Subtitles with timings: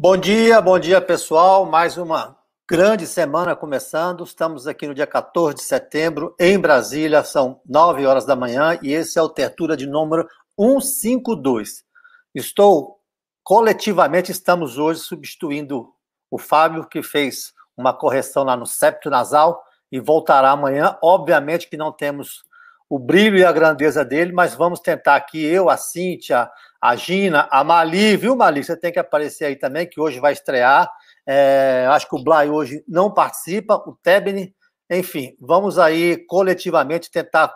[0.00, 1.66] Bom dia, bom dia pessoal.
[1.66, 2.38] Mais uma
[2.70, 4.22] grande semana começando.
[4.22, 8.92] Estamos aqui no dia 14 de setembro, em Brasília, são 9 horas da manhã e
[8.92, 11.84] esse é o Tertura de número 152.
[12.32, 13.00] Estou,
[13.42, 15.92] coletivamente, estamos hoje substituindo
[16.30, 19.60] o Fábio, que fez uma correção lá no septo nasal
[19.90, 20.96] e voltará amanhã.
[21.02, 22.44] Obviamente que não temos
[22.88, 27.46] o brilho e a grandeza dele, mas vamos tentar aqui, eu, a Cíntia, a Gina,
[27.50, 28.64] a Mali, viu, Mali?
[28.64, 30.90] Você tem que aparecer aí também, que hoje vai estrear.
[31.26, 34.54] É, acho que o Blay hoje não participa, o Tebni,
[34.88, 37.52] enfim, vamos aí coletivamente tentar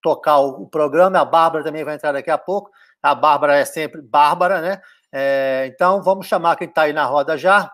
[0.00, 1.20] tocar o, o, programa.
[1.20, 2.70] A Bárbara também vai entrar daqui a pouco.
[3.02, 4.80] A Bárbara é sempre Bárbara, né?
[5.12, 7.70] É, então vamos chamar quem está aí na roda já.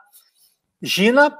[0.82, 1.36] Gina,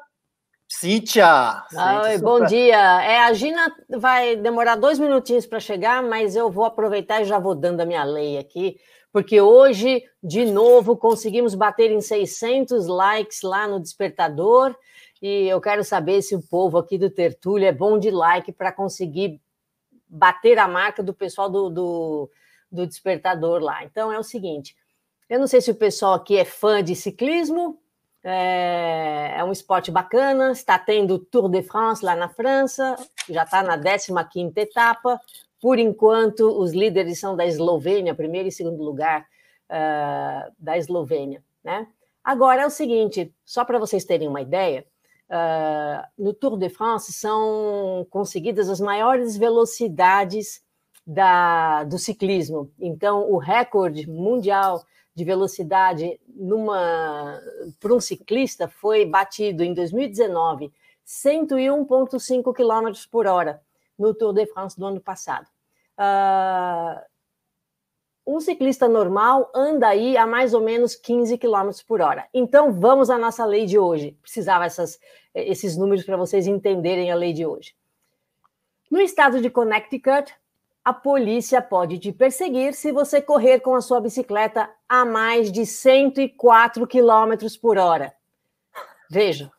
[0.68, 1.64] Cíntia.
[2.04, 3.02] Oi, bom dia.
[3.02, 7.38] É, a Gina vai demorar dois minutinhos para chegar, mas eu vou aproveitar e já
[7.38, 8.78] vou dando a minha lei aqui
[9.12, 14.76] porque hoje, de novo, conseguimos bater em 600 likes lá no Despertador.
[15.20, 18.70] E eu quero saber se o povo aqui do Tertúlio é bom de like para
[18.70, 19.40] conseguir
[20.08, 22.30] bater a marca do pessoal do, do,
[22.70, 23.82] do Despertador lá.
[23.84, 24.76] Então é o seguinte:
[25.28, 27.80] eu não sei se o pessoal aqui é fã de ciclismo,
[28.28, 30.52] é, é, um esporte bacana.
[30.52, 32.96] Está tendo Tour de France lá na França,
[33.28, 33.76] já está na
[34.24, 35.20] 15 etapa.
[35.60, 41.42] Por enquanto, os líderes são da Eslovênia, primeiro e segundo lugar uh, da Eslovênia.
[41.64, 41.86] Né?
[42.22, 44.86] Agora é o seguinte, só para vocês terem uma ideia,
[45.30, 50.62] uh, no Tour de France são conseguidas as maiores velocidades
[51.04, 52.70] da, do ciclismo.
[52.78, 54.84] Então, o recorde mundial
[55.18, 56.20] de velocidade
[57.80, 60.72] para um ciclista foi batido em 2019,
[61.04, 63.60] 101,5 km por hora
[63.98, 65.48] no Tour de France do ano passado.
[65.98, 67.02] Uh,
[68.24, 72.28] um ciclista normal anda aí a mais ou menos 15 km por hora.
[72.32, 74.16] Então, vamos à nossa lei de hoje.
[74.22, 75.00] Precisava essas,
[75.34, 77.74] esses números para vocês entenderem a lei de hoje.
[78.88, 80.32] No estado de Connecticut,
[80.88, 85.66] a polícia pode te perseguir se você correr com a sua bicicleta a mais de
[85.66, 88.14] 104 km por hora.
[89.10, 89.52] Veja,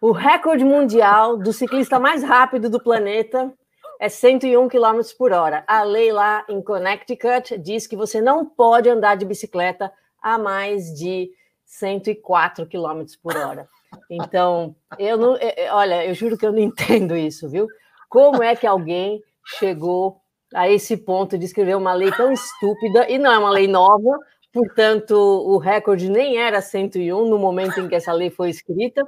[0.00, 3.52] o recorde mundial do ciclista mais rápido do planeta
[4.00, 5.62] é 101 km por hora.
[5.66, 9.92] A lei lá em Connecticut diz que você não pode andar de bicicleta
[10.22, 11.30] a mais de
[11.66, 13.68] 104 km por hora.
[14.08, 15.36] Então, eu não.
[15.36, 17.68] É, é, olha, eu juro que eu não entendo isso, viu?
[18.08, 20.20] Como é que alguém chegou
[20.54, 24.18] a esse ponto de escrever uma lei tão estúpida, e não é uma lei nova,
[24.52, 29.02] portanto, o recorde nem era 101 no momento em que essa lei foi escrita.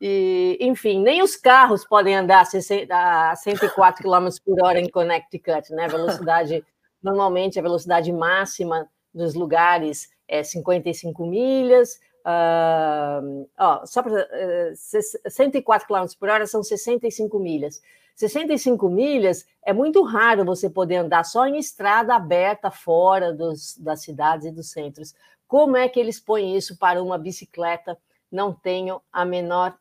[0.00, 2.46] E, enfim, nem os carros podem andar
[2.90, 5.88] a 104 km por hora em Connecticut, né?
[5.88, 6.64] Velocidade,
[7.02, 11.98] normalmente a velocidade máxima dos lugares é 55 milhas.
[12.24, 17.80] Uh, ó, só para uh, 104 km por hora são 65 milhas.
[18.18, 24.02] 65 milhas é muito raro você poder andar só em estrada aberta fora dos, das
[24.02, 25.14] cidades e dos centros.
[25.46, 27.96] Como é que eles põem isso para uma bicicleta?
[28.30, 29.78] Não tenho a menor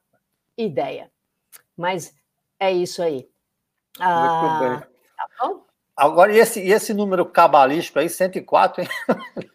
[0.55, 1.11] ideia.
[1.75, 2.15] Mas
[2.59, 3.27] é isso aí.
[3.99, 4.87] Ah.
[5.17, 5.66] Tá bom?
[5.97, 8.89] Agora, e esse, e esse número cabalístico aí, 104, hein?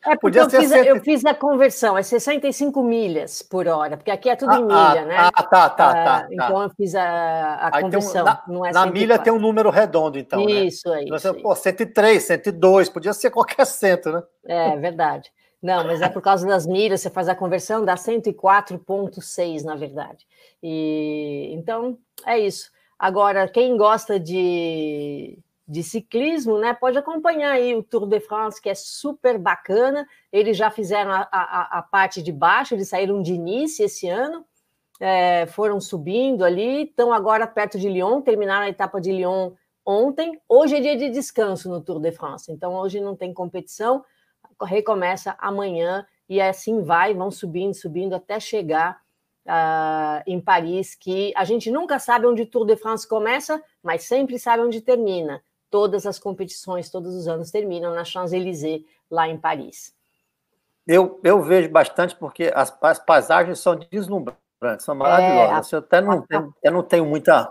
[0.04, 4.10] É porque eu fiz, a, eu fiz, a conversão, é 65 milhas por hora, porque
[4.10, 5.16] aqui é tudo ah, em milha, ah, né?
[5.18, 5.92] Ah, tá, tá, tá.
[5.92, 6.28] tá.
[6.32, 8.22] Então eu fiz a, a conversão.
[8.22, 10.40] Um, na, não é na milha tem um número redondo, então.
[10.48, 10.96] Isso né?
[10.96, 11.04] aí.
[11.04, 14.22] Então, você, pô, 103, 102, podia ser qualquer cento, né?
[14.44, 15.30] É verdade.
[15.62, 20.26] Não, mas é por causa das milhas, você faz a conversão, dá 104,6, na verdade.
[20.60, 22.72] E então é isso.
[22.98, 25.38] Agora, quem gosta de,
[25.72, 30.06] de ciclismo, né, pode acompanhar aí o Tour de France, que é super bacana.
[30.30, 34.44] Eles já fizeram a, a, a parte de baixo, eles saíram de Nice esse ano,
[35.00, 39.52] é, foram subindo ali, estão agora perto de Lyon, terminaram a etapa de Lyon
[39.82, 40.38] ontem.
[40.46, 44.04] Hoje é dia de descanso no Tour de France, então hoje não tem competição
[44.60, 49.00] recomeça amanhã e assim vai, vão subindo, subindo até chegar
[49.46, 54.04] uh, em Paris, que a gente nunca sabe onde o Tour de France começa, mas
[54.04, 55.42] sempre sabe onde termina.
[55.72, 59.94] Todas as competições, todos os anos terminam na Champs-Élysées, lá em Paris.
[60.86, 64.36] Eu, eu vejo bastante porque as, as paisagens são deslumbrantes,
[64.84, 65.72] são maravilhosas.
[65.72, 67.50] É, a, eu até não, a, tenho, até não tenho muita.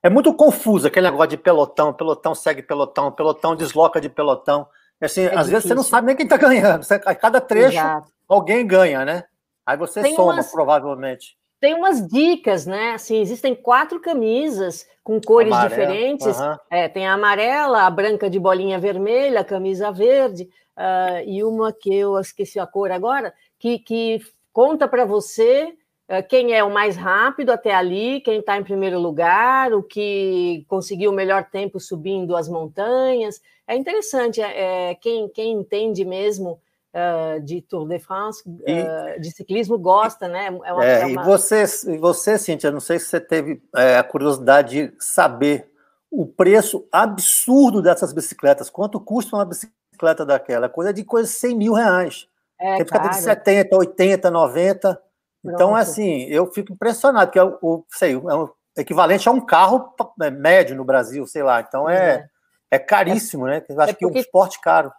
[0.00, 4.68] É muito confuso aquele negócio de pelotão, pelotão segue pelotão, pelotão desloca de pelotão.
[5.00, 5.50] Assim, é às difícil.
[5.50, 6.84] vezes você não sabe nem quem está ganhando.
[6.84, 8.12] Você, a cada trecho, Exato.
[8.28, 9.24] alguém ganha, né?
[9.66, 11.36] Aí você tem soma, umas, provavelmente.
[11.60, 12.92] Tem umas dicas, né?
[12.92, 16.36] Assim, existem quatro camisas com cores Amarelo, diferentes.
[16.70, 21.72] É, tem a amarela, a branca de bolinha vermelha, a camisa verde, uh, e uma
[21.72, 24.20] que eu esqueci a cor agora, que, que
[24.52, 25.74] conta para você
[26.10, 30.64] uh, quem é o mais rápido até ali, quem está em primeiro lugar, o que
[30.68, 33.40] conseguiu o melhor tempo subindo as montanhas.
[33.66, 36.60] É interessante, é, é quem, quem entende mesmo
[36.96, 40.46] uh, de Tour de France, uh, de ciclismo, gosta, né?
[40.64, 41.22] É uma, é, é uma...
[41.22, 41.64] E você,
[41.98, 45.70] você, Cíntia, não sei se você teve é, a curiosidade de saber
[46.10, 48.70] o preço absurdo dessas bicicletas.
[48.70, 50.68] Quanto custa uma bicicleta daquela?
[50.68, 52.26] Coisa de coisa de 100 mil reais.
[52.58, 55.02] É, Tem bicicleta de 70, 80, 90.
[55.44, 59.40] Então, é assim, eu fico impressionado, porque é o, sei, é o equivalente a um
[59.40, 61.60] carro é, médio no Brasil, sei lá.
[61.60, 62.28] Então é,
[62.70, 63.62] é, é caríssimo, né?
[63.68, 64.06] Eu acho é porque...
[64.06, 64.92] que é um esporte caro.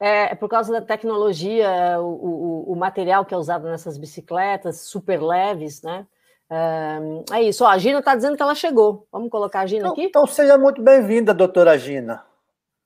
[0.00, 4.80] É, é por causa da tecnologia, o, o, o, material que é usado nessas bicicletas,
[4.80, 6.06] super leves, né?
[6.50, 9.06] É, isso, ó, a Gina está dizendo que ela chegou.
[9.10, 10.04] Vamos colocar a Gina então, aqui?
[10.04, 12.24] Então seja muito bem-vinda, doutora Gina.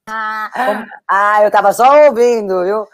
[0.08, 2.86] Ah, ah eu estava só ouvindo, viu?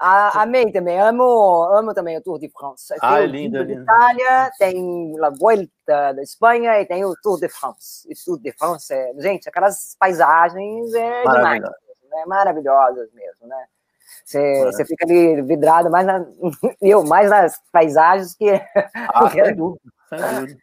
[0.00, 2.94] Ah, amei também, amo, amo também o Tour de France.
[3.00, 7.48] Ah, tem é lindo, Itália, tem a Volta da Espanha e tem o Tour de
[7.48, 8.08] France.
[8.08, 11.62] E o Tour de France, é, gente, aquelas paisagens é demais
[12.18, 12.24] né?
[12.26, 13.64] Maravilhosas mesmo, né?
[14.24, 16.26] Você, você fica ali vidrado mais na,
[16.82, 18.50] eu, mais nas paisagens que.
[18.94, 20.58] Ah, sem dúvida, sem dúvida.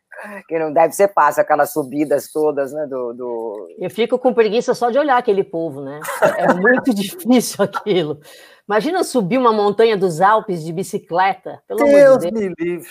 [0.48, 2.88] Que não deve ser fácil, aquelas subidas todas, né?
[2.88, 3.68] Do, do...
[3.78, 6.00] Eu fico com preguiça só de olhar aquele povo, né?
[6.38, 8.20] É muito difícil aquilo.
[8.68, 11.62] Imagina subir uma montanha dos Alpes de bicicleta.
[11.68, 12.32] Pelo Deus, Deus.
[12.32, 12.90] me livre.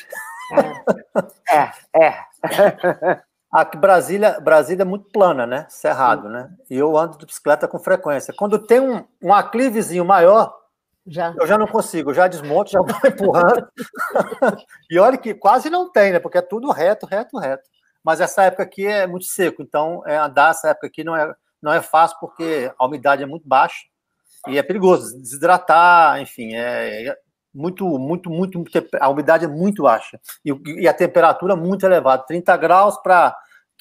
[1.50, 2.14] É, é.
[3.12, 3.22] é.
[3.54, 5.64] Aqui Brasília, Brasília é muito plana, né?
[5.68, 6.50] Cerrado, né?
[6.68, 8.34] E eu ando de bicicleta com frequência.
[8.36, 10.52] Quando tem um, um aclivezinho maior,
[11.06, 11.32] já.
[11.38, 13.68] eu já não consigo, já desmonto, já vou empurrando.
[14.90, 16.18] e olha que quase não tem, né?
[16.18, 17.62] Porque é tudo reto, reto, reto.
[18.02, 21.32] Mas essa época aqui é muito seco, então é, andar essa época aqui não é,
[21.62, 23.84] não é fácil porque a umidade é muito baixa
[24.48, 27.16] e é perigoso desidratar, enfim, é, é
[27.54, 28.64] muito, muito, muito,
[29.00, 30.52] a umidade é muito baixa e,
[30.82, 33.34] e a temperatura muito elevada, 30 graus para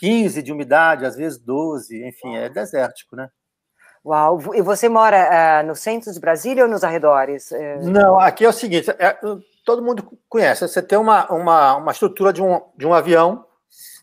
[0.04, 3.30] 15 de umidade, às vezes 12, enfim, é desértico, né?
[4.06, 4.54] Uau!
[4.54, 7.54] E você mora uh, no centro de Brasília ou nos arredores?
[7.54, 7.78] É.
[7.78, 9.18] Não, aqui é o seguinte: é,
[9.64, 10.68] todo mundo conhece.
[10.68, 13.46] Você tem uma, uma, uma estrutura de um, de um avião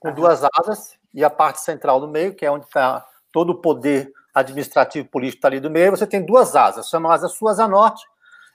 [0.01, 3.61] com duas asas e a parte central do meio, que é onde está todo o
[3.61, 5.91] poder administrativo político está ali do meio.
[5.91, 8.03] Você tem duas asas, chamam as suas a norte.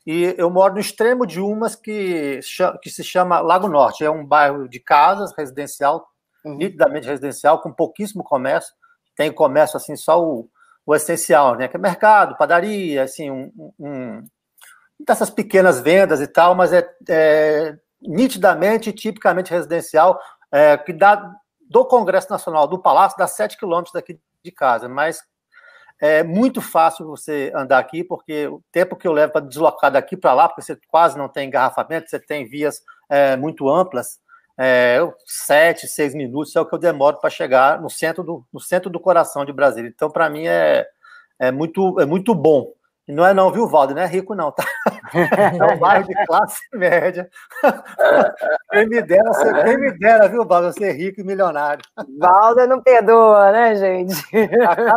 [0.04, 2.40] E eu moro no extremo de umas que,
[2.82, 4.04] que se chama Lago Norte.
[4.04, 6.08] É um bairro de casas residencial.
[6.46, 8.74] Nitidamente residencial, com pouquíssimo comércio.
[9.16, 10.50] Tem comércio assim só o,
[10.86, 11.68] o essencial, né?
[11.68, 14.24] Que é mercado, padaria, assim, um, um
[15.00, 20.20] dessas pequenas vendas e tal, mas é, é nitidamente, tipicamente residencial,
[20.52, 21.32] é, que dá
[21.70, 25.20] do Congresso Nacional, do Palácio, dá 7 quilômetros daqui de casa, mas
[26.00, 30.16] é muito fácil você andar aqui, porque o tempo que eu levo para deslocar daqui
[30.16, 34.20] para lá, porque você quase não tem engarrafamento, você tem vias é, muito amplas,
[34.58, 38.60] é, sete, seis minutos é o que eu demoro para chegar no centro do, no
[38.60, 39.92] centro do coração de Brasília.
[39.94, 40.88] Então, para mim, é,
[41.40, 42.74] é, muito, é muito bom.
[43.08, 43.94] E não é não, viu, Valdo?
[43.94, 44.66] Não é rico, não, tá?
[45.14, 47.30] É um bairro de classe média.
[48.72, 51.84] Quem me dera, ser, quem me dera, viu, Valdo, ser rico e milionário.
[52.18, 54.16] Valdo não perdoa, né, gente?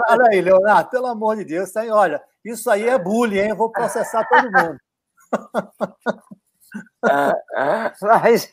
[0.09, 3.50] Olha aí, Leonardo, pelo amor de Deus, aí, olha, isso aí é bullying, hein?
[3.50, 4.79] Eu vou processar todo mundo.
[8.03, 8.53] Mas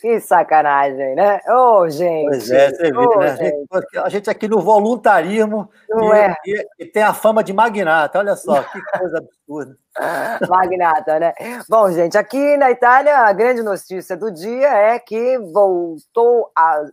[0.00, 1.40] que sacanagem, né?
[1.48, 2.28] Ô, oh, gente.
[2.28, 3.30] Pois é, você oh, né?
[3.30, 6.34] A gente, a gente, aqui no voluntarismo e, é.
[6.46, 9.76] e, e, tem a fama de magnata, olha só, que coisa absurda.
[10.48, 11.34] magnata, né?
[11.68, 16.84] Bom, gente, aqui na Itália, a grande notícia do dia é que voltou a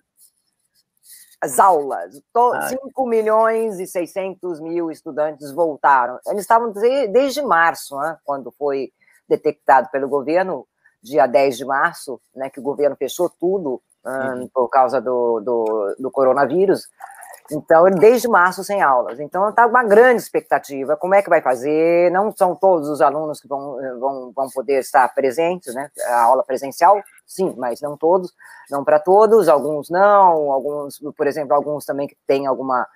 [1.41, 2.21] as aulas.
[2.69, 6.19] 5 milhões e 600 mil estudantes voltaram.
[6.27, 6.71] Eles estavam
[7.11, 8.91] desde março, né, quando foi
[9.27, 10.65] detectado pelo governo,
[11.01, 15.95] dia 10 de março, né, que o governo fechou tudo um, por causa do, do,
[15.99, 16.87] do, coronavírus.
[17.51, 19.19] Então, desde março sem aulas.
[19.19, 20.97] Então, está uma grande expectativa.
[20.97, 22.11] Como é que vai fazer?
[22.11, 25.89] Não são todos os alunos que vão, vão, vão poder estar presentes, né?
[26.07, 28.33] A aula presencial, sim, mas não todos,
[28.71, 32.87] não para todos, alguns não, alguns, por exemplo, alguns também que têm alguma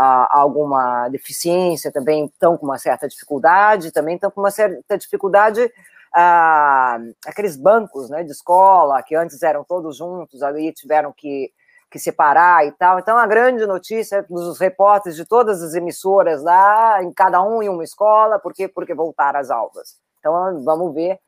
[0.00, 5.72] alguma deficiência, também estão com uma certa dificuldade, também estão com uma certa dificuldade
[6.14, 11.52] ah, aqueles bancos né, de escola, que antes eram todos juntos, ali tiveram que,
[11.90, 12.98] que separar e tal.
[12.98, 17.68] Então, a grande notícia dos repórteres de todas as emissoras lá, em cada um em
[17.68, 18.68] uma escola, por quê?
[18.68, 19.96] Porque voltaram às aulas.
[20.18, 21.18] Então, vamos ver.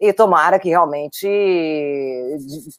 [0.00, 1.26] E tomara que realmente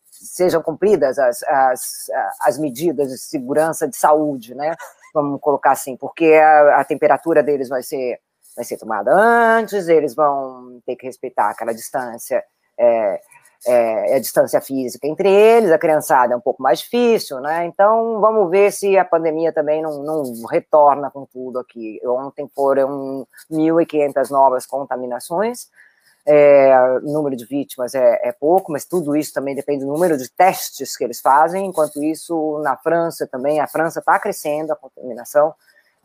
[0.10, 2.08] sejam cumpridas as, as,
[2.42, 4.76] as medidas de segurança de saúde, né?
[5.14, 8.20] vamos colocar assim, porque a, a temperatura deles vai ser
[8.56, 12.44] vai ser tomada antes, eles vão ter que respeitar aquela distância,
[12.78, 13.22] é,
[13.66, 17.66] é, a distância física entre eles, a criançada é um pouco mais difícil, né?
[17.66, 22.02] Então, vamos ver se a pandemia também não, não retorna com tudo aqui.
[22.06, 25.70] Ontem foram 1.500 novas contaminações,
[26.32, 30.30] é, número de vítimas é, é, pouco, mas tudo isso também depende do número de
[30.30, 31.66] testes que eles fazem.
[31.66, 35.56] Enquanto isso, na França também, a França está crescendo a contaminação.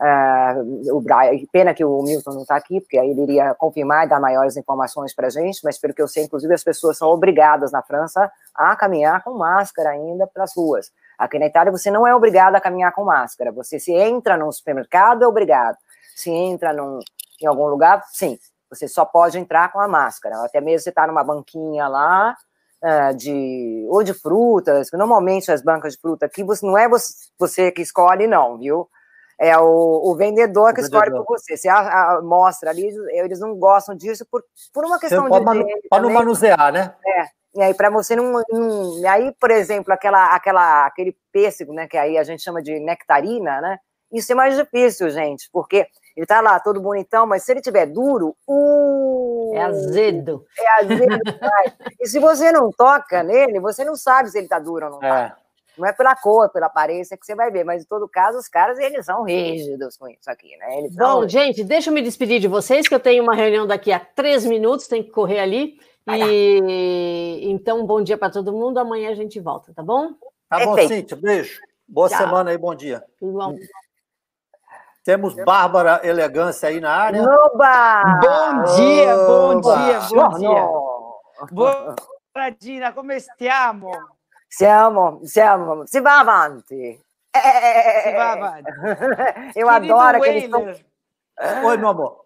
[0.01, 4.07] Uh, o Brian, pena que o Milton não está aqui, porque aí ele iria confirmar
[4.07, 6.97] e dar maiores informações para a gente, mas pelo que eu sei, inclusive, as pessoas
[6.97, 10.91] são obrigadas na França a caminhar com máscara ainda para as ruas.
[11.19, 13.53] Aqui na Itália, você não é obrigado a caminhar com máscara.
[13.53, 15.77] Você se entra num supermercado, é obrigado.
[16.17, 16.99] Se entra num,
[17.41, 18.39] em algum lugar, sim,
[18.71, 20.45] você só pode entrar com a máscara.
[20.45, 22.37] Até mesmo você está numa banquinha lá,
[22.83, 26.89] uh, de, ou de frutas, que normalmente as bancas de fruta aqui, você, não é
[26.89, 28.89] você, você que escolhe, não, viu?
[29.39, 31.27] É o, o vendedor que o escolhe vendedor.
[31.27, 31.57] por você.
[31.57, 35.89] Você a, a, mostra ali, eles não gostam disso por, por uma questão de.
[35.89, 36.95] Para não manusear, né?
[37.05, 37.25] É.
[37.57, 38.99] E aí, para você não, não.
[39.01, 41.89] E aí, por exemplo, aquela, aquela, aquele pêssego, né?
[41.89, 43.79] Que aí a gente chama de nectarina, né?
[44.13, 47.87] Isso é mais difícil, gente, porque ele tá lá todo bonitão, mas se ele tiver
[47.87, 50.47] duro, uh, é azedo.
[50.59, 51.19] É azedo.
[52.01, 54.99] e se você não toca nele, você não sabe se ele tá duro ou não
[55.01, 55.39] tá.
[55.41, 55.45] É.
[55.77, 58.47] Não é pela cor, pela aparência que você vai ver, mas em todo caso, os
[58.47, 60.79] caras, eles são rígidos com isso aqui, né?
[60.79, 61.29] Eles Bom, são...
[61.29, 64.45] gente, deixa eu me despedir de vocês, que eu tenho uma reunião daqui a três
[64.45, 65.77] minutos, tem que correr ali.
[66.07, 68.79] E então, bom dia para todo mundo.
[68.79, 70.13] Amanhã a gente volta, tá bom?
[70.49, 71.17] Tá bom, Cíntia.
[71.17, 71.61] Beijo.
[71.89, 72.19] Boa Tchau.
[72.19, 73.03] semana aí, bom dia.
[73.21, 73.55] Igual.
[75.05, 77.23] Temos Bárbara Elegância aí na área.
[77.23, 78.21] Oba!
[78.23, 80.67] Bom dia, bom dia, bom dia.
[81.53, 83.91] Buona Dina, come stiamo?
[84.49, 86.99] Siamo, siamo, si va avanti.
[87.35, 88.71] Si va avanti.
[89.55, 90.49] Eu adoro aquele...
[91.65, 92.24] Oi, meu amor.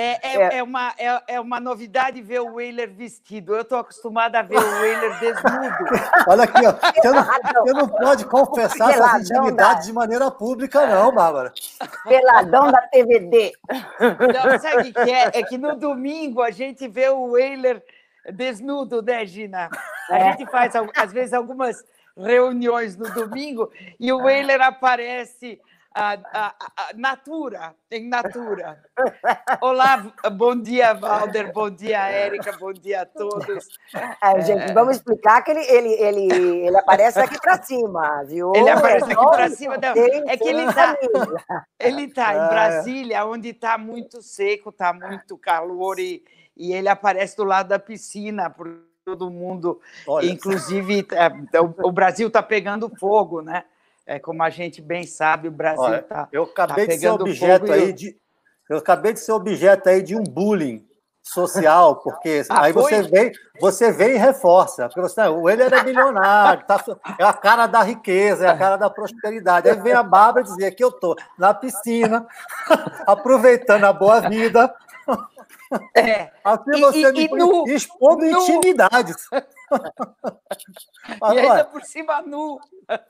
[0.00, 0.56] É, é, é.
[0.58, 3.54] é, uma, é, é uma novidade ver o Whaler vestido.
[3.54, 6.00] Eu estou acostumada a ver o Whaler desnudo.
[6.26, 6.72] Olha aqui, ó.
[6.72, 11.52] Você não, você não pode confessar suas intimidades de maneira pública, não, Bárbara.
[12.04, 13.52] Peladão da TVD.
[13.68, 15.30] Não, sabe o que é?
[15.34, 17.84] É que no domingo a gente vê o Whaler
[18.32, 19.68] desnudo, né, Gina?
[20.08, 20.32] A é.
[20.32, 21.84] gente faz, às vezes, algumas
[22.16, 25.60] reuniões no domingo e o Whaler aparece
[25.94, 26.54] a, a,
[26.94, 28.82] Natura, em Natura.
[29.60, 33.66] Olá, bom dia, Valder, bom dia, Érica, bom dia a todos.
[34.22, 34.72] É, gente, é...
[34.72, 38.52] vamos explicar que ele, ele, ele, ele aparece aqui para cima, viu?
[38.54, 39.76] Ele aparece aqui para cima.
[39.76, 39.94] Não.
[40.28, 40.96] É que ele está
[41.78, 42.48] ele tá em é.
[42.48, 46.22] Brasília, onde está muito seco, está muito calor, e,
[46.56, 48.68] e ele aparece do lado da piscina, por
[49.04, 50.26] todo mundo, Olha.
[50.26, 53.64] inclusive é, o, o Brasil está pegando fogo, né?
[54.10, 56.28] É, como a gente bem sabe, o Brasil está.
[56.32, 57.92] Eu acabei tá de ser objeto aí eu...
[57.92, 58.16] de.
[58.68, 60.84] Eu acabei de ser objeto aí de um bullying
[61.22, 64.88] social, porque ah, aí você vem, você vem e reforça.
[64.88, 65.20] Porque você,
[65.52, 66.84] ele era milionário, tá,
[67.20, 69.68] é a cara da riqueza, é a cara da prosperidade.
[69.68, 72.26] Aí vem a Bárbara dizer que eu estou na piscina,
[73.06, 74.74] aproveitando a boa vida.
[75.96, 76.32] É.
[76.42, 78.42] Assim você e, me e no, expondo no...
[78.42, 79.28] intimidades.
[81.20, 82.60] Mas, e ainda por cima nu.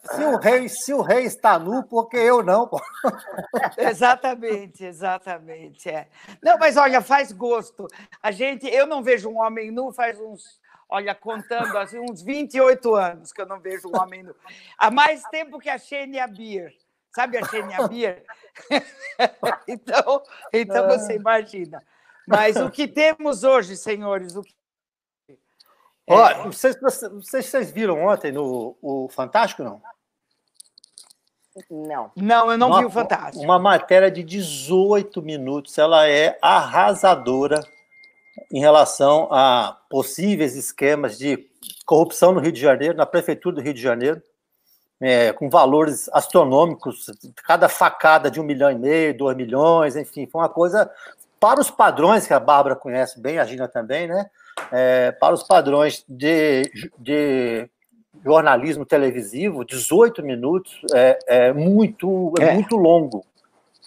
[0.05, 2.71] Se o rei, se o rei está nu, porque eu não?
[3.79, 5.89] exatamente, exatamente.
[5.89, 6.09] É.
[6.43, 7.89] Não, mas olha, faz gosto.
[8.23, 12.95] A gente, eu não vejo um homem nu faz uns, olha, contando assim, uns 28
[12.95, 14.35] anos que eu não vejo um homem nu.
[14.77, 16.75] Há mais tempo que a Xenia Beer.
[17.15, 18.25] Sabe a Xenia Beer?
[19.67, 21.83] então, então você imagina.
[22.27, 24.55] Mas o que temos hoje, senhores, o que
[26.15, 26.45] é...
[26.45, 29.81] não, sei se vocês, sei se vocês viram ontem no o Fantástico, não?
[31.71, 32.11] Não.
[32.17, 33.45] Não, eu não uma, vi o Fantástico.
[33.45, 37.61] Uma matéria de 18 minutos, ela é arrasadora
[38.51, 41.47] em relação a possíveis esquemas de
[41.85, 44.23] corrupção no Rio de Janeiro, na Prefeitura do Rio de Janeiro,
[45.01, 47.07] é, com valores astronômicos,
[47.45, 50.91] cada facada de um milhão e meio, dois milhões, enfim, foi uma coisa
[51.39, 54.31] para os padrões que a Bárbara conhece bem, a Gina também, né?
[54.73, 57.69] É, para os padrões de, de
[58.25, 62.55] jornalismo televisivo, 18 minutos é, é muito, é, é.
[62.55, 63.25] muito longo.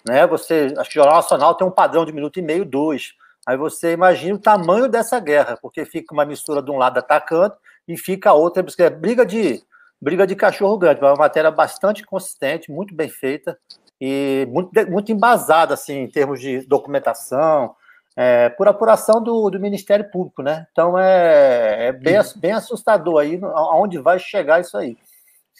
[0.04, 0.26] Né?
[0.26, 3.14] Você, acho que o Jornal Nacional tem um padrão de minuto e meio, dois.
[3.46, 7.54] Aí você imagina o tamanho dessa guerra, porque fica uma mistura de um lado atacando
[7.86, 9.62] e fica a outra, é briga de
[10.00, 13.58] briga de cachorro grande, uma matéria bastante consistente, muito bem feita
[13.98, 17.74] e muito, muito embasada assim, em termos de documentação,
[18.16, 20.66] é, por apuração do, do, Ministério Público, né?
[20.70, 24.96] Então é, é bem, bem, assustador aí aonde vai chegar isso aí.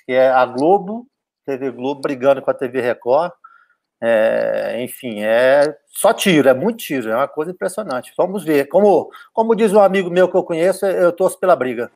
[0.07, 1.07] Que é a Globo,
[1.45, 3.33] TV Globo brigando com a TV Record,
[4.01, 8.13] É, enfim, é só tiro, é muito tiro, é uma coisa impressionante.
[8.17, 8.69] Vamos ver.
[8.69, 11.91] Como, como diz um amigo meu que eu conheço, eu torço pela briga.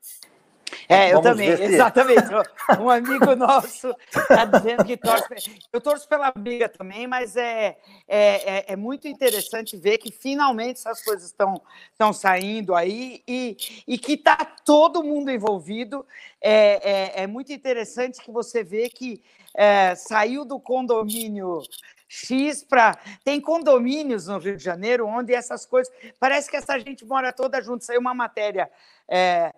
[0.88, 2.24] É, eu também, exatamente.
[2.80, 5.58] Um amigo nosso está dizendo que torce.
[5.72, 7.76] Eu torço pela briga também, mas é,
[8.06, 11.60] é, é, é muito interessante ver que finalmente essas coisas estão,
[11.92, 16.06] estão saindo aí e, e que está todo mundo envolvido.
[16.40, 19.22] É, é, é, muito interessante que você vê que
[19.54, 21.62] é, saiu do condomínio
[22.08, 22.98] X para.
[23.22, 25.92] Tem condomínios no Rio de Janeiro onde essas coisas.
[26.18, 27.84] Parece que essa gente mora toda junto.
[27.84, 28.70] Saiu uma matéria.
[29.10, 29.52] É,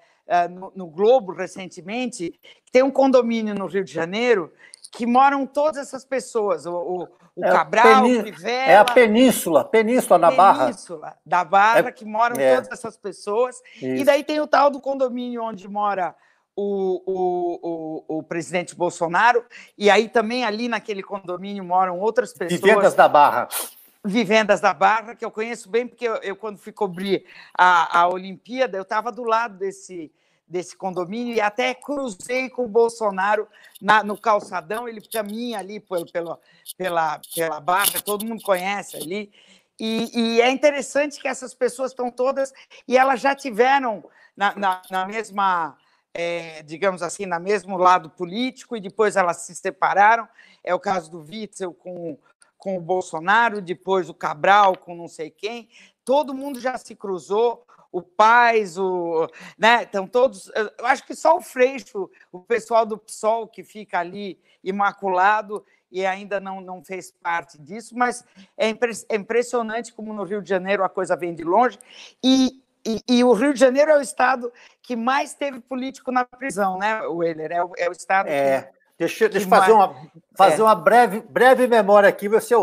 [0.48, 2.38] no, no, Globo recentemente,
[2.70, 4.52] tem um condomínio no Rio de Janeiro
[4.92, 8.72] que moram todas essas pessoas, o, o, o é Cabral, o Crivella...
[8.72, 10.64] É a Península, Península na Barra.
[10.66, 12.56] Península da Barra, é, que moram é.
[12.56, 13.60] todas essas pessoas.
[13.76, 13.86] Isso.
[13.86, 16.14] E daí tem o tal do condomínio onde mora
[16.56, 19.44] o, o, o, o, presidente Bolsonaro,
[19.78, 22.60] e aí também ali naquele condomínio moram outras pessoas.
[22.60, 23.48] Vivendas da Barra.
[24.04, 27.26] Vivendas da Barra, que eu conheço bem, porque eu, eu quando fui cobrir
[27.56, 30.10] a, a Olimpíada, eu estava do lado desse,
[30.48, 33.46] desse condomínio e até cruzei com o Bolsonaro
[33.80, 36.40] na, no calçadão, ele caminha ali pelo, pelo,
[36.76, 39.30] pela, pela barra, todo mundo conhece ali.
[39.78, 42.52] E, e, é interessante que essas pessoas estão todas,
[42.86, 44.04] e elas já tiveram
[44.36, 45.76] na, na, na mesma,
[46.12, 50.28] é, digamos assim, na mesmo lado político, e depois elas se separaram.
[50.64, 52.18] É o caso do Witzel com,
[52.60, 55.68] com o Bolsonaro, depois o Cabral com não sei quem.
[56.04, 59.26] Todo mundo já se cruzou o Paz, o,
[59.58, 59.82] né?
[59.82, 60.52] Então, todos.
[60.78, 66.06] Eu acho que só o Freixo, o pessoal do PSOL que fica ali imaculado e
[66.06, 68.24] ainda não, não fez parte disso, mas
[68.56, 71.78] é, é impressionante como no Rio de Janeiro a coisa vem de longe.
[72.22, 74.52] E, e, e, o Rio de Janeiro é o estado
[74.82, 77.50] que mais teve político na prisão, né, Weiler?
[77.50, 78.28] É o, é o estado.
[78.28, 78.62] É.
[78.62, 79.96] Que, deixa, deixa eu fazer, uma,
[80.36, 80.64] fazer é.
[80.64, 82.54] uma breve, breve memória aqui, você.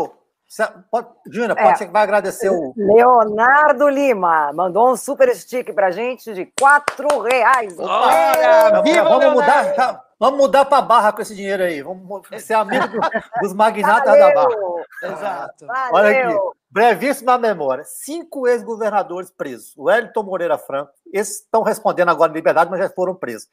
[0.90, 1.74] Pode, Júnior, pode é.
[1.74, 2.72] ser que vai agradecer o.
[2.76, 7.76] Leonardo Lima mandou um super stick pra gente de quatro reais.
[7.78, 11.82] Olha, viva vamos mudar, vamos mudar para barra com esse dinheiro aí.
[11.82, 12.98] Vamos ser amigo do,
[13.42, 14.26] dos magnatas Valeu.
[14.26, 14.56] da barra.
[15.02, 15.66] Exato.
[15.66, 15.92] Valeu.
[15.92, 16.38] Olha aqui,
[16.70, 17.84] brevíssima memória.
[17.84, 19.76] Cinco ex-governadores presos.
[19.76, 23.48] O Wellington Moreira Franco, esses estão respondendo agora em liberdade, mas já foram presos.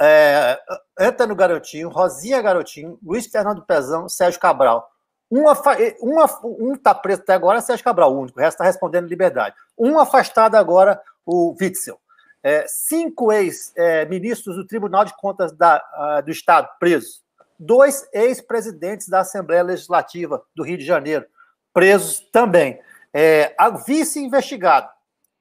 [0.00, 0.60] É,
[0.98, 4.90] Antônio Garotinho, Rosinha Garotinho, Luiz Fernando Pezão, Sérgio Cabral.
[5.30, 9.56] Um está preso até agora, Sérgio Cabral, o único, o resto está respondendo liberdade.
[9.76, 11.98] Um afastado agora, o Witzel.
[12.42, 17.24] É, cinco ex-ministros é, do Tribunal de Contas da, do Estado presos.
[17.58, 21.26] Dois ex-presidentes da Assembleia Legislativa do Rio de Janeiro
[21.72, 22.80] presos também.
[23.12, 24.88] É, a vice-investigada,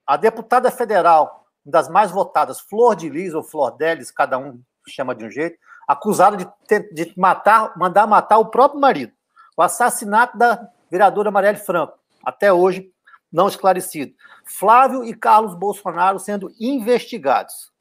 [0.06, 5.16] a deputada federal, das mais votadas, Flor de Lis ou Flor Delis, cada um chama
[5.16, 6.48] de um jeito, acusada de,
[6.94, 9.12] de matar, mandar matar o próprio marido.
[9.58, 12.92] O assassinato da vereadora Marielle Franco, até hoje
[13.32, 14.14] não esclarecido.
[14.46, 17.72] Flávio e Carlos Bolsonaro sendo investigados.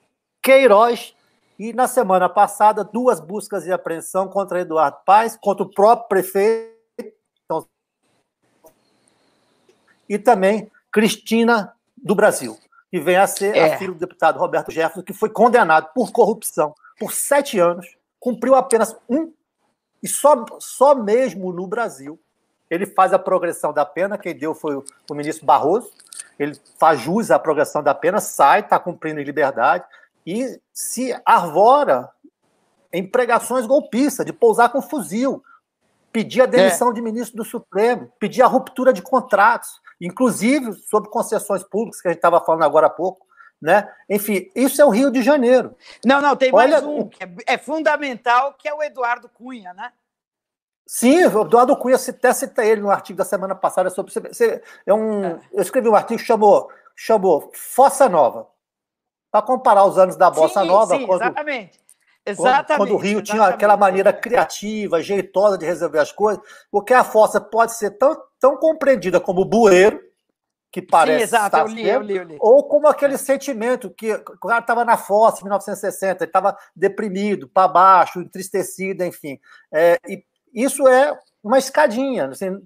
[0.42, 1.14] Queiroz
[1.58, 6.74] e, na semana passada, duas buscas de apreensão contra Eduardo Paes, contra o próprio prefeito
[7.44, 7.66] então,
[10.08, 12.58] e também Cristina do Brasil,
[12.94, 13.74] que vem a ser é.
[13.74, 18.54] a filha do deputado Roberto Jefferson, que foi condenado por corrupção por sete anos, cumpriu
[18.54, 19.32] apenas um
[20.00, 22.20] e só, só mesmo no Brasil
[22.70, 25.90] ele faz a progressão da pena, quem deu foi o, o ministro Barroso,
[26.38, 29.84] ele faz jus à progressão da pena, sai, está cumprindo em liberdade
[30.24, 32.08] e se arvora
[32.92, 35.42] em pregações golpistas, de pousar com fuzil,
[36.14, 36.92] pedir a demissão é.
[36.92, 42.12] de ministro do Supremo, pedir a ruptura de contratos, inclusive sobre concessões públicas, que a
[42.12, 43.26] gente estava falando agora há pouco.
[43.60, 43.92] Né?
[44.08, 45.74] Enfim, isso é o Rio de Janeiro.
[46.04, 49.74] Não, não, tem Olha, mais um que é, é, fundamental, que é o Eduardo Cunha,
[49.74, 49.92] né?
[50.86, 54.12] Sim, o Eduardo Cunha até cita ele no artigo da semana passada sobre.
[54.86, 55.40] É um, é.
[55.52, 58.46] Eu escrevi um artigo que chamou, chamou Fossa Nova,
[59.32, 60.96] para comparar os anos da Bossa sim, Nova.
[60.96, 61.83] Sim, quando, exatamente.
[62.26, 63.30] Exatamente, quando, o Rio exatamente.
[63.30, 68.16] tinha aquela maneira criativa, jeitosa de resolver as coisas, porque a fossa pode ser tão,
[68.40, 70.00] tão compreendida como o bueiro,
[70.74, 71.18] que parece.
[71.18, 72.36] Sim, exato, eu li, eu li, eu li.
[72.40, 77.46] Ou como aquele sentimento que o cara estava na fossa em 1960, ele estava deprimido,
[77.46, 79.38] para baixo, entristecido, enfim.
[79.72, 82.26] É, e isso é uma escadinha.
[82.26, 82.58] Assim,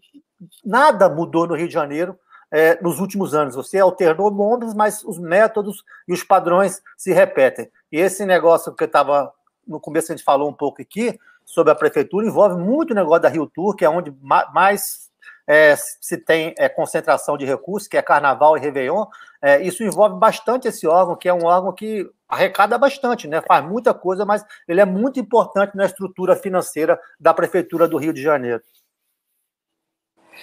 [0.64, 2.18] nada mudou no Rio de Janeiro
[2.51, 3.55] é, nos últimos anos.
[3.55, 7.71] Você alternou nomes, mas os métodos e os padrões se repetem.
[7.92, 9.33] E esse negócio que eu estava.
[9.68, 13.22] No começo a gente falou um pouco aqui sobre a prefeitura, envolve muito o negócio
[13.22, 14.12] da Rio Tour, que é onde
[14.52, 15.09] mais
[15.46, 19.07] é, se tem é, concentração de recursos, que é Carnaval e Réveillon,
[19.40, 23.40] é, isso envolve bastante esse órgão, que é um órgão que arrecada bastante, né?
[23.40, 28.12] faz muita coisa, mas ele é muito importante na estrutura financeira da Prefeitura do Rio
[28.12, 28.62] de Janeiro.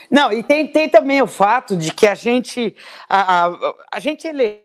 [0.09, 2.75] Não, e tem, tem também o fato de que a gente,
[3.07, 4.64] a, a, a gente elegeu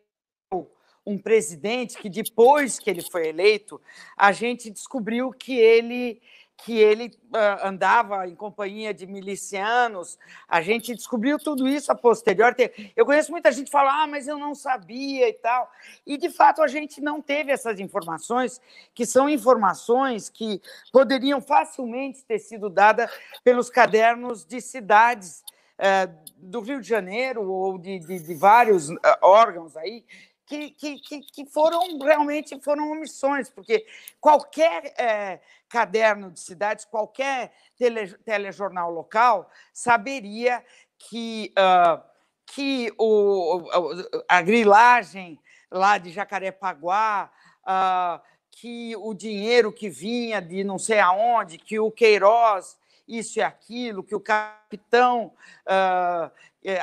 [1.10, 3.80] um presidente que depois que ele foi eleito,
[4.16, 6.20] a gente descobriu que ele
[6.64, 10.18] que ele uh, andava em companhia de milicianos.
[10.46, 12.54] A gente descobriu tudo isso a posterior.
[12.94, 15.70] Eu conheço muita gente que fala, ah, mas eu não sabia e tal.
[16.06, 18.60] E, de fato, a gente não teve essas informações,
[18.94, 20.60] que são informações que
[20.92, 23.10] poderiam facilmente ter sido dadas
[23.42, 25.42] pelos cadernos de cidades
[25.78, 30.04] uh, do Rio de Janeiro ou de, de, de vários uh, órgãos aí
[30.50, 33.86] que, que, que, foram realmente foram omissões, porque
[34.20, 40.64] qualquer é, caderno de cidades, qualquer tele, telejornal local saberia
[40.98, 42.02] que, uh,
[42.46, 43.62] que o,
[44.28, 45.38] a grilagem
[45.70, 47.30] lá de Jacarepaguá,
[47.62, 52.76] uh, que o dinheiro que vinha de não sei aonde, que o Queiroz
[53.18, 55.32] isso e aquilo, que o capitão
[55.66, 56.30] uh,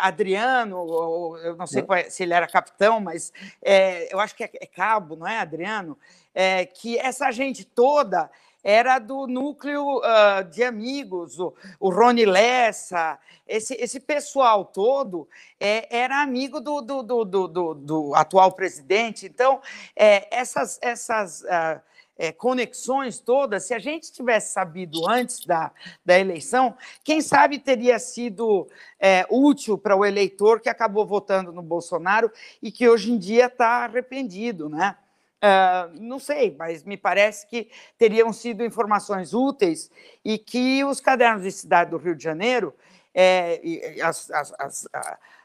[0.02, 4.44] Adriano, ou, eu não sei é, se ele era capitão, mas é, eu acho que
[4.44, 5.98] é, é, cabo, não é, Adriano?
[6.34, 8.30] É, que essa gente toda
[8.64, 15.28] era do núcleo uh, de amigos, o, o Rony Lessa, esse, esse pessoal todo
[15.60, 19.26] é, era amigo do, do, do, do, do atual presidente.
[19.26, 19.62] Então,
[19.96, 21.82] é, essas, essas uh,
[22.18, 25.72] é, conexões todas, se a gente tivesse sabido antes da,
[26.06, 28.68] da eleição, quem sabe teria sido
[29.00, 33.46] é, útil para o eleitor que acabou votando no Bolsonaro e que hoje em dia
[33.46, 34.96] está arrependido, né?
[35.38, 39.92] Uh, não sei, mas me parece que teriam sido informações úteis
[40.26, 42.74] e que os cadernos de cidade do Rio de Janeiro,
[43.14, 43.62] é,
[44.02, 44.88] as, as, as,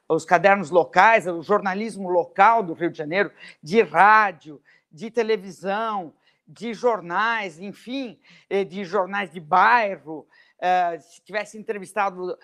[0.08, 3.30] os cadernos locais, o jornalismo local do Rio de Janeiro,
[3.62, 6.12] de rádio, de televisão,
[6.46, 10.26] de jornais, enfim, eh, de jornais de bairro,
[10.60, 12.38] eh, se tivesse entrevistado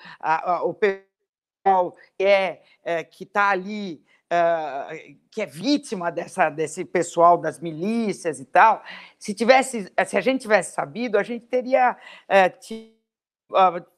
[0.64, 4.02] o pessoal que é, eh, que está ali,
[5.30, 8.82] que é vítima dessa, desse pessoal das milícias e tal,
[9.18, 11.96] se tivesse, se a gente tivesse sabido, a gente teria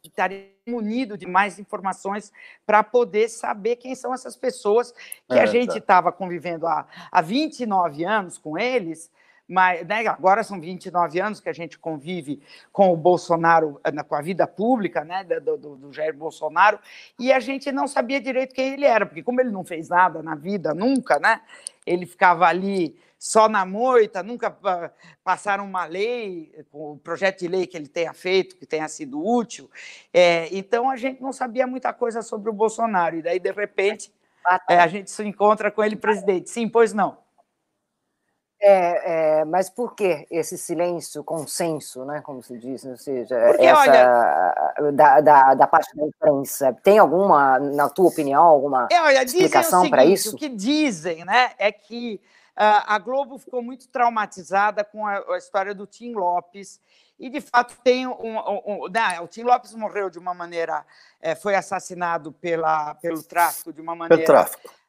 [0.04, 2.32] estaria munido de mais informações
[2.64, 4.92] para poder saber quem são essas pessoas
[5.28, 6.16] que é, a gente estava tá.
[6.16, 9.10] convivendo há, há 29 anos com eles
[9.50, 12.40] mas né, agora são 29 anos que a gente convive
[12.72, 16.78] com o Bolsonaro, eh, com a vida pública né, do, do, do, Jair Bolsonaro,
[17.18, 20.22] e a gente não sabia direito quem ele era, porque como ele não fez nada
[20.22, 21.40] na vida nunca, né,
[21.84, 24.56] ele ficava ali só na moita, nunca
[25.24, 29.68] passaram uma lei, o projeto de lei que ele tenha feito, que tenha sido útil,
[30.14, 34.12] é, então a gente não sabia muita coisa sobre o Bolsonaro, e daí, de repente,
[34.68, 36.48] é, a gente se encontra com ele presidente.
[36.48, 37.18] Sim, pois não.
[38.62, 43.64] É, é, mas por que esse silêncio, consenso, né, como se diz, ou seja, Porque,
[43.64, 49.00] essa, olha, da, da, da, parte da imprensa, tem alguma, na tua opinião, alguma é,
[49.00, 50.34] olha, explicação para isso?
[50.34, 52.20] O que dizem né, é que
[52.54, 56.78] uh, a Globo ficou muito traumatizada com a, a, história do Tim Lopes,
[57.18, 60.84] e de fato tem um, um, um né, o Tim Lopes morreu de uma maneira,
[61.18, 64.22] é, foi assassinado pela, pelo tráfico de uma maneira...
[64.22, 64.79] Pelo tráfico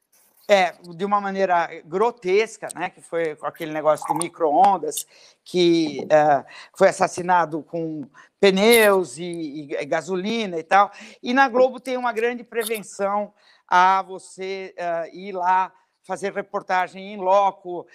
[0.51, 5.07] é, de uma maneira grotesca, né, que foi aquele negócio do micro-ondas,
[5.45, 6.43] que é,
[6.77, 8.05] foi assassinado com
[8.37, 10.91] pneus e, e, gasolina e tal.
[11.23, 13.33] E na Globo tem uma grande prevenção
[13.65, 15.71] a você é, ir lá
[16.03, 17.87] fazer reportagem em loco,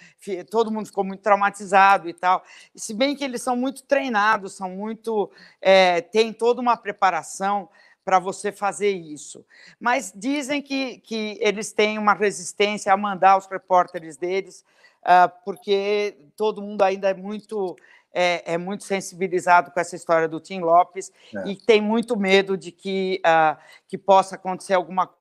[0.49, 2.43] todo mundo ficou muito traumatizado e tal.
[2.75, 5.29] Se bem que eles são muito treinados, são muito,
[5.61, 7.69] é, tem toda uma preparação
[8.07, 9.45] para você fazer isso.
[9.77, 14.63] Mas dizem que, que eles têm uma resistência a mandar os repórteres deles,
[15.01, 17.75] uh, porque todo mundo ainda é muito
[18.13, 21.49] é, é, muito sensibilizado com essa história do Tim Lopes é.
[21.49, 25.13] e tem muito medo de que, uh, que possa acontecer alguma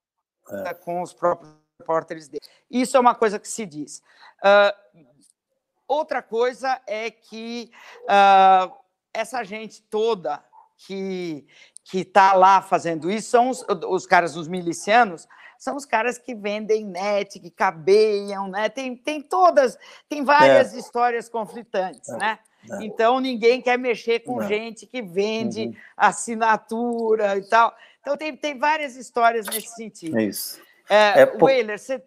[0.45, 0.75] coisa é.
[0.75, 2.41] com os próprios repórteres dele.
[2.71, 4.01] Isso é uma coisa que se diz.
[4.39, 5.17] Uh,
[5.89, 7.69] outra coisa é que
[9.13, 10.41] essa gente toda
[10.77, 11.47] que,
[11.89, 16.35] que está lá fazendo isso são os, os caras, os milicianos, são os caras que
[16.35, 18.69] vendem net, que cabeiam, né?
[18.69, 20.79] Tem, tem todas, tem várias é.
[20.79, 22.17] histórias conflitantes, é.
[22.17, 22.39] né?
[22.69, 22.85] É.
[22.85, 25.75] Então ninguém quer mexer com gente que vende uhum.
[25.97, 27.73] assinatura e tal.
[28.01, 30.19] Então tem, tem várias histórias nesse sentido.
[30.19, 30.61] É isso.
[30.89, 31.51] É, é por...
[31.79, 32.03] Você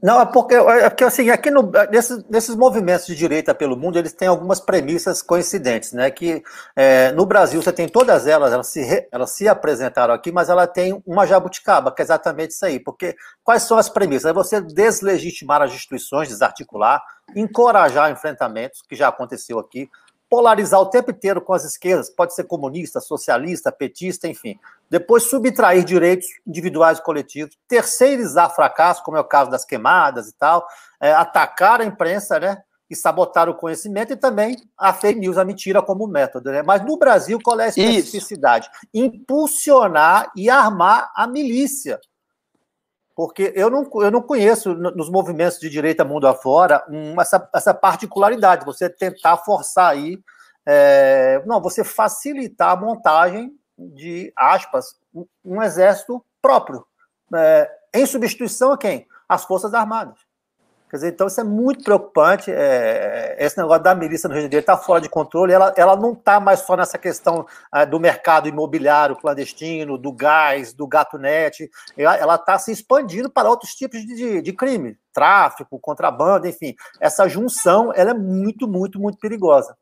[0.00, 3.98] não, é porque, é porque assim, aqui no, nesses, nesses, movimentos de direita pelo mundo,
[3.98, 6.08] eles têm algumas premissas coincidentes, né?
[6.08, 6.40] Que
[6.76, 10.68] é, no Brasil você tem todas elas, elas se, elas se apresentaram aqui, mas ela
[10.68, 12.78] tem uma jabuticaba, que é exatamente isso aí.
[12.78, 14.30] Porque quais são as premissas?
[14.30, 17.02] É você deslegitimar as instituições, desarticular,
[17.34, 19.90] encorajar enfrentamentos, que já aconteceu aqui,
[20.28, 24.58] polarizar o tempo inteiro com as esquerdas, pode ser comunista, socialista, petista, enfim.
[24.90, 30.32] Depois subtrair direitos individuais e coletivos, terceirizar fracasso, como é o caso das queimadas e
[30.32, 30.66] tal,
[31.00, 32.62] é, atacar a imprensa, né?
[32.88, 36.52] E sabotar o conhecimento e também a fake news, a mentira como método.
[36.52, 36.62] Né?
[36.62, 38.68] Mas no Brasil, qual é a especificidade?
[38.94, 39.04] Isso.
[39.04, 42.00] Impulsionar e armar a milícia.
[43.16, 47.72] Porque eu não, eu não conheço nos movimentos de direita mundo afora um, essa, essa
[47.72, 50.22] particularidade, você tentar forçar aí,
[50.66, 56.86] é, não, você facilitar a montagem de, aspas, um, um exército próprio,
[57.34, 59.06] é, em substituição a quem?
[59.26, 60.25] As Forças Armadas.
[60.88, 62.50] Quer dizer, então isso é muito preocupante.
[62.50, 65.52] É, esse negócio da milícia no Rio de Janeiro está fora de controle.
[65.52, 67.44] Ela, ela não está mais só nessa questão
[67.74, 71.68] é, do mercado imobiliário clandestino, do gás, do gato net.
[71.96, 76.74] Ela está se expandindo para outros tipos de, de, de, crime, tráfico, contrabando, enfim.
[77.00, 79.76] Essa junção ela é muito, muito, muito perigosa.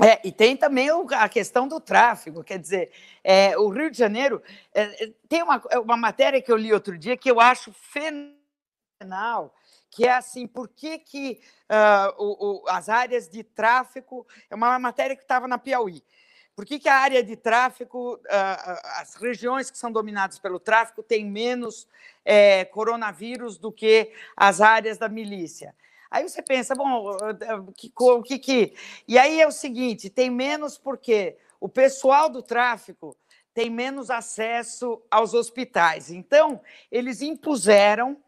[0.00, 2.90] É, e tem também a questão do tráfico, quer dizer,
[3.22, 4.42] é, o Rio de Janeiro
[4.74, 9.54] é, é tem uma, uma matéria que eu li outro dia que eu acho fenomenal,
[9.92, 11.38] que é assim, por que, que
[11.70, 16.02] uh, o, o, as áreas de tráfego, é uma matéria que estava na Piauí,
[16.56, 21.02] por que, que a área de tráfego, uh, as regiões que são dominadas pelo tráfico
[21.02, 21.86] têm menos
[22.24, 25.74] é, coronavírus do que as áreas da milícia?
[26.10, 27.16] Aí você pensa, bom,
[27.66, 27.90] o que,
[28.26, 28.74] que, que.
[29.08, 33.16] E aí é o seguinte: tem menos porque o pessoal do tráfico
[33.54, 36.10] tem menos acesso aos hospitais.
[36.10, 38.18] Então, eles impuseram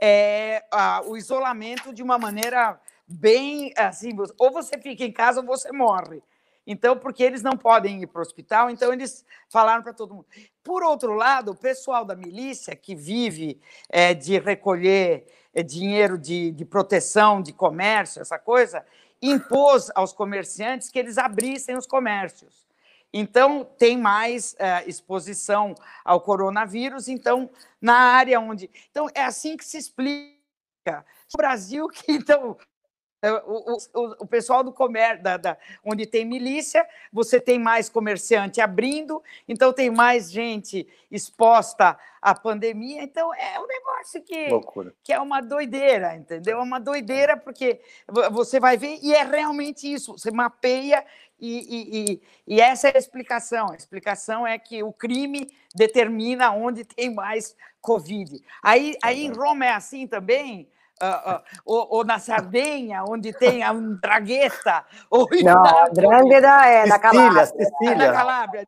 [0.00, 5.46] é, a, o isolamento de uma maneira bem assim, ou você fica em casa ou
[5.46, 6.22] você morre.
[6.66, 10.26] Então, porque eles não podem ir para o hospital, então eles falaram para todo mundo.
[10.62, 16.50] Por outro lado, o pessoal da milícia, que vive é, de recolher é, dinheiro de,
[16.52, 18.84] de proteção, de comércio, essa coisa,
[19.20, 22.63] impôs aos comerciantes que eles abrissem os comércios.
[23.16, 25.72] Então, tem mais é, exposição
[26.04, 27.06] ao coronavírus.
[27.06, 27.48] Então,
[27.80, 28.68] na área onde.
[28.90, 30.34] Então, é assim que se explica.
[31.32, 32.56] O Brasil, que então.
[33.24, 37.88] É, o, o, o pessoal do comércio, da, da, onde tem milícia, você tem mais
[37.88, 43.02] comerciante abrindo, então tem mais gente exposta à pandemia.
[43.02, 44.48] Então é um negócio que,
[45.02, 46.58] que é uma doideira, entendeu?
[46.58, 47.80] É uma doideira, porque
[48.30, 51.02] você vai ver, e é realmente isso: você mapeia
[51.40, 53.70] e, e, e, essa é a explicação.
[53.72, 58.38] A explicação é que o crime determina onde tem mais Covid.
[58.62, 60.68] Aí, aí em Roma é assim também?
[61.02, 64.84] Uh, uh, ou, ou, na Sardenha, onde tem a Andragueta.
[65.10, 67.46] Ou Não, a Andrangheta é na Calábria.
[67.46, 67.92] Sicília.
[67.92, 68.64] É na Calábria,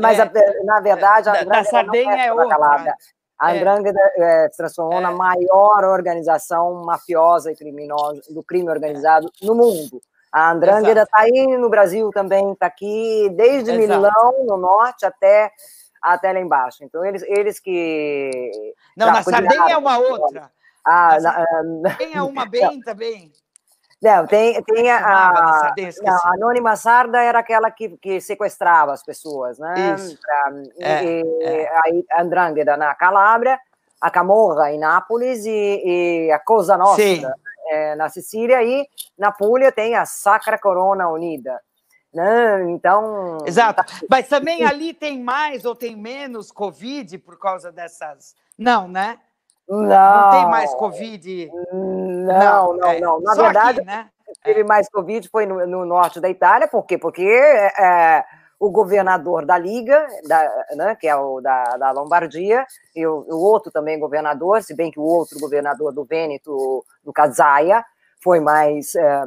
[0.00, 0.22] mas, é.
[0.22, 0.30] a,
[0.64, 2.48] na verdade, a Andrangheta da Sardenha é, é outra.
[2.48, 2.94] Calábria.
[3.38, 5.02] A Andrangheta é, se transformou é.
[5.02, 10.00] na maior organização mafiosa e criminosa do crime organizado no mundo.
[10.32, 13.88] A Andrangheta está aí no Brasil também, está aqui desde Exato.
[13.88, 15.50] Milão, no norte, até,
[16.00, 16.84] até lá embaixo.
[16.84, 18.74] Então, eles, eles que.
[18.96, 20.50] Não, na Sardenha é uma outra.
[20.86, 23.32] Ah, na, tem é uma bem também.
[24.00, 29.58] Não, tem, tem a, a, a Anônima Sarda era aquela que, que sequestrava as pessoas,
[29.58, 29.96] né?
[30.20, 31.68] Pra, é, e, é.
[32.12, 33.58] A Andrangheta na Calábria,
[34.00, 35.82] a Camorra em Nápoles e,
[36.28, 37.26] e a Cosa Nostra Sim
[37.68, 38.86] é, na Sicília e
[39.18, 41.60] na Puglia tem a Sacra Corona Unida.
[42.12, 42.70] Né?
[42.70, 43.38] Então.
[43.44, 43.84] Exato.
[43.84, 44.00] Tá...
[44.08, 48.34] Mas também ali tem mais ou tem menos Covid por causa dessas.
[48.56, 49.18] Não, né?
[49.68, 49.86] Não.
[49.86, 51.50] Não tem mais Covid.
[51.72, 52.88] Não, não, não.
[52.88, 53.20] É, não.
[53.20, 54.08] Na verdade, aqui, né?
[54.42, 56.96] teve mais Covid foi no, no, norte da Itália, por quê?
[56.96, 58.24] Porque é,
[58.58, 63.36] o governador da Liga, da, né, que é o da, da Lombardia, e o, o,
[63.36, 67.84] outro também governador, se bem que o outro governador do Vêneto, do Casaia,
[68.22, 69.24] foi mais, é,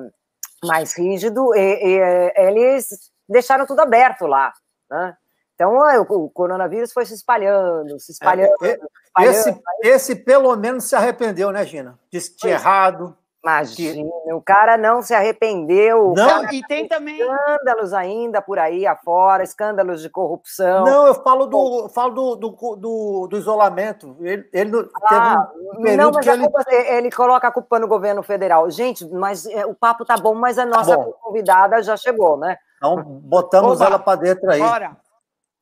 [0.64, 4.54] mais rígido, e, e, eles deixaram tudo aberto lá.
[4.90, 5.16] Né?
[5.60, 5.78] Então,
[6.10, 8.54] o, coronavírus foi se espalhando, se espalhando.
[8.62, 9.36] É, é, espalhando.
[9.36, 12.00] Esse, esse, pelo menos, se arrependeu, né, Gina?
[12.10, 13.14] Disse que tinha errado.
[13.44, 14.34] Imagina, que...
[14.34, 16.14] o cara não se arrependeu.
[16.16, 20.86] Não, e tem também escândalos ainda por aí afora, escândalos de corrupção.
[20.86, 24.16] Não, eu falo do, eu falo do, do, do, do isolamento.
[24.22, 26.42] Ele, ele ah, um não, mas ele...
[26.42, 28.70] Culpa, ele coloca a culpa no governo federal.
[28.72, 31.12] Gente, mas é, o papo tá bom, mas a nossa bom.
[31.22, 32.58] convidada já chegou, né?
[32.78, 33.86] Então, botamos Oba.
[33.86, 34.60] ela para dentro aí.
[34.60, 34.98] Bora.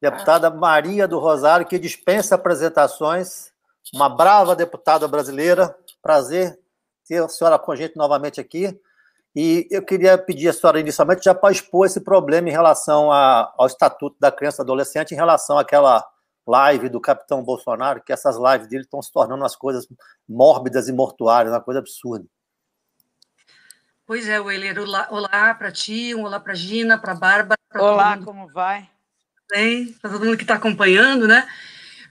[0.02, 3.52] Deputada Maria do Rosário, que dispensa apresentações,
[3.94, 5.76] uma brava deputada brasileira.
[6.02, 6.60] Prazer
[7.08, 8.80] ter a senhora com a gente novamente aqui.
[9.36, 13.54] E eu queria pedir a senhora inicialmente já para expor esse problema em relação a,
[13.58, 16.04] ao Estatuto da Criança e Adolescente, em relação àquela
[16.46, 19.88] live do capitão Bolsonaro, que essas lives dele estão se tornando umas coisas
[20.28, 22.26] mórbidas e mortuárias, uma coisa absurda.
[24.06, 27.60] Pois é, Weiler, olá, olá para ti, um olá para Gina, para Bárbara.
[27.76, 28.90] Olá, como vai?
[29.50, 31.48] Bem, para todo mundo que está acompanhando, né?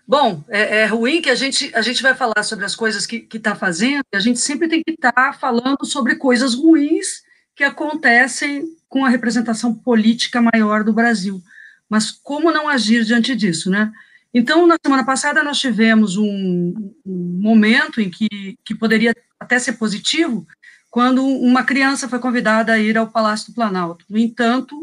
[0.09, 3.29] Bom, é, é, ruim que a gente, a gente vai falar sobre as coisas que
[3.33, 7.65] está fazendo, e a gente sempre tem que estar tá falando sobre coisas ruins que
[7.65, 11.43] acontecem com a representação política maior do Brasil.
[11.89, 13.93] Mas como não agir diante disso, né?
[14.33, 18.29] Então, na semana passada, nós tivemos um, um momento em que,
[18.65, 20.47] que poderia até ser positivo,
[20.91, 24.05] quando uma criança foi convidada a ir ao Palácio do Planalto.
[24.09, 24.77] No entanto,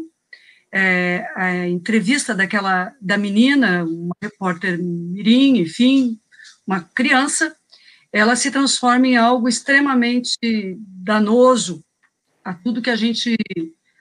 [0.76, 6.18] é, a entrevista daquela da menina, uma repórter mirim, enfim,
[6.66, 7.54] uma criança,
[8.12, 11.84] ela se transforma em algo extremamente danoso
[12.44, 13.36] a tudo que a gente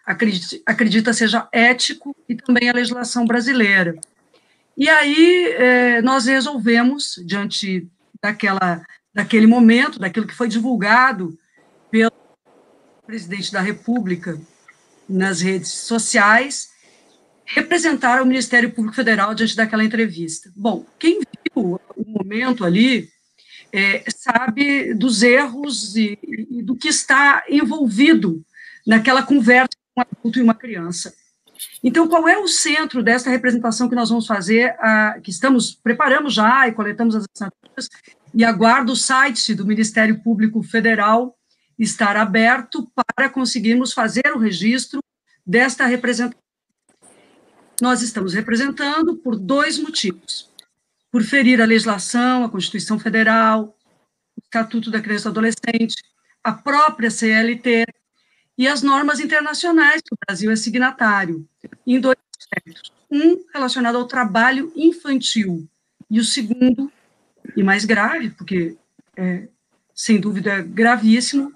[0.03, 3.95] acredita, acredita seja ético e também a legislação brasileira.
[4.75, 7.87] E aí é, nós resolvemos, diante
[8.19, 8.83] daquela,
[9.13, 11.37] daquele momento, daquilo que foi divulgado
[11.91, 12.11] pelo
[13.05, 14.41] presidente da República
[15.07, 16.69] nas redes sociais,
[17.45, 20.51] representar o Ministério Público Federal diante daquela entrevista.
[20.55, 23.09] Bom, quem viu o momento ali
[23.71, 28.43] é, sabe dos erros e, e, do que está envolvido
[28.85, 31.13] naquela conversa com um adulto e uma criança.
[31.83, 36.33] Então, qual é o centro dessa representação que nós vamos fazer, a, que estamos, preparamos
[36.33, 37.89] já e coletamos as assinaturas,
[38.33, 41.35] e aguardo o site do Ministério Público Federal
[41.77, 45.03] estar aberto para conseguirmos fazer o registro
[45.45, 46.41] desta representação.
[47.81, 50.49] Nós estamos representando por dois motivos.
[51.11, 53.77] Por ferir a legislação, a Constituição Federal,
[54.37, 55.95] o Estatuto da Criança e do Adolescente,
[56.43, 57.85] a própria CLT,
[58.57, 61.47] e as normas internacionais que o Brasil é signatário,
[61.85, 62.91] em dois aspectos.
[63.09, 65.67] Um relacionado ao trabalho infantil,
[66.09, 66.91] e o segundo,
[67.55, 68.77] e mais grave, porque
[69.17, 69.47] é,
[69.93, 71.51] sem dúvida gravíssimo,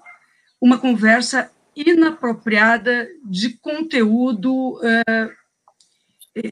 [0.60, 5.30] uma conversa inapropriada de conteúdo é,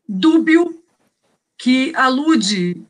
[0.09, 0.83] dúbio
[1.59, 2.87] que alude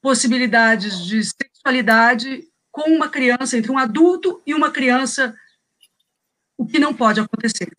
[0.00, 5.34] possibilidades de sexualidade com uma criança, entre um adulto e uma criança
[6.56, 7.70] o que não pode acontecer.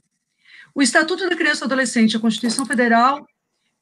[0.74, 3.28] O Estatuto da Criança e do Adolescente e a Constituição Federal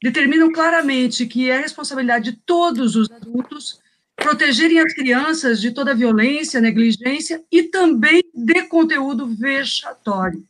[0.02, 3.80] determinam claramente que é responsabilidade de todos os adultos
[4.18, 10.44] protegerem as crianças de toda violência, negligência e também de conteúdo vexatório.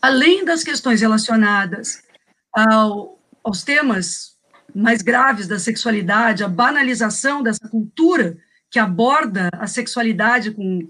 [0.00, 2.02] Além das questões relacionadas
[2.52, 4.36] ao, aos temas
[4.74, 8.36] mais graves da sexualidade, a banalização dessa cultura
[8.70, 10.88] que aborda a sexualidade com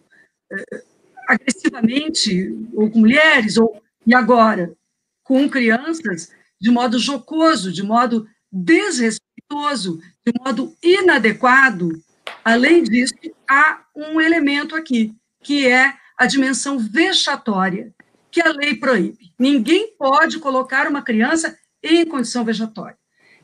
[0.51, 0.83] eh,
[1.29, 4.73] agressivamente, ou com mulheres, ou, e agora,
[5.23, 12.03] com crianças, de modo jocoso, de modo desrespeitoso, de modo inadequado.
[12.45, 13.15] Além disso,
[13.49, 17.93] há um elemento aqui, que é a dimensão vexatória,
[18.31, 19.33] que a lei proíbe.
[19.39, 22.97] Ninguém pode colocar uma criança em condição vexatória.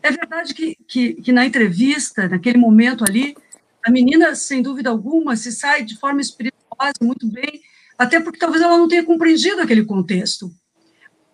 [0.02, 3.36] É verdade que, que, que na entrevista, naquele momento ali,
[3.84, 7.60] a menina, sem dúvida alguma, se sai de forma espirituosa, muito bem,
[7.98, 10.50] até porque talvez ela não tenha compreendido aquele contexto.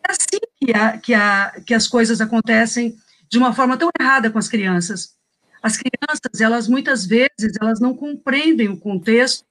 [0.09, 2.97] É assim que, a, que, a, que as coisas acontecem
[3.29, 5.16] de uma forma tão errada com as crianças.
[5.67, 9.45] As crianças, elas muitas vezes, elas não compreendem o contexto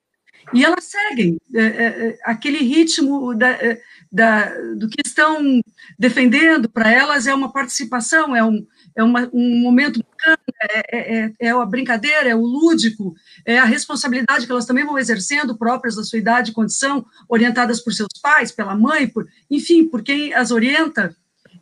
[0.54, 5.60] e elas seguem é, é, é aquele ritmo da, é, da, do que estão
[6.00, 6.70] defendendo.
[6.70, 10.40] Para elas é uma participação, é um, é uma, um momento bacana,
[10.72, 13.14] é, é, é, a brincadeira, é o lúdico,
[13.46, 17.82] é a responsabilidade que elas também vão exercendo, próprias da sua idade e condição, orientadas
[17.82, 21.14] por seus pais, pela mãe, por, enfim, por quem as orienta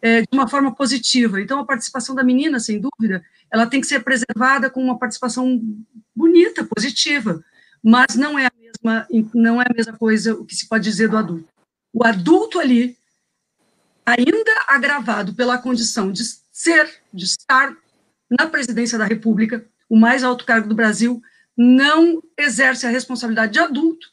[0.04, 1.40] é, de uma forma positiva.
[1.40, 5.62] Então, a participação da menina, sem dúvida, ela tem que ser preservada com uma participação
[6.14, 7.42] bonita, positiva,
[7.82, 11.08] mas não é a mesma, não é a mesma coisa o que se pode dizer
[11.08, 11.48] do adulto.
[11.94, 12.98] O adulto ali,
[14.06, 17.74] ainda agravado pela condição de ser, de estar
[18.30, 21.22] na presidência da República, o mais alto cargo do Brasil,
[21.56, 24.08] não exerce a responsabilidade de adulto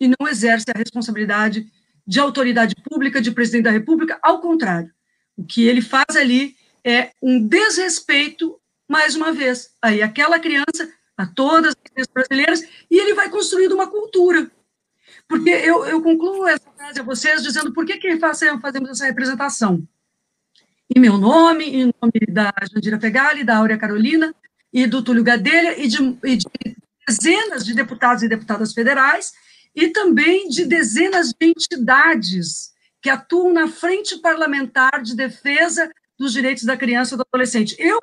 [0.00, 1.70] e não exerce a responsabilidade
[2.04, 4.95] de autoridade pública, de presidente da República, ao contrário.
[5.36, 8.58] O que ele faz ali é um desrespeito,
[8.88, 13.72] mais uma vez, aí aquela criança, a todas as crianças brasileiras, e ele vai construindo
[13.72, 14.50] uma cultura.
[15.28, 19.86] Porque eu, eu concluo essa frase a vocês dizendo por que, que fazemos essa representação
[20.94, 24.34] em meu nome, em nome da Jandira Fegali, da Áurea Carolina
[24.72, 26.46] e do Túlio Gadelha e de, e de
[27.06, 29.32] dezenas de deputados e deputadas federais
[29.74, 32.72] e também de dezenas de entidades
[33.06, 35.88] que atuam na frente parlamentar de defesa
[36.18, 37.76] dos direitos da criança e do adolescente.
[37.78, 38.00] Eu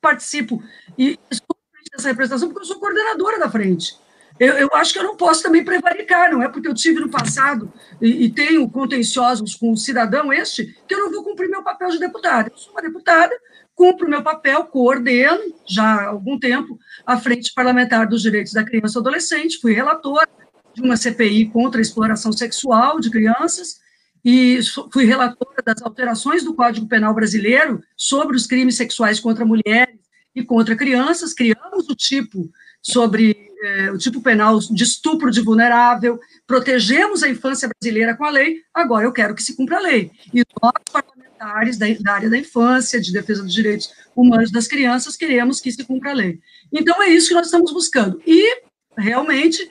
[0.00, 0.62] participo
[0.96, 1.56] e estou
[1.90, 3.98] dessa representação porque eu sou coordenadora da frente.
[4.38, 7.10] eu, eu, acho que eu não posso também prevaricar, não é porque eu tive no
[7.10, 11.64] passado e, e, tenho contenciosos com o cidadão este, que eu não vou cumprir meu
[11.64, 12.48] papel de deputada.
[12.48, 13.36] Eu sou uma deputada,
[13.74, 19.00] cumpro meu papel, coordeno, já há algum tempo, a Frente Parlamentar dos Direitos da Criança
[19.00, 20.28] e do Adolescente, fui relatora
[20.72, 23.82] de uma CPI contra a exploração sexual de crianças,
[24.24, 24.58] e
[24.92, 29.98] fui relatora das alterações do Código Penal brasileiro sobre os crimes sexuais contra mulheres
[30.34, 32.50] e contra crianças, criamos o tipo
[32.82, 38.30] sobre é, o tipo penal de estupro de vulnerável, protegemos a infância brasileira com a
[38.30, 40.10] lei, agora eu quero que se cumpra a lei.
[40.32, 45.16] E nós, parlamentares da, da área da infância, de defesa dos direitos humanos das crianças,
[45.16, 46.40] queremos que se cumpra a lei.
[46.72, 48.20] Então, é isso que nós estamos buscando.
[48.26, 48.62] E,
[48.98, 49.70] realmente,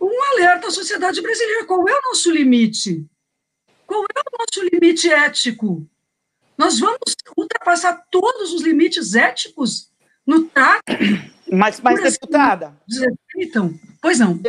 [0.00, 3.06] um alerta à sociedade brasileira: qual é o nosso limite?
[3.92, 5.86] Qual é o nosso limite ético?
[6.56, 9.92] Nós vamos ultrapassar todos os limites éticos
[10.26, 10.82] no trato.
[11.52, 12.74] Mas, mas deputada.
[13.36, 14.40] Então, pois não.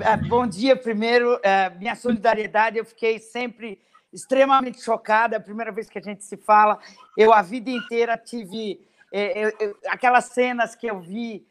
[0.00, 1.38] É, bom dia, primeiro.
[1.44, 3.80] É, minha solidariedade, eu fiquei sempre
[4.12, 5.36] extremamente chocada.
[5.36, 6.76] A primeira vez que a gente se fala,
[7.16, 9.54] eu a vida inteira tive é,
[9.86, 11.46] aquelas cenas que eu vi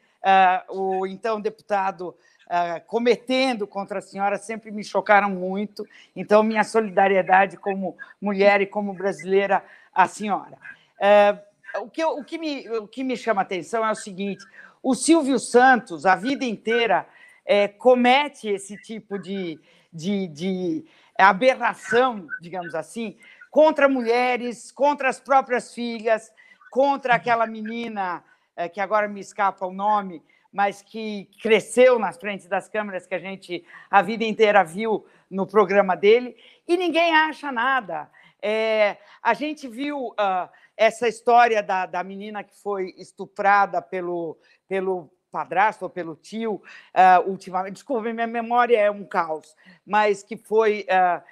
[0.68, 2.14] o então deputado
[2.50, 5.86] uh, cometendo contra a senhora sempre me chocaram muito.
[6.14, 10.58] Então, minha solidariedade como mulher e como brasileira à senhora.
[10.98, 14.44] Uh, o, que o, que me, o que me chama atenção é o seguinte:
[14.82, 17.06] o Silvio Santos, a vida inteira,
[17.46, 19.58] é, comete esse tipo de,
[19.92, 20.84] de, de
[21.16, 23.16] aberração, digamos assim,
[23.50, 26.32] contra mulheres, contra as próprias filhas,
[26.70, 28.22] contra aquela menina
[28.56, 30.22] é, que agora me escapa o nome,
[30.52, 35.46] mas que cresceu nas frentes das câmeras que a gente a vida inteira viu no
[35.46, 36.36] programa dele,
[36.66, 38.10] e ninguém acha nada.
[38.42, 45.10] É, a gente viu uh, essa história da, da menina que foi estuprada pelo, pelo
[45.30, 49.54] padrasto ou pelo tio, uh, ultimamente, desculpa, minha memória é um caos,
[49.86, 51.22] mas que foi uh,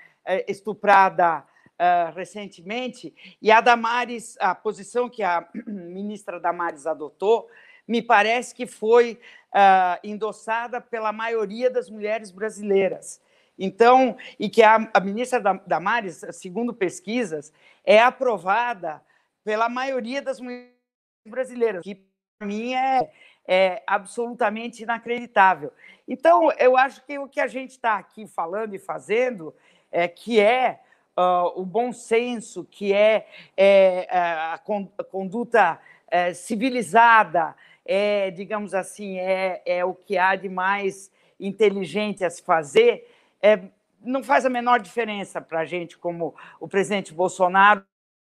[0.47, 1.45] estuprada
[1.79, 7.49] uh, recentemente, e a Damares, a posição que a ministra Damares adotou,
[7.89, 9.18] me parece que foi
[9.53, 13.20] uh, endossada pela maioria das mulheres brasileiras.
[13.59, 17.53] Então, e que a, a ministra Damares, segundo pesquisas,
[17.84, 19.03] é aprovada
[19.43, 20.70] pela maioria das mulheres
[21.26, 21.97] brasileiras, que
[22.39, 23.11] para mim é,
[23.47, 25.72] é absolutamente inacreditável.
[26.07, 29.55] Então, eu acho que o que a gente está aqui falando e fazendo
[29.91, 30.80] é que é
[31.18, 33.26] uh, o bom senso, que é,
[33.57, 34.61] é, é a
[35.11, 35.80] conduta
[36.11, 37.55] é, civilizada,
[37.89, 41.11] é, digamos assim, é, é o que há de mais
[41.41, 43.11] inteligente a se fazer,
[43.41, 43.62] é,
[44.03, 47.82] não faz a menor diferença para a gente, como o presidente Bolsonaro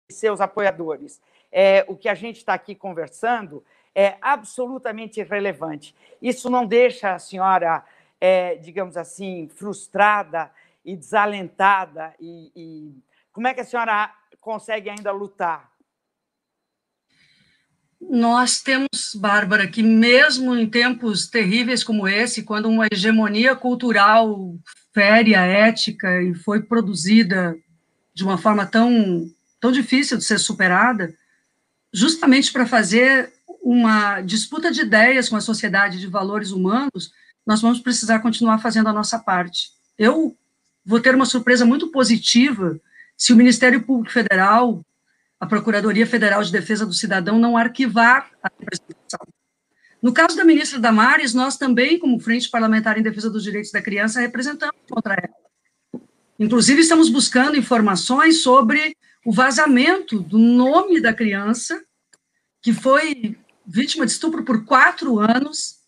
[0.07, 1.19] e seus apoiadores.
[1.51, 5.95] É, o que a gente está aqui conversando é absolutamente irrelevante.
[6.21, 7.83] Isso não deixa a senhora,
[8.21, 10.51] é, digamos assim, frustrada
[10.85, 12.13] e desalentada.
[12.19, 15.68] E, e como é que a senhora consegue ainda lutar?
[18.01, 24.55] Nós temos, Bárbara, que mesmo em tempos terríveis como esse, quando uma hegemonia cultural
[24.93, 27.55] fere a ética e foi produzida
[28.13, 29.29] de uma forma tão,
[29.59, 31.13] tão difícil de ser superada,
[31.93, 33.31] justamente para fazer
[33.61, 37.11] uma disputa de ideias com a sociedade de valores humanos,
[37.45, 39.71] nós vamos precisar continuar fazendo a nossa parte.
[39.97, 40.35] Eu
[40.85, 42.79] vou ter uma surpresa muito positiva
[43.17, 44.83] se o Ministério Público Federal
[45.39, 49.25] a Procuradoria Federal de Defesa do Cidadão não arquivar a representação.
[50.01, 53.81] No caso da ministra Damares, nós também, como Frente Parlamentar em Defesa dos Direitos da
[53.81, 56.03] Criança, representamos contra ela.
[56.37, 61.81] Inclusive, estamos buscando informações sobre o vazamento do nome da criança,
[62.61, 65.78] que foi vítima de estupro por quatro anos,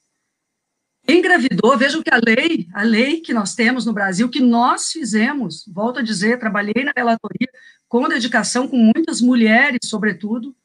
[1.18, 1.78] engravidou.
[1.78, 5.99] Vejam que a lei, a lei que nós temos no Brasil, que nós fizemos, volto
[5.99, 7.49] a dizer, trabalhei na relatoria,
[7.88, 10.55] com dedicação, com muitas mulheres, sobretudo,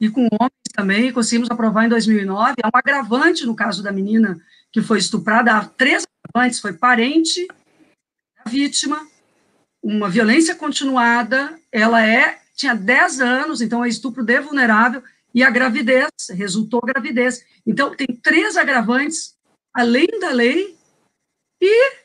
[0.00, 2.54] e com homens também, conseguimos aprovar em 2009.
[2.62, 4.40] É um agravante no caso da menina
[4.72, 9.06] que foi estuprada, há três agravantes, foi parente da vítima,
[9.82, 15.02] uma violência continuada, ela é tinha 10 anos, então é estupro de vulnerável,
[15.34, 17.42] e a gravidez, resultou gravidez.
[17.66, 19.34] Então, tem três agravantes,
[19.74, 20.76] além da lei,
[21.60, 22.00] e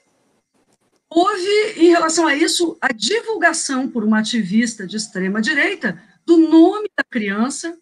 [1.16, 1.48] Houve,
[1.78, 7.78] em relação a isso, a divulgação por uma ativista de extrema-direita do nome da criança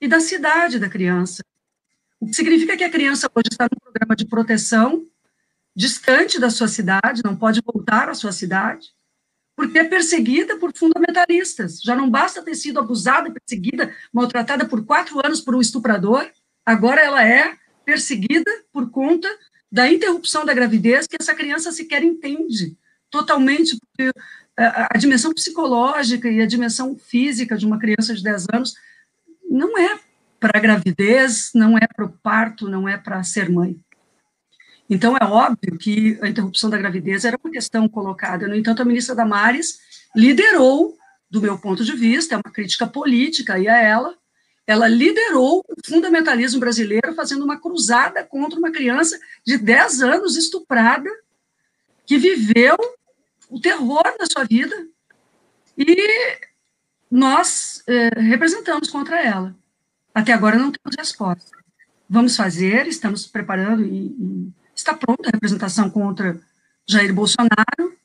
[0.00, 1.42] e da cidade da criança.
[2.20, 5.04] O que significa que a criança hoje está num programa de proteção
[5.74, 8.88] distante da sua cidade, não pode voltar à sua cidade,
[9.56, 11.80] porque é perseguida por fundamentalistas.
[11.82, 16.30] Já não basta ter sido abusada, perseguida, maltratada por quatro anos por um estuprador,
[16.64, 17.56] agora ela é
[17.86, 19.28] perseguida por conta
[19.70, 22.76] da interrupção da gravidez que essa criança sequer entende
[23.10, 24.10] totalmente, porque
[24.58, 28.74] a, a dimensão psicológica e a dimensão física de uma criança de 10 anos
[29.48, 29.98] não é
[30.40, 33.78] para a gravidez, não é para o parto, não é para ser mãe.
[34.88, 38.46] Então, é óbvio que a interrupção da gravidez era uma questão colocada.
[38.46, 39.78] No entanto, a ministra Damares
[40.14, 40.96] liderou,
[41.28, 44.16] do meu ponto de vista, é uma crítica política aí a ela,
[44.66, 51.08] ela liderou o fundamentalismo brasileiro fazendo uma cruzada contra uma criança de 10 anos estuprada,
[52.04, 52.76] que viveu
[53.48, 54.86] o terror da sua vida,
[55.78, 55.96] e
[57.10, 59.54] nós eh, representamos contra ela.
[60.12, 61.56] Até agora não temos resposta.
[62.08, 66.40] Vamos fazer, estamos preparando e, e está pronta a representação contra
[66.88, 67.96] Jair Bolsonaro,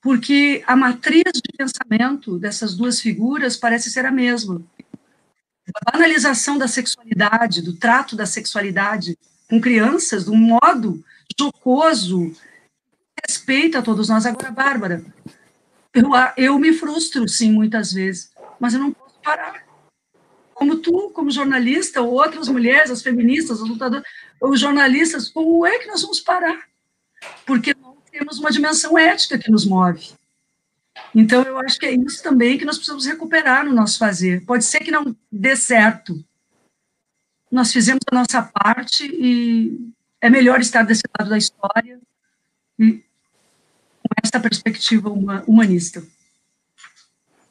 [0.00, 4.62] porque a matriz de pensamento dessas duas figuras parece ser a mesma.
[5.74, 9.18] A banalização da sexualidade, do trato da sexualidade
[9.48, 11.04] com crianças, de um modo
[11.38, 12.32] jocoso,
[13.26, 14.26] respeita a todos nós.
[14.26, 15.04] Agora, Bárbara,
[15.92, 19.64] eu, eu me frustro, sim, muitas vezes, mas eu não posso parar.
[20.54, 24.06] Como tu, como jornalista, ou outras mulheres, as feministas, as lutadoras,
[24.40, 26.68] os jornalistas, como é que nós vamos parar?
[27.46, 30.12] Porque não temos uma dimensão ética que nos move.
[31.14, 34.44] Então, eu acho que é isso também que nós precisamos recuperar no nosso fazer.
[34.44, 36.24] Pode ser que não dê certo.
[37.50, 42.00] Nós fizemos a nossa parte e é melhor estar desse lado da história
[42.78, 45.10] e com essa perspectiva
[45.46, 46.02] humanista.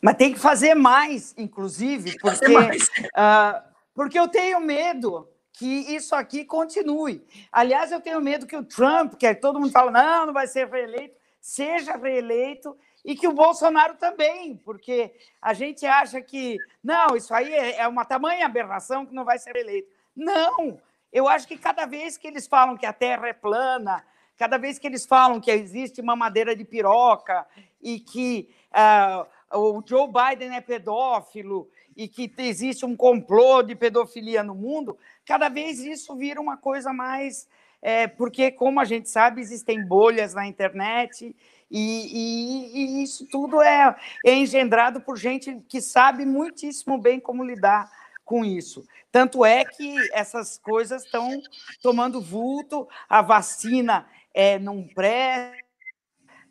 [0.02, 2.84] Mas tem que fazer mais, inclusive, porque, mais.
[2.88, 3.62] Uh,
[3.94, 7.22] porque eu tenho medo que isso aqui continue.
[7.52, 10.70] Aliás, eu tenho medo que o Trump, que todo mundo fala, não, não vai ser
[10.70, 17.34] reeleito, seja reeleito e que o Bolsonaro também, porque a gente acha que, não, isso
[17.34, 19.90] aí é, é uma tamanha aberração que não vai ser eleito.
[20.16, 20.80] Não!
[21.12, 24.06] Eu acho que cada vez que eles falam que a Terra é plana,
[24.38, 27.46] cada vez que eles falam que existe uma madeira de piroca
[27.82, 34.44] e que uh, o Joe Biden é pedófilo e que existe um complô de pedofilia
[34.44, 37.48] no mundo, cada vez isso vira uma coisa mais.
[37.82, 41.36] É, porque, como a gente sabe, existem bolhas na internet
[41.70, 43.96] e, e, e isso tudo é,
[44.26, 47.92] é engendrado por gente que sabe muitíssimo bem como lidar
[48.26, 48.86] com isso.
[49.12, 51.42] Tanto é que essas coisas estão
[51.82, 55.54] tomando vulto, a vacina é, não pré,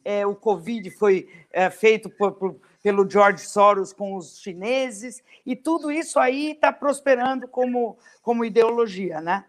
[0.05, 5.57] é, o Covid foi é, feito por, por pelo George Soros com os chineses, e
[5.57, 9.45] tudo isso aí está prosperando como, como ideologia, né?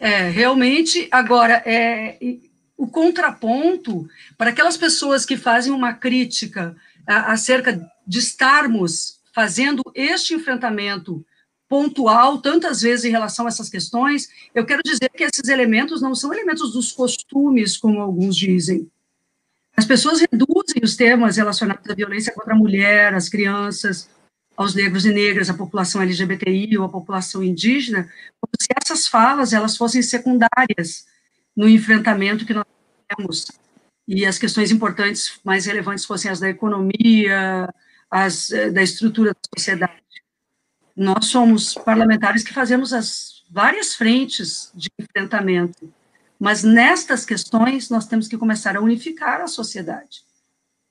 [0.00, 2.18] É, realmente, agora, é,
[2.84, 4.06] o contraponto
[4.36, 6.76] para aquelas pessoas que fazem uma crítica
[7.06, 11.24] acerca de estarmos fazendo este enfrentamento
[11.66, 16.14] pontual, tantas vezes em relação a essas questões, eu quero dizer que esses elementos não
[16.14, 18.88] são elementos dos costumes, como alguns dizem.
[19.74, 24.08] As pessoas reduzem os temas relacionados à violência contra a mulher, as crianças,
[24.54, 28.08] aos negros e negras, à população LGBTI ou à população indígena,
[28.40, 31.06] como se essas falas elas fossem secundárias
[31.56, 32.64] no enfrentamento que nós
[33.16, 33.46] temos
[34.06, 37.72] e as questões importantes, mais relevantes, fossem as da economia,
[38.10, 40.02] as eh, da estrutura da sociedade.
[40.94, 45.92] Nós somos parlamentares que fazemos as várias frentes de enfrentamento
[46.38, 50.22] mas nestas questões nós temos que começar a unificar a sociedade.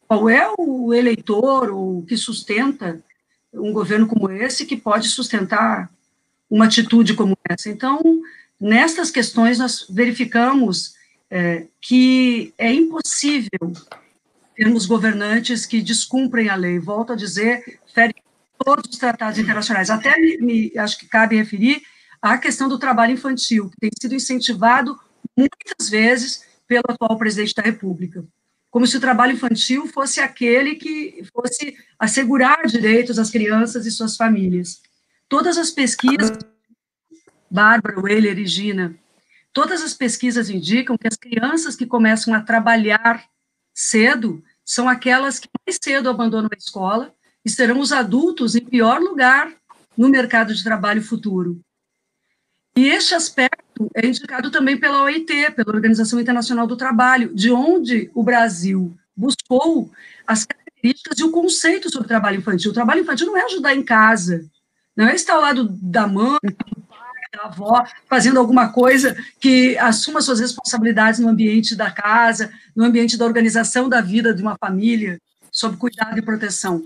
[0.07, 2.99] Qual é o eleitor ou que sustenta
[3.53, 5.91] um governo como esse que pode sustentar
[6.49, 7.69] uma atitude como essa?
[7.69, 8.01] Então,
[8.59, 10.95] nestas questões nós verificamos
[11.35, 13.73] é, que é impossível
[14.55, 16.77] termos governantes que descumprem a lei.
[16.77, 18.13] Volto a dizer, ferem
[18.63, 19.89] todos os tratados internacionais.
[19.89, 21.81] Até me, me, acho que cabe referir
[22.21, 24.95] à questão do trabalho infantil, que tem sido incentivado
[25.35, 28.23] muitas vezes pelo atual presidente da República,
[28.69, 34.15] como se o trabalho infantil fosse aquele que fosse assegurar direitos às crianças e suas
[34.15, 34.83] famílias.
[35.27, 36.37] Todas as pesquisas,
[37.49, 38.95] Bárbara, Weiler e Gina,
[39.53, 43.23] todas as pesquisas indicam que as crianças que começam a trabalhar
[43.73, 47.13] cedo são aquelas que mais cedo abandonam a escola
[47.45, 49.53] e serão os adultos em pior lugar
[49.97, 51.61] no mercado de trabalho futuro.
[52.75, 58.09] E este aspecto é indicado também pela OIT, pela Organização Internacional do Trabalho, de onde
[58.15, 59.91] o Brasil buscou
[60.25, 62.71] as características e o conceito sobre trabalho infantil.
[62.71, 64.49] O trabalho infantil não é ajudar em casa,
[64.95, 66.82] não é estar ao lado da mãe, do
[67.41, 73.25] avó, fazendo alguma coisa que assuma suas responsabilidades no ambiente da casa, no ambiente da
[73.25, 75.19] organização da vida de uma família,
[75.51, 76.83] sob cuidado e proteção.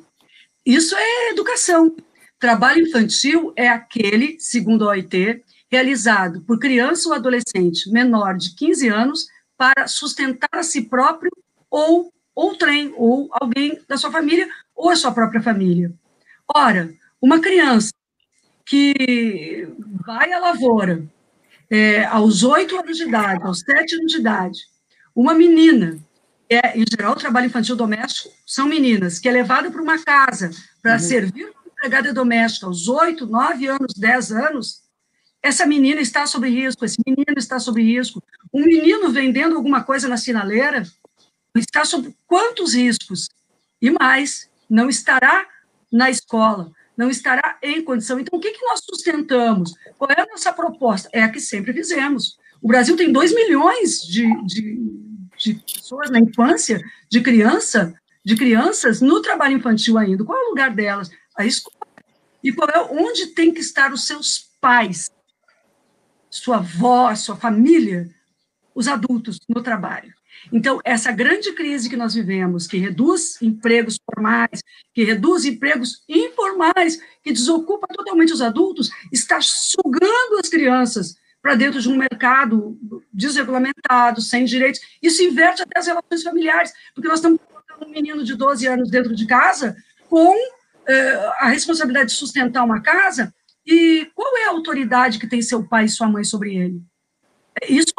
[0.66, 1.96] Isso é educação.
[2.40, 8.88] Trabalho infantil é aquele, segundo a OIT, realizado por criança ou adolescente menor de 15
[8.88, 9.28] anos
[9.58, 11.32] para sustentar a si próprio
[11.70, 15.92] ou outrem, ou alguém da sua família, ou a sua própria família.
[16.56, 17.92] Ora, uma criança
[18.68, 19.68] que
[20.06, 21.04] vai à lavoura
[21.70, 24.60] é, aos oito anos de idade, aos sete anos de idade,
[25.16, 25.98] uma menina,
[26.50, 30.52] é, em geral, o trabalho infantil doméstico são meninas, que é levada para uma casa
[30.82, 31.00] para uhum.
[31.00, 34.82] servir como empregada doméstica aos oito, nove anos, dez anos,
[35.42, 38.22] essa menina está sob risco, esse menino está sob risco.
[38.54, 40.84] Um menino vendendo alguma coisa na sinaleira
[41.56, 43.30] está sob quantos riscos?
[43.82, 45.48] E mais, não estará
[45.92, 48.20] na escola, não estará em condição.
[48.20, 49.74] Então, o que, que nós sustentamos?
[49.98, 51.10] Qual é a nossa proposta?
[51.14, 52.38] É a que sempre fizemos.
[52.62, 54.90] O Brasil tem 2 milhões de, de,
[55.38, 57.94] de pessoas na infância, de criança,
[58.26, 60.26] de crianças no trabalho infantil ainda.
[60.26, 61.10] Qual é o lugar delas?
[61.38, 61.78] A escola.
[62.44, 65.12] E qual é onde tem que estar os seus pais?
[66.30, 68.10] sua avó, sua família,
[68.74, 70.14] os adultos no trabalho.
[70.52, 74.64] Então, essa grande crise que nós vivemos, que reduz empregos formais,
[74.94, 81.82] que reduz empregos informais, que desocupa totalmente os adultos, está sugando as crianças para dentro
[81.82, 82.78] de um mercado
[83.12, 84.82] desregulamentado, sem direitos.
[85.02, 88.90] Isso inverte até as relações familiares, porque nós estamos colocando um menino de 12 anos
[88.90, 89.76] dentro de casa
[90.10, 90.36] com
[90.88, 93.34] eh, a responsabilidade de sustentar uma casa
[93.68, 96.82] e qual é a autoridade que tem seu pai e sua mãe sobre ele?
[97.68, 97.94] Isso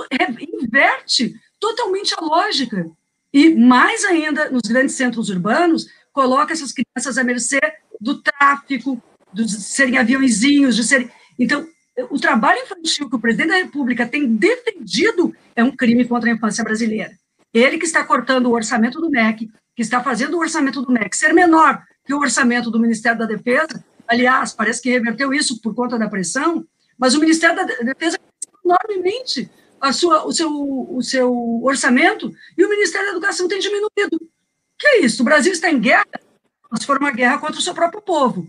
[0.63, 2.91] inverte totalmente a lógica.
[3.33, 7.61] E mais ainda, nos grandes centros urbanos, coloca essas crianças à mercê
[8.01, 9.03] do tráfico,
[9.33, 11.11] de serem aviãozinhos, de serem.
[11.39, 11.67] Então,
[12.11, 16.33] o trabalho infantil que o presidente da República tem defendido é um crime contra a
[16.33, 17.13] infância brasileira.
[17.53, 21.17] Ele que está cortando o orçamento do MEC, que está fazendo o orçamento do MEC
[21.17, 25.75] ser menor que o orçamento do Ministério da Defesa, Aliás, parece que reverteu isso por
[25.75, 28.19] conta da pressão, mas o Ministério da Defesa
[28.65, 29.51] enormemente
[29.81, 34.19] a sua, o, seu, o seu orçamento e o Ministério da Educação tem diminuído.
[34.79, 35.23] Que é isso?
[35.23, 36.07] O Brasil está em guerra,
[36.79, 38.47] se for uma guerra contra o seu próprio povo.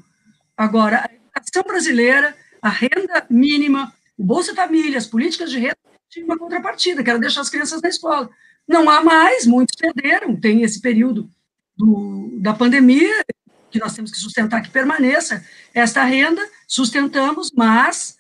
[0.56, 5.78] Agora, a educação brasileira, a renda mínima, o Bolsa Família, as políticas de renda,
[6.10, 8.30] tinha uma contrapartida, que era deixar as crianças na escola.
[8.68, 11.30] Não há mais, muitos perderam, tem esse período
[11.76, 13.24] do, da pandemia,
[13.72, 18.19] que nós temos que sustentar que permaneça esta renda, sustentamos, mas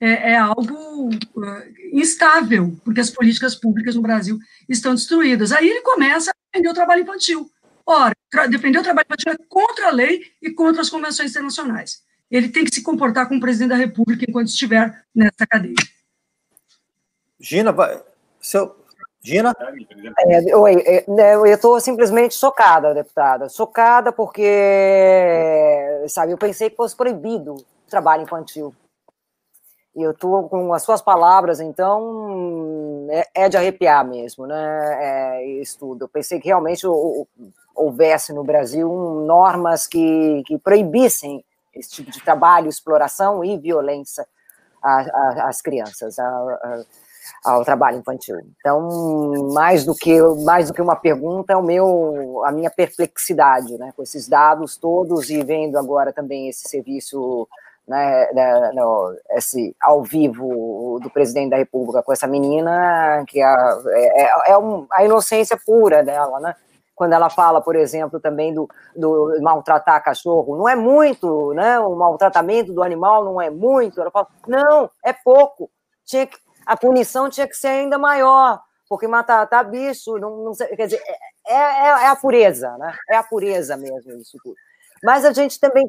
[0.00, 4.38] é, é algo uh, instável, porque as políticas públicas no Brasil
[4.68, 5.52] estão destruídas.
[5.52, 7.50] Aí ele começa a defender o trabalho infantil.
[7.84, 8.14] Ora,
[8.48, 12.02] defender o trabalho infantil é contra a lei e contra as convenções internacionais.
[12.30, 15.74] Ele tem que se comportar como presidente da República enquanto estiver nessa cadeia.
[17.38, 18.00] Gina, vai,
[18.40, 18.76] seu,
[19.22, 19.54] Gina?
[20.18, 23.48] É, oi, é, né, eu estou simplesmente chocada, deputada.
[23.48, 24.46] Chocada porque,
[26.08, 28.74] sabe, eu pensei que fosse proibido o trabalho infantil.
[30.00, 34.96] E eu estou com as suas palavras, então, é, é de arrepiar mesmo, né?
[34.98, 36.04] É, isso tudo.
[36.04, 36.86] Eu pensei que realmente
[37.74, 38.88] houvesse no Brasil
[39.26, 41.44] normas que, que proibissem
[41.74, 44.26] esse tipo de trabalho, exploração e violência
[44.82, 46.18] às crianças.
[46.18, 46.84] A, a,
[47.44, 48.38] ao trabalho infantil.
[48.58, 53.78] Então, mais do que mais do que uma pergunta, é o meu a minha perplexidade,
[53.78, 57.48] né, com esses dados todos e vendo agora também esse serviço
[57.90, 58.28] né,
[58.72, 63.54] no, esse ao vivo do presidente da República com essa menina que é,
[64.14, 66.54] é, é um, a inocência pura dela, né?
[66.94, 71.80] Quando ela fala, por exemplo, também do, do maltratar cachorro, não é muito, né?
[71.80, 74.00] O maltratamento do animal não é muito.
[74.00, 75.68] Ela fala, não, é pouco.
[76.04, 76.36] Tinha que
[76.66, 81.02] a punição tinha que ser ainda maior, porque matar tá bicho, não, não quer dizer,
[81.44, 82.94] é, é, é, a pureza, né?
[83.08, 84.54] É a pureza mesmo isso tudo.
[85.02, 85.88] Mas a gente também.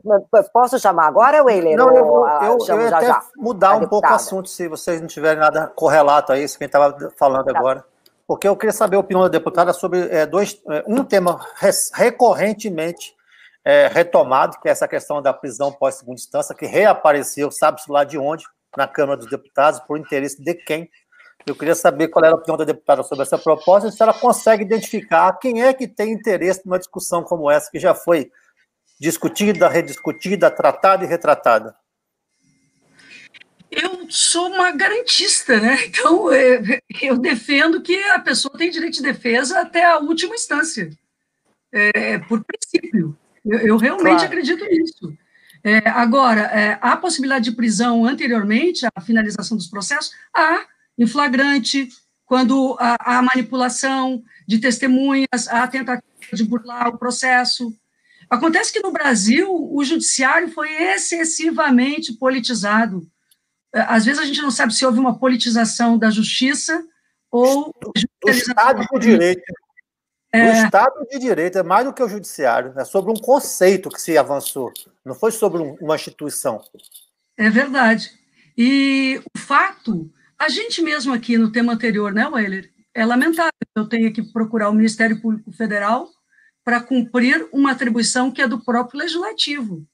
[0.54, 1.78] Posso chamar agora, Weiler?
[1.78, 5.08] Não, eu, eu, eu, eu até já, mudar um pouco o assunto, se vocês não
[5.08, 7.58] tiverem nada correlato a isso, quem estava falando tá.
[7.58, 7.86] agora.
[8.26, 11.40] Porque eu queria saber a opinião da deputada sobre é, dois, é, um tema
[11.94, 13.14] recorrentemente
[13.66, 18.18] é, retomado, que é essa questão da prisão pós-segunda instância, que reapareceu, sabe-se lá de
[18.18, 18.46] onde,
[18.78, 20.90] na Câmara dos Deputados, por interesse de quem.
[21.46, 24.14] Eu queria saber qual era a opinião da deputada sobre essa proposta e se ela
[24.14, 28.32] consegue identificar quem é que tem interesse numa discussão como essa, que já foi
[29.02, 31.76] discutida, rediscutida, tratada e retratada.
[33.72, 35.86] Eu sou uma garantista, né?
[35.88, 40.92] Então, é, eu defendo que a pessoa tem direito de defesa até a última instância,
[41.72, 43.18] é, por princípio.
[43.44, 44.26] Eu, eu realmente claro.
[44.26, 45.18] acredito nisso.
[45.64, 50.12] É, agora, é, há possibilidade de prisão anteriormente à finalização dos processos?
[50.36, 51.90] Há, em flagrante,
[52.26, 57.76] quando há, há manipulação de testemunhas, há tentativa de burlar o processo.
[58.32, 63.06] Acontece que no Brasil o judiciário foi excessivamente politizado.
[63.74, 66.82] às vezes a gente não sabe se houve uma politização da justiça
[67.30, 69.44] ou do Estado de Direito.
[70.32, 70.50] É...
[70.50, 74.02] O Estado de Direito é mais do que o judiciário, é sobre um conceito que
[74.02, 74.72] se avançou,
[75.04, 76.64] não foi sobre uma instituição.
[77.36, 78.12] É verdade.
[78.58, 80.10] E o fato,
[80.40, 84.24] a gente mesmo aqui no tema anterior, né, Weiler, é lamentável que eu tenha que
[84.24, 86.10] procurar o Ministério Público Federal
[86.64, 89.86] para cumprir uma atribuição que é do próprio legislativo.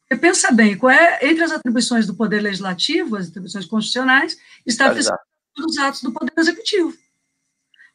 [0.00, 4.90] Porque pensa bem, qual é, entre as atribuições do Poder Legislativo, as atribuições constitucionais, está
[4.92, 6.96] os atos do Poder Executivo.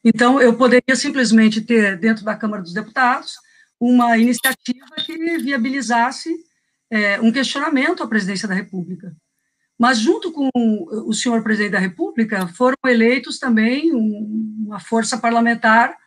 [0.03, 3.35] Então, eu poderia simplesmente ter, dentro da Câmara dos Deputados,
[3.79, 6.35] uma iniciativa que viabilizasse
[6.91, 9.15] é, um questionamento à presidência da República.
[9.79, 15.97] Mas, junto com o senhor presidente da República, foram eleitos também uma força parlamentar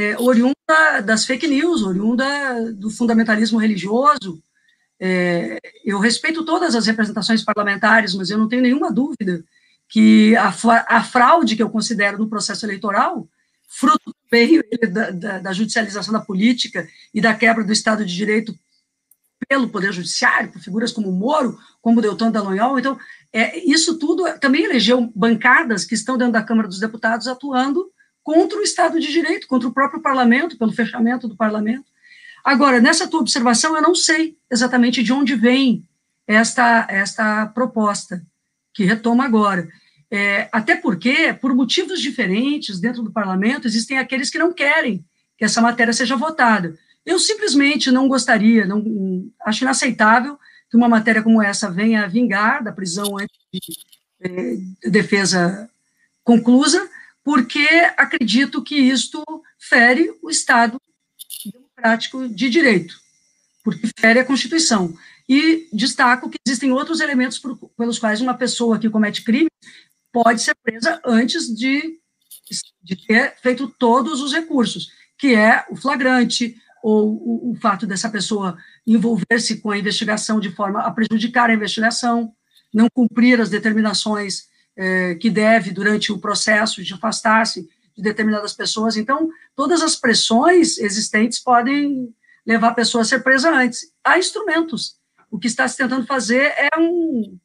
[0.00, 4.42] é, oriunda das fake news, oriunda do fundamentalismo religioso.
[4.98, 9.44] É, eu respeito todas as representações parlamentares, mas eu não tenho nenhuma dúvida
[9.90, 10.54] que a,
[10.88, 13.28] a fraude que eu considero no processo eleitoral,
[13.68, 14.14] fruto
[14.90, 18.58] da, da, da judicialização da política e da quebra do Estado de Direito
[19.48, 22.78] pelo Poder Judiciário, por figuras como Moro, como Deltan Dallagnol.
[22.78, 22.98] Então,
[23.32, 27.90] é, isso tudo também elegeu bancadas que estão dentro da Câmara dos Deputados atuando
[28.30, 31.84] contra o Estado de Direito, contra o próprio parlamento, pelo fechamento do parlamento.
[32.44, 35.84] Agora, nessa tua observação, eu não sei exatamente de onde vem
[36.28, 38.24] esta, esta proposta,
[38.72, 39.68] que retoma agora.
[40.08, 45.04] É, até porque, por motivos diferentes dentro do parlamento, existem aqueles que não querem
[45.36, 46.78] que essa matéria seja votada.
[47.04, 50.38] Eu simplesmente não gostaria, não acho inaceitável
[50.70, 55.68] que uma matéria como essa venha vingar da prisão antes de, de defesa
[56.22, 56.88] conclusa,
[57.24, 57.66] porque
[57.96, 59.22] acredito que isto
[59.58, 60.80] fere o Estado
[61.80, 62.94] democrático de direito,
[63.64, 64.94] porque fere a Constituição.
[65.28, 69.48] E destaco que existem outros elementos por, pelos quais uma pessoa que comete crime
[70.12, 71.98] pode ser presa antes de,
[72.82, 78.08] de ter feito todos os recursos, que é o flagrante, ou o, o fato dessa
[78.08, 78.56] pessoa
[78.86, 82.32] envolver-se com a investigação de forma a prejudicar a investigação,
[82.72, 84.49] não cumprir as determinações
[84.82, 88.96] eh, que deve durante o processo de afastar-se de determinadas pessoas.
[88.96, 92.14] Então, todas as pressões existentes podem
[92.46, 93.92] levar a pessoa a ser presa antes.
[94.02, 94.96] Há instrumentos.
[95.30, 97.38] O que está se tentando fazer é um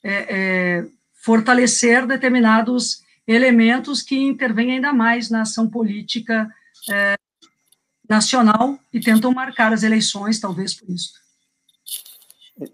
[0.00, 6.48] é, é, fortalecer determinados elementos que intervêm ainda mais na ação política
[6.88, 7.16] é,
[8.08, 11.14] nacional e tentam marcar as eleições, talvez por isso.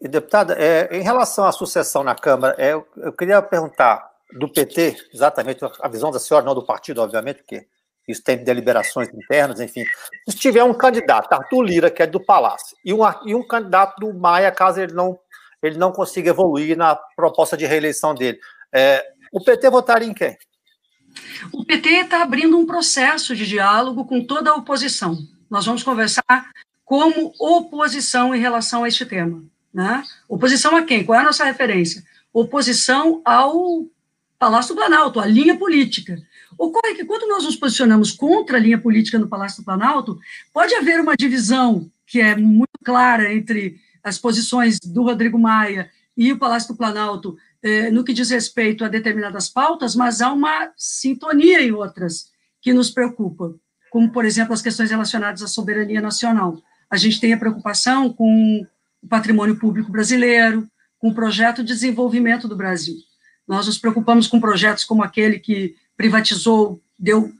[0.00, 5.60] Deputada, é, em relação à sucessão na Câmara, é, eu queria perguntar do PT, exatamente
[5.80, 7.66] a visão da senhora, não do partido, obviamente, porque
[8.06, 9.84] isso tem deliberações internas, enfim.
[10.28, 13.98] Se tiver um candidato, Arthur Lira, que é do Palácio, e um, e um candidato
[13.98, 15.18] do Maia, caso ele não,
[15.62, 18.38] ele não consiga evoluir na proposta de reeleição dele,
[18.72, 20.36] é, o PT votaria em quem?
[21.52, 25.16] O PT está abrindo um processo de diálogo com toda a oposição.
[25.50, 26.50] Nós vamos conversar
[26.84, 29.42] como oposição em relação a este tema.
[29.72, 30.04] Né?
[30.28, 31.04] Oposição a quem?
[31.04, 32.04] Qual é a nossa referência?
[32.32, 33.86] Oposição ao
[34.38, 36.20] Palácio do Planalto, à linha política.
[36.58, 40.18] Ocorre que quando nós nos posicionamos contra a linha política no Palácio do Planalto,
[40.52, 46.32] pode haver uma divisão que é muito clara entre as posições do Rodrigo Maia e
[46.32, 50.72] o Palácio do Planalto é, no que diz respeito a determinadas pautas, mas há uma
[50.76, 53.54] sintonia em outras que nos preocupam,
[53.90, 56.60] como, por exemplo, as questões relacionadas à soberania nacional.
[56.90, 58.66] A gente tem a preocupação com
[59.02, 62.96] o patrimônio público brasileiro, com o projeto de desenvolvimento do Brasil.
[63.46, 67.32] Nós nos preocupamos com projetos como aquele que privatizou, deu,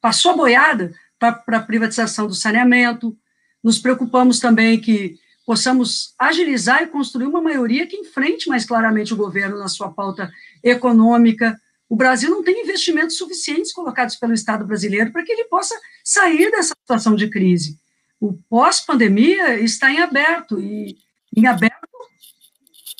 [0.00, 3.16] passou a boiada para a privatização do saneamento.
[3.64, 9.16] Nos preocupamos também que possamos agilizar e construir uma maioria que enfrente mais claramente o
[9.16, 10.30] governo na sua pauta
[10.62, 11.58] econômica.
[11.88, 16.50] O Brasil não tem investimentos suficientes colocados pelo Estado brasileiro para que ele possa sair
[16.50, 17.78] dessa situação de crise.
[18.20, 20.96] O pós-pandemia está em aberto, e
[21.36, 21.88] em aberto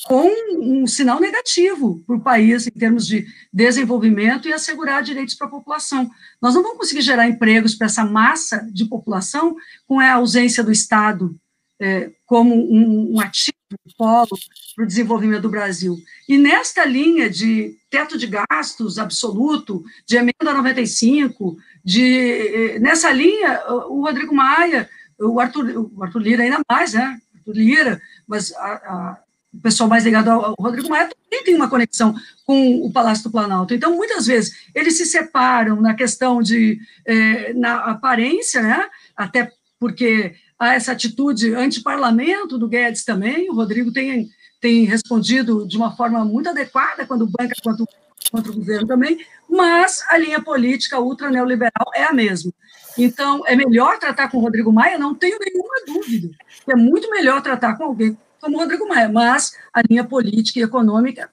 [0.09, 5.47] com um sinal negativo para o país em termos de desenvolvimento e assegurar direitos para
[5.47, 6.11] a população.
[6.41, 9.55] Nós não vamos conseguir gerar empregos para essa massa de população
[9.87, 11.39] com a ausência do Estado
[11.79, 13.55] é, como um, um ativo
[13.97, 14.39] polo
[14.75, 15.99] para o desenvolvimento do Brasil.
[16.29, 24.03] E nesta linha de teto de gastos absoluto, de emenda 95, de, nessa linha, o
[24.03, 24.89] Rodrigo Maia,
[25.19, 27.19] o Arthur, o Arthur Lira ainda mais, né?
[27.37, 29.19] Arthur Lira, mas a, a,
[29.53, 32.15] o pessoal mais ligado ao, ao Rodrigo Maia também tem uma conexão
[32.45, 33.75] com o Palácio do Planalto.
[33.75, 38.85] Então, muitas vezes, eles se separam na questão de, eh, na aparência, né?
[39.17, 43.49] Até porque a essa atitude anti-parlamento do Guedes também.
[43.49, 44.29] O Rodrigo tem,
[44.61, 47.87] tem respondido de uma forma muito adequada, quando banca quanto
[48.31, 52.53] contra o governo também, mas a linha política ultra neoliberal é a mesma.
[52.97, 54.99] Então, é melhor tratar com o Rodrigo Maia?
[54.99, 56.31] Não tenho nenhuma dúvida.
[56.69, 60.63] É muito melhor tratar com alguém como o Rodrigo Maia, mas a linha política e
[60.63, 61.31] econômica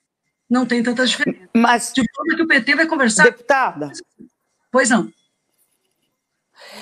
[0.50, 1.50] não tem tantas diferenças.
[1.56, 3.24] Mas, de forma que o PT vai conversar.
[3.24, 3.92] Deputada.
[4.72, 5.12] Pois não.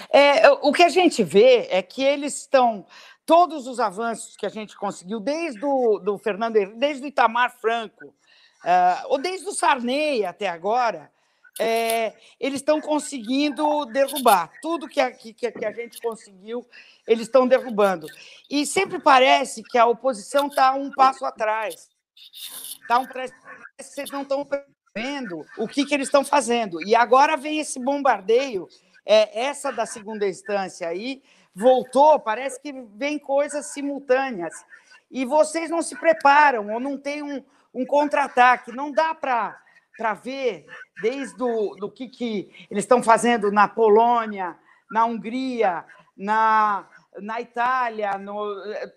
[0.10, 2.86] É, o que a gente vê é que eles estão.
[3.26, 8.14] Todos os avanços que a gente conseguiu, desde o do Fernando desde o Itamar Franco,
[8.64, 11.12] uh, ou desde o Sarney até agora,
[11.60, 14.52] é, eles estão conseguindo derrubar.
[14.62, 16.66] Tudo que a, que, que a gente conseguiu,
[17.08, 18.08] eles estão derrubando.
[18.50, 21.90] E sempre parece que a oposição está um passo atrás.
[22.88, 23.06] Tá um,
[23.80, 24.48] vocês não estão
[24.96, 26.82] vendo o que, que eles estão fazendo.
[26.82, 28.68] E agora vem esse bombardeio,
[29.06, 31.22] é, essa da segunda instância aí,
[31.54, 34.54] voltou, parece que vem coisas simultâneas.
[35.12, 37.44] E vocês não se preparam, ou não tem um,
[37.74, 38.72] um contra-ataque.
[38.72, 40.66] Não dá para ver
[41.02, 44.56] desde o do que, que eles estão fazendo na Polônia,
[44.92, 45.84] na Hungria,
[46.16, 46.88] na,
[47.20, 48.46] na Itália, no,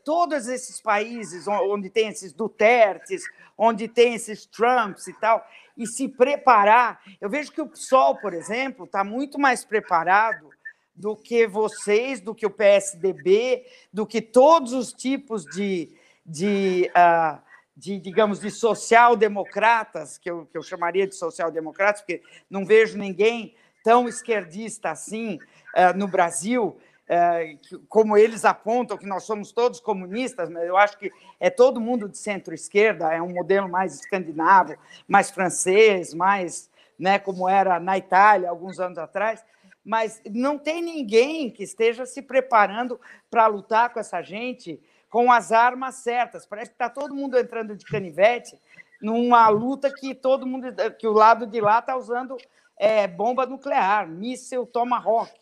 [0.04, 3.22] todos esses países onde tem esses Dutertes,
[3.56, 5.46] onde tem esses Trumps e tal,
[5.76, 7.00] e se preparar.
[7.20, 10.50] Eu vejo que o PSOL, por exemplo, está muito mais preparado
[10.94, 17.38] do que vocês, do que o PSDB, do que todos os tipos de, de uh,
[17.76, 23.54] de, digamos, de social-democratas, que eu, que eu chamaria de social-democratas, porque não vejo ninguém
[23.84, 29.78] tão esquerdista assim uh, no Brasil, uh, que, como eles apontam, que nós somos todos
[29.78, 34.74] comunistas, mas eu acho que é todo mundo de centro-esquerda, é um modelo mais escandinavo,
[35.06, 39.44] mais francês, mais né, como era na Itália alguns anos atrás,
[39.84, 42.98] mas não tem ninguém que esteja se preparando
[43.30, 46.46] para lutar com essa gente com as armas certas.
[46.46, 48.58] Parece que está todo mundo entrando de canivete
[49.00, 52.36] numa luta que todo mundo, que o lado de lá está usando
[52.78, 55.32] é, bomba nuclear, míssil Tomahawk.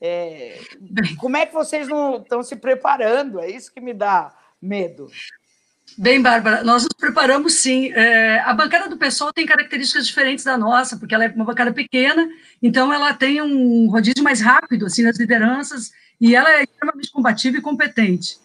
[0.00, 0.58] É,
[1.18, 3.40] como é que vocês não estão se preparando?
[3.40, 5.08] É isso que me dá medo.
[5.96, 7.92] Bem, Bárbara, nós nos preparamos sim.
[7.92, 11.72] É, a bancada do pessoal tem características diferentes da nossa, porque ela é uma bancada
[11.72, 12.28] pequena,
[12.62, 17.58] então ela tem um rodízio mais rápido assim nas lideranças e ela é extremamente combativa
[17.58, 18.38] e competente.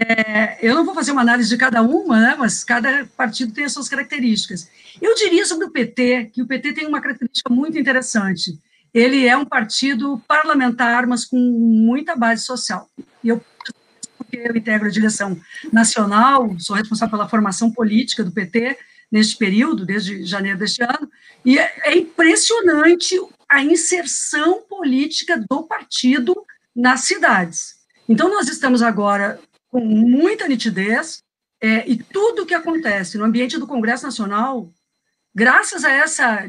[0.00, 3.64] É, eu não vou fazer uma análise de cada uma, né, mas cada partido tem
[3.64, 4.70] as suas características.
[5.00, 8.58] Eu diria sobre o PT que o PT tem uma característica muito interessante.
[8.94, 12.88] Ele é um partido parlamentar, mas com muita base social.
[13.24, 13.44] E eu,
[14.16, 15.38] porque eu integro a direção
[15.72, 18.78] nacional, sou responsável pela formação política do PT
[19.10, 21.10] neste período, desde janeiro deste ano,
[21.44, 23.18] e é, é impressionante
[23.48, 26.36] a inserção política do partido
[26.76, 27.78] nas cidades.
[28.08, 29.40] Então, nós estamos agora
[29.70, 31.22] com muita nitidez,
[31.60, 34.72] é, e tudo o que acontece no ambiente do Congresso Nacional,
[35.34, 36.48] graças a essa,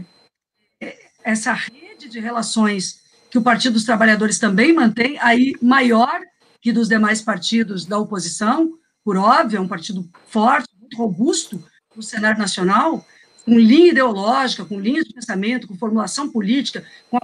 [0.81, 6.21] é, essa rede de relações que o Partido dos Trabalhadores também mantém, aí maior
[6.61, 11.63] que dos demais partidos da oposição, por óbvio, é um partido forte, muito robusto
[11.95, 13.05] no cenário nacional,
[13.45, 17.21] com linha ideológica, com linha de pensamento, com formulação política, com a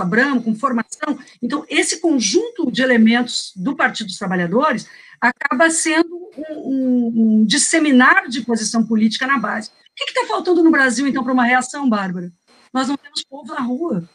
[0.00, 1.18] Abramo, com formação.
[1.40, 4.88] Então, esse conjunto de elementos do Partido dos Trabalhadores
[5.28, 9.70] acaba sendo um, um, disseminar de posição política na base.
[9.70, 12.30] O que está faltando no Brasil, então, para uma reação, Bárbara?
[12.72, 14.06] Nós não temos povo na rua.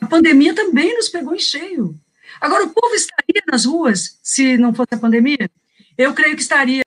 [0.00, 1.94] A pandemia também nos pegou em cheio.
[2.38, 5.50] Agora, o povo estaria nas ruas se não fosse a pandemia?
[5.96, 6.82] Eu creio que estaria.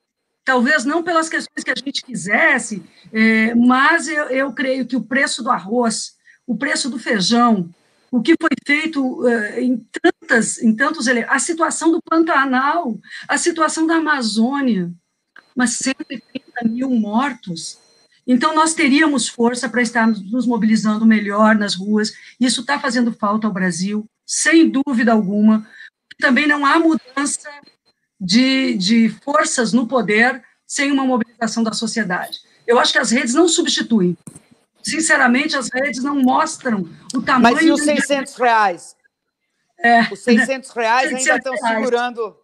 [0.46, 5.04] Talvez não pelas questões que a gente quisesse, é, mas eu, eu creio que o
[5.04, 6.16] preço do arroz,
[6.46, 7.74] o preço do feijão,
[8.14, 12.96] o que foi feito uh, em tantas, em tantos a situação do Pantanal,
[13.28, 14.94] a situação da Amazônia,
[15.56, 16.22] mas 130
[16.66, 17.80] mil mortos.
[18.28, 22.14] Então, nós teríamos força para estarmos nos mobilizando melhor nas ruas.
[22.40, 25.68] Isso está fazendo falta ao Brasil, sem dúvida alguma.
[26.20, 27.50] Também não há mudança
[28.22, 32.42] de, de forças no poder sem uma mobilização da sociedade.
[32.68, 34.16] Eu acho que as redes não substituem
[34.84, 37.56] sinceramente, as redes não mostram o tamanho...
[37.56, 38.96] Mas e os 600 reais?
[39.80, 41.78] É, os 600 reais 600 ainda estão reais.
[41.78, 42.38] segurando...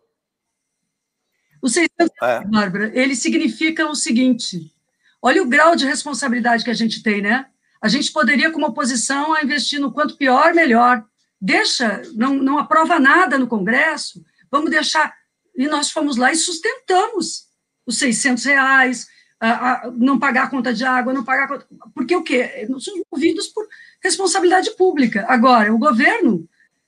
[1.61, 2.47] Os 600 reais, é.
[2.47, 4.73] Bárbara, eles significam o seguinte,
[5.21, 7.47] olha o grau de responsabilidade que a gente tem, né?
[7.81, 11.05] A gente poderia, como oposição, investir no quanto pior, melhor.
[11.39, 15.17] Deixa, não, não aprova nada no Congresso, vamos deixar...
[15.55, 17.49] E nós fomos lá e sustentamos
[17.85, 19.07] os 600 reais,
[19.39, 22.65] a, a não pagar a conta de água, não pagar conta, porque o quê?
[22.69, 23.67] Nós somos movidos por
[24.01, 25.25] responsabilidade pública.
[25.27, 26.47] Agora, o governo,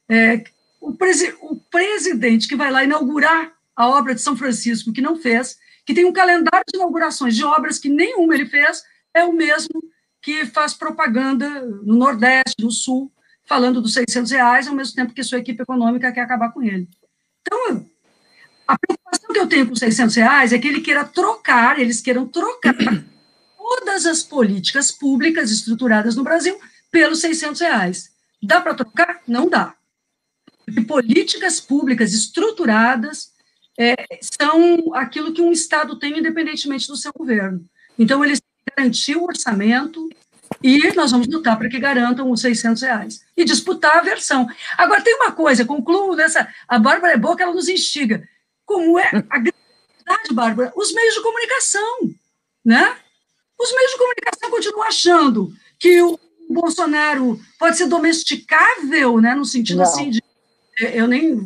[0.10, 0.43] é,
[0.80, 5.16] o, presi o presidente que vai lá inaugurar a obra de São Francisco, que não
[5.16, 8.84] fez, que tem um calendário de inaugurações de obras que nenhuma ele fez,
[9.14, 9.82] é o mesmo
[10.22, 11.49] que faz propaganda
[11.84, 13.12] no Nordeste, no Sul,
[13.45, 16.88] falando dos 600 reais, ao mesmo tempo que sua equipe econômica quer acabar com ele.
[17.41, 17.86] Então,
[18.72, 22.26] a preocupação que eu tenho com 600 reais é que ele queira trocar, eles queiram
[22.26, 22.76] trocar
[23.57, 26.57] todas as políticas públicas estruturadas no Brasil
[26.89, 28.11] pelos 600 reais.
[28.41, 29.22] Dá para trocar?
[29.28, 29.76] Não dá.
[30.65, 33.34] Porque políticas públicas estruturadas
[33.78, 37.65] é, são aquilo que um Estado tem independentemente do seu governo.
[37.99, 38.41] Então, eles
[38.78, 40.07] garantir o orçamento
[40.63, 44.47] e nós vamos lutar para que garantam os 600 reais e disputar a versão.
[44.78, 46.47] Agora, tem uma coisa, concluo nessa.
[46.67, 48.28] A Bárbara é boa que ela nos instiga.
[48.72, 50.72] Como é a grande Bárbara?
[50.78, 51.97] Os meios de comunicação,
[52.63, 52.95] né?
[53.59, 56.17] Os meios de comunicação continuam achando que o
[56.49, 59.36] Bolsonaro pode ser domesticável, né?
[59.36, 59.84] No sentido Não.
[59.84, 60.24] assim de
[60.80, 61.38] eu nem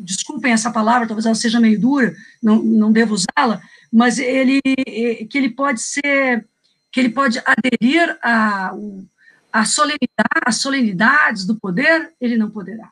[0.00, 5.38] desculpem essa palavra, talvez ela seja meio dura, não, não devo usá-la, mas ele que
[5.38, 6.46] ele pode ser
[6.92, 8.72] que ele pode aderir a,
[9.50, 12.90] a solenidade, as solenidades do poder, ele não poderá.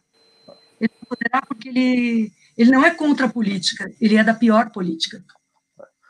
[0.81, 4.71] Ele não poderá porque ele, ele não é contra a política, ele é da pior
[4.71, 5.23] política.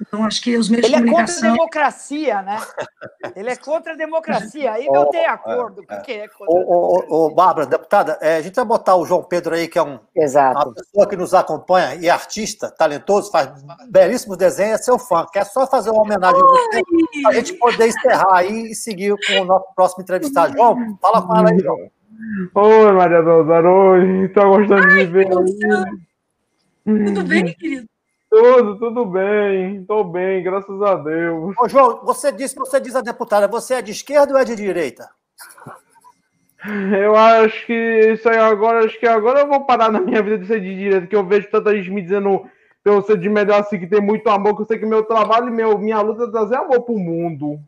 [0.03, 1.51] Então, acho que os meios ele de comunicação...
[1.51, 2.59] Ele é contra a democracia, né?
[3.37, 4.73] Ele é contra a democracia.
[4.73, 5.85] Aí não tem acordo.
[5.87, 9.23] Por que é contra ô, ô, Bárbara, deputada, é, a gente vai botar o João
[9.23, 13.49] Pedro aí, que é um, uma pessoa que nos acompanha e artista, talentoso, faz
[13.89, 15.25] belíssimos desenhos, é seu fã.
[15.33, 16.83] Quer só fazer uma homenagem a você,
[17.23, 20.53] para a gente poder encerrar aí e seguir com o nosso próximo entrevistado.
[20.53, 21.79] João, fala com ela aí, João.
[22.55, 24.25] Oi, Maria Dozar, oi.
[24.25, 26.12] Estou gostando Ai, de ver aí.
[26.85, 27.87] Tudo bem, querido?
[28.29, 31.55] Tudo, tudo bem, estou bem, graças a Deus.
[31.59, 34.57] Ô, João, você disse, você diz a deputada, você é de esquerda ou é de
[34.57, 35.11] direita?
[36.99, 37.75] Eu acho que
[38.13, 40.75] isso aí agora, acho que agora eu vou parar na minha vida de ser de
[40.75, 42.49] direita, que eu vejo tanta gente me dizendo
[42.83, 45.03] que eu ser de melhor assim, que tem muito amor, que eu sei que meu
[45.03, 47.61] trabalho e meu, minha luta é trazer amor pro mundo.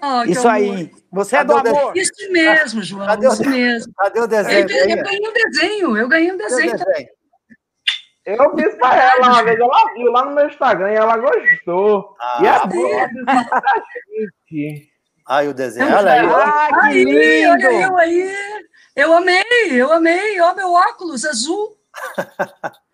[0.00, 0.52] Oh, isso amor.
[0.52, 0.92] aí.
[1.10, 1.96] Você é do amor.
[1.96, 3.04] Isso mesmo, João.
[3.04, 3.92] Cadê o, isso mesmo.
[3.94, 4.70] Cadê o desenho?
[4.70, 6.70] Eu, eu ganhei um desenho, eu ganhei um desenho.
[6.70, 7.17] desenho?
[8.28, 12.14] Eu fiz pra ela uma vez, ela viu lá no meu Instagram e ela gostou.
[12.20, 13.08] Ah, e a boa
[14.50, 14.92] gente.
[15.26, 15.96] Ai, o desenho.
[15.96, 16.26] Olha aí.
[16.26, 17.66] Ah, que lindo!
[17.66, 18.34] Olha eu aí.
[18.94, 20.38] Eu amei, eu amei.
[20.40, 21.78] Ó, meu óculos azul.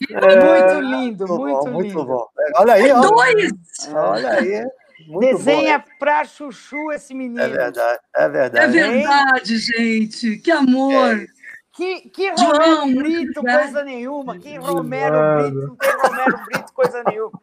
[0.09, 1.73] É, muito lindo, muito, muito, bom, lindo.
[1.73, 2.27] Muito bom.
[2.57, 3.01] Olha aí, ó.
[3.01, 3.53] Dois!
[3.93, 4.65] Olha aí.
[5.09, 7.41] Muito Desenha bom, pra chuchu esse menino.
[7.41, 8.79] É verdade, é verdade.
[8.79, 10.37] É verdade, gente.
[10.39, 11.19] Que amor.
[11.19, 11.34] É.
[11.75, 14.39] Que, que Romero Brito, coisa nenhuma.
[14.39, 17.41] Que Romero Brito, não tem Romero Brito, coisa nenhuma.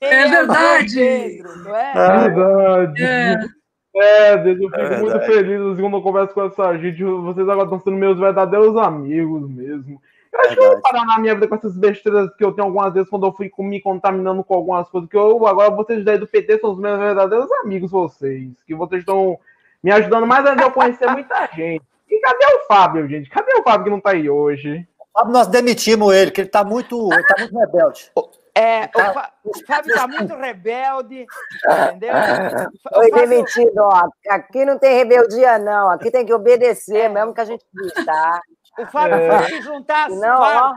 [0.00, 0.94] é, é verdade.
[0.94, 1.92] Pedro, não é?
[1.92, 3.02] é verdade.
[3.02, 3.58] É.
[3.96, 7.02] É, eu fico é muito feliz assim, quando eu converso com essa gente.
[7.02, 10.00] Vocês agora estão sendo meus verdadeiros amigos mesmo.
[10.32, 12.68] Eu acho que eu vou parar na minha vida com essas besteiras que eu tenho
[12.68, 15.10] algumas vezes quando eu fui me contaminando com algumas coisas.
[15.10, 18.52] Que eu, agora vocês daí do PT são os meus verdadeiros amigos, vocês.
[18.64, 19.36] Que vocês estão
[19.82, 21.82] me ajudando mais a eu conhecer muita gente.
[22.10, 23.28] E cadê o Fábio, gente?
[23.30, 24.86] Cadê o Fábio que não tá aí hoje?
[24.98, 28.10] O Fábio, nós demitimos ele, que ele tá muito, ele tá muito rebelde.
[28.54, 29.30] É, tá...
[29.44, 31.26] o, Fábio tá muito rebelde,
[31.64, 32.12] entendeu?
[32.92, 33.28] Foi Fábio...
[33.28, 34.08] demitido, ó.
[34.30, 35.90] Aqui não tem rebeldia, não.
[35.90, 37.08] Aqui tem que obedecer, é.
[37.08, 38.40] mesmo que a gente diz, tá?
[38.78, 39.38] O Fábio é.
[39.38, 40.40] foi se juntar às não.
[40.40, 40.74] Ó.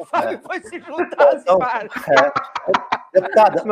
[0.00, 2.32] O Fábio foi se juntar às então, É.
[3.12, 3.62] Deputada,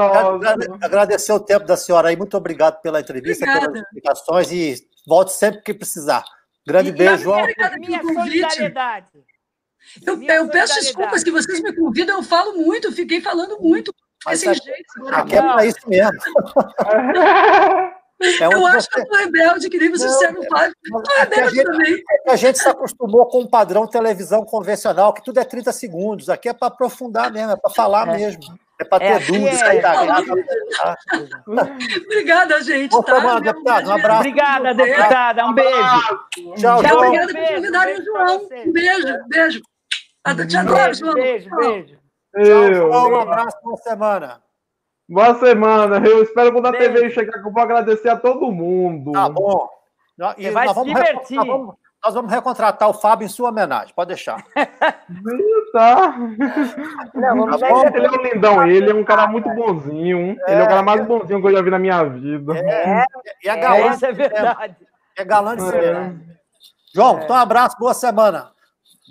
[0.80, 2.16] agradecer o tempo da senhora aí.
[2.16, 3.72] Muito obrigado pela entrevista, Obrigada.
[3.72, 4.76] pelas explicações e
[5.06, 6.24] volte sempre que precisar.
[6.66, 7.46] Grande e, beijo, João.
[7.78, 9.06] Minha solidariedade.
[10.04, 13.94] Eu, eu peço desculpas que vocês me convidam, eu falo muito, eu fiquei falando muito.
[14.24, 15.08] Mas sem jeito.
[15.12, 16.18] Aqui é para isso mesmo.
[18.40, 18.90] É eu acho você...
[18.90, 20.72] que eu sou rebelde, que nem você não, não faz.
[21.30, 22.04] É a, gente, também.
[22.26, 26.30] É a gente se acostumou com um padrão televisão convencional, que tudo é 30 segundos.
[26.30, 28.16] Aqui é para aprofundar mesmo, é para falar é.
[28.16, 28.58] mesmo.
[28.84, 29.62] É para ter é, dúvidas.
[29.62, 29.80] É.
[32.04, 32.90] Obrigada, gente.
[32.90, 33.14] Tá?
[33.14, 33.88] semana, deputado.
[33.88, 34.20] Um abraço.
[34.20, 35.46] Obrigada, deputada.
[35.46, 36.18] Um beijo.
[36.56, 36.96] Tchau, Tchau.
[36.98, 38.44] Obrigada por convidarem o João.
[38.66, 39.60] Um beijo, beijo.
[40.48, 41.14] Te adoro, João.
[41.14, 41.98] Beijo, beijo.
[42.34, 43.10] Tchau, João.
[43.10, 44.42] Um abraço, boa semana.
[45.08, 46.06] Boa semana.
[46.06, 49.12] Eu espero quando a TV chegar que eu vou agradecer a todo mundo.
[49.12, 49.68] Tá bom.
[50.38, 51.36] E vai se divertir.
[51.36, 51.74] Nós vamos,
[52.04, 54.44] nós vamos recontratar o Fábio em sua homenagem, pode deixar.
[55.72, 56.14] tá.
[57.14, 60.36] Não, vamos tá ele é um lindão, ele é um cara muito bonzinho.
[60.46, 61.04] É, ele é o cara mais é.
[61.04, 62.58] bonzinho que eu já vi na minha vida.
[62.58, 63.04] É,
[63.42, 63.94] e é galã.
[63.94, 64.76] Isso é verdade.
[65.16, 66.14] É galã de é.
[66.94, 68.50] João, então um abraço, boa semana.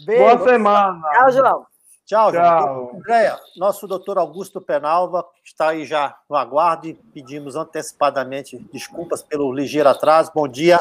[0.06, 0.24] Beijo.
[0.24, 1.02] Boa semana.
[1.14, 1.66] Tchau, João.
[2.06, 2.91] Tchau, João.
[2.96, 9.52] Andréia, nosso doutor Augusto Penalva está aí já no aguardo e pedimos antecipadamente desculpas pelo
[9.52, 10.32] ligeiro atraso.
[10.36, 10.80] Bom dia.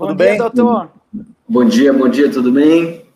[0.00, 0.38] Bom Tudo dia, bem?
[0.38, 0.90] doutor.
[1.46, 3.06] Bom dia, bom dia, tudo bem?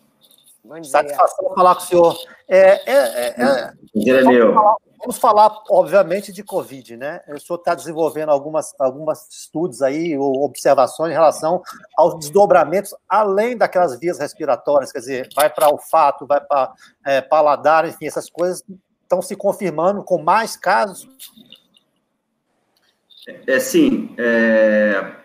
[0.63, 0.91] Bom dia.
[0.91, 2.15] Satisfação falar com o senhor.
[2.47, 7.21] É, é, é, é, vamos, falar, vamos falar, obviamente, de Covid, né?
[7.27, 11.63] O senhor está desenvolvendo algumas, algumas estudos aí, ou observações em relação
[11.97, 16.71] aos desdobramentos, além daquelas vias respiratórias, quer dizer, vai para olfato, vai para
[17.03, 18.63] é, paladar, enfim, essas coisas
[19.01, 21.09] estão se confirmando com mais casos?
[23.47, 24.13] É, sim.
[24.19, 25.24] É,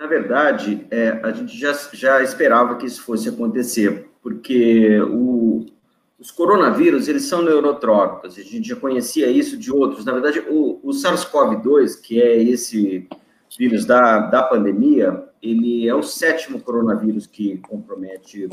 [0.00, 5.66] na verdade, é, a gente já, já esperava que isso fosse acontecer porque o,
[6.18, 10.06] os coronavírus, eles são neurotrópicos, a gente já conhecia isso de outros.
[10.06, 13.06] Na verdade, o, o SARS-CoV-2, que é esse
[13.58, 18.48] vírus da, da pandemia, ele é o sétimo coronavírus que compromete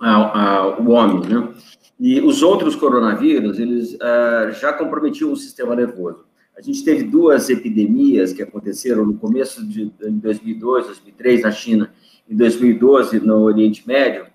[0.00, 1.52] a, a, o homem, né?
[2.00, 6.24] E os outros coronavírus, eles uh, já comprometiam o sistema nervoso.
[6.56, 11.92] A gente teve duas epidemias que aconteceram no começo de, de 2002, 2003 na China,
[12.28, 14.26] em 2012 no Oriente Médio,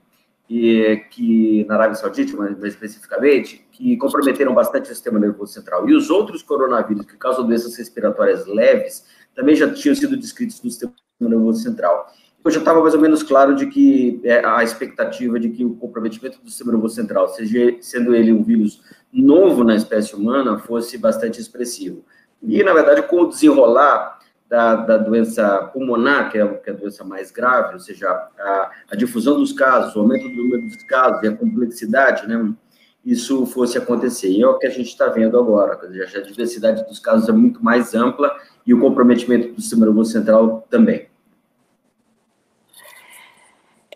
[0.50, 2.32] e que na Arábia Saudita,
[2.68, 5.88] especificamente, que comprometeram bastante o sistema nervoso central.
[5.90, 9.06] E os outros coronavírus que causam doenças respiratórias leves
[9.36, 12.12] também já tinham sido descritos no sistema nervoso central.
[12.40, 15.76] Então já estava mais ou menos claro de que é, a expectativa de que o
[15.76, 18.82] comprometimento do sistema nervoso central, seja sendo ele um vírus
[19.12, 22.04] novo na espécie humana, fosse bastante expressivo.
[22.42, 26.76] E, na verdade, com o desenrolar da, da doença pulmonar, que é, que é, a
[26.76, 30.84] doença mais grave, ou seja, a, a, difusão dos casos, o aumento do número dos
[30.84, 32.54] casos e a complexidade, né,
[33.06, 34.30] isso fosse acontecer.
[34.30, 37.32] E é o que a gente está vendo agora, dizer, a diversidade dos casos é
[37.32, 38.36] muito mais ampla
[38.66, 41.08] e o comprometimento do sistema nervoso central também.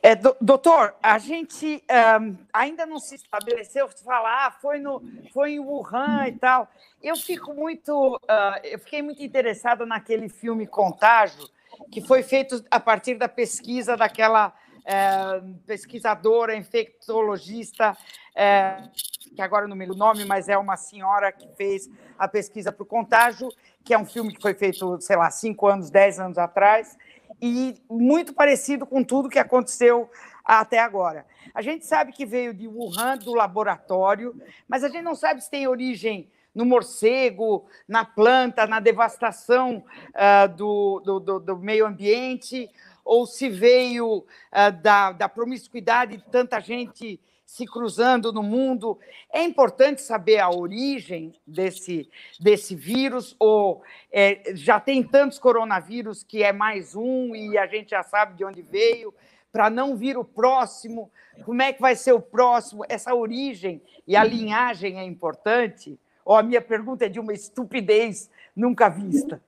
[0.03, 1.83] É, do, doutor, a gente
[2.19, 4.99] um, ainda não se estabeleceu, falar, ah, foi, no,
[5.31, 6.67] foi em Wuhan e tal.
[7.03, 11.47] Eu fico muito, uh, eu fiquei muito interessada naquele filme Contágio,
[11.91, 18.89] que foi feito a partir da pesquisa daquela uh, pesquisadora, infectologista, uh,
[19.35, 21.87] que agora não me lembro o nome, mas é uma senhora que fez
[22.17, 23.49] a pesquisa para o Contágio,
[23.83, 26.97] que é um filme que foi feito, sei lá, cinco anos, dez anos atrás,
[27.41, 30.09] e muito parecido com tudo que aconteceu
[30.45, 31.25] até agora.
[31.53, 35.49] A gente sabe que veio de Wuhan, do laboratório, mas a gente não sabe se
[35.49, 42.69] tem origem no morcego, na planta, na devastação uh, do, do, do, meio ambiente,
[43.03, 47.19] ou se veio uh, da, da promiscuidade de tanta gente
[47.51, 48.97] se cruzando no mundo.
[49.29, 56.41] É importante saber a origem desse, desse vírus, ou é, já tem tantos coronavírus que
[56.41, 59.13] é mais um e a gente já sabe de onde veio,
[59.51, 61.11] para não vir o próximo.
[61.43, 62.85] Como é que vai ser o próximo?
[62.87, 65.99] Essa origem e a linhagem é importante?
[66.23, 69.43] Ou a minha pergunta é de uma estupidez nunca vista?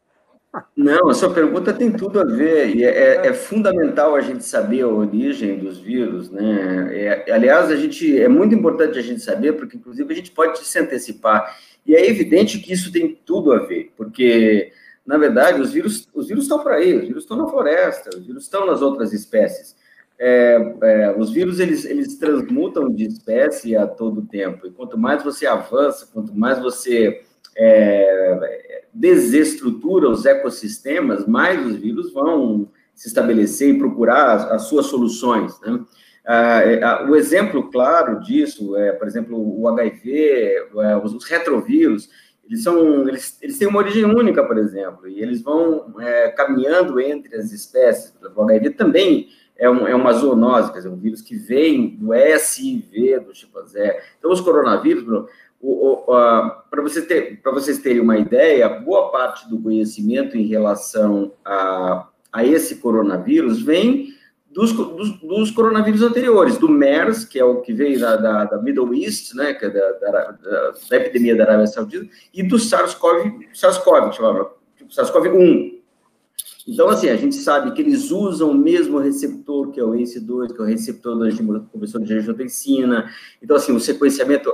[0.76, 4.44] Não, a sua pergunta tem tudo a ver, e é, é, é fundamental a gente
[4.44, 6.90] saber a origem dos vírus, né?
[6.92, 10.60] É, aliás, a gente é muito importante a gente saber, porque inclusive a gente pode
[10.60, 11.58] se antecipar.
[11.86, 14.72] E é evidente que isso tem tudo a ver, porque
[15.06, 18.26] na verdade os vírus, os vírus estão por aí, os vírus estão na floresta, os
[18.26, 19.76] vírus estão nas outras espécies.
[20.20, 25.24] É, é, os vírus eles, eles transmutam de espécie a todo tempo, e quanto mais
[25.24, 27.24] você avança, quanto mais você
[27.58, 28.63] é,
[28.94, 35.60] desestrutura os ecossistemas, mais os vírus vão se estabelecer e procurar as, as suas soluções.
[35.62, 35.80] Né?
[36.26, 42.10] Ah, é, o exemplo claro disso é, por exemplo, o HIV, é, os, os, retrovírus,
[42.46, 47.00] eles são, eles, eles têm uma origem única, por exemplo, e eles vão é, caminhando
[47.00, 48.14] entre as espécies.
[48.36, 52.12] O HIV também é, um, é uma zoonose, quer dizer, um vírus que vem do
[52.40, 54.02] SIV do chimpanzé.
[54.18, 55.04] Então, os coronavírus,
[56.70, 62.46] para você ter, vocês terem uma ideia, boa parte do conhecimento em relação a, a
[62.46, 64.10] esse coronavírus vem
[64.52, 68.62] dos, dos, dos, coronavírus anteriores, do MERS, que é o que veio da, da, da
[68.62, 70.32] Middle East, né, que é da, da,
[70.90, 74.52] da, epidemia da Arábia Saudita, e do SARS-CoV, SARS-CoV, chamava,
[74.90, 75.82] SARS-CoV-1.
[76.68, 80.54] Então, assim, a gente sabe que eles usam o mesmo receptor, que é o ACE2,
[80.54, 83.10] que é o receptor da conversão de angiotensina.
[83.42, 84.50] Então, assim, o sequenciamento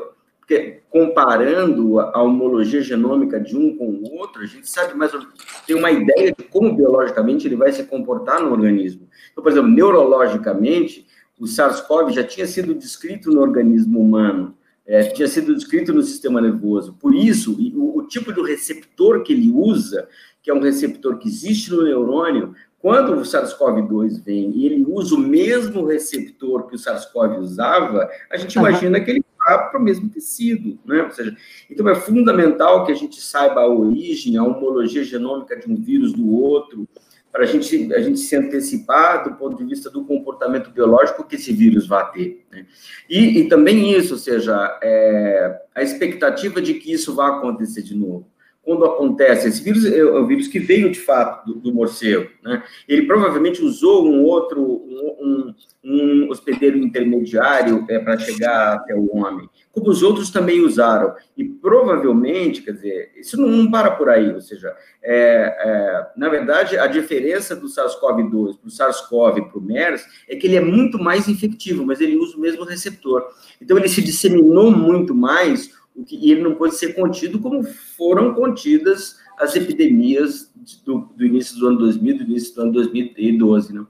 [0.89, 5.35] comparando a homologia genômica de um com o outro, a gente sabe mais ou menos,
[5.67, 9.07] tem uma ideia de como biologicamente ele vai se comportar no organismo.
[9.31, 11.05] Então, por exemplo, neurologicamente,
[11.39, 16.41] o SARS-CoV já tinha sido descrito no organismo humano, é, tinha sido descrito no sistema
[16.41, 16.97] nervoso.
[16.99, 20.07] Por isso, o, o tipo de receptor que ele usa,
[20.41, 25.13] que é um receptor que existe no neurônio, quando o SARS-CoV-2 vem e ele usa
[25.13, 28.67] o mesmo receptor que o SARS-CoV usava, a gente uhum.
[28.67, 29.25] imagina que ele
[29.57, 31.03] para o mesmo tecido, né?
[31.03, 31.35] Ou seja,
[31.69, 36.13] então é fundamental que a gente saiba a origem, a homologia genômica de um vírus
[36.13, 36.87] do outro,
[37.31, 41.35] para a gente, a gente se antecipar do ponto de vista do comportamento biológico que
[41.35, 42.45] esse vírus vai ter.
[42.51, 42.65] Né?
[43.09, 47.95] E, e, também isso, ou seja, é, a expectativa de que isso vá acontecer de
[47.95, 48.25] novo
[48.69, 52.61] quando acontece, esse vírus é um vírus que veio de fato do, do morcego, né?
[52.87, 59.09] Ele provavelmente usou um outro, um, um, um hospedeiro intermediário é, para chegar até o
[59.15, 61.15] homem, como os outros também usaram.
[61.35, 64.71] E provavelmente, quer dizer, isso não para por aí, ou seja,
[65.01, 70.35] é, é, na verdade, a diferença do SARS-CoV-2 para o SARS-CoV para o MERS é
[70.35, 73.25] que ele é muito mais infectivo, mas ele usa o mesmo receptor.
[73.59, 75.78] Então, ele se disseminou muito mais
[76.09, 80.51] e ele não pode ser contido como foram contidas as epidemias
[80.85, 83.85] do, do, início do ano 2000, do início do ano 2012, né?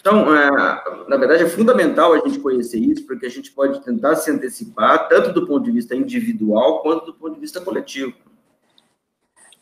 [0.00, 0.50] Então, é,
[1.08, 5.08] na verdade, é fundamental a gente conhecer isso, porque a gente pode tentar se antecipar,
[5.08, 8.14] tanto do ponto de vista individual, quanto do ponto de vista coletivo.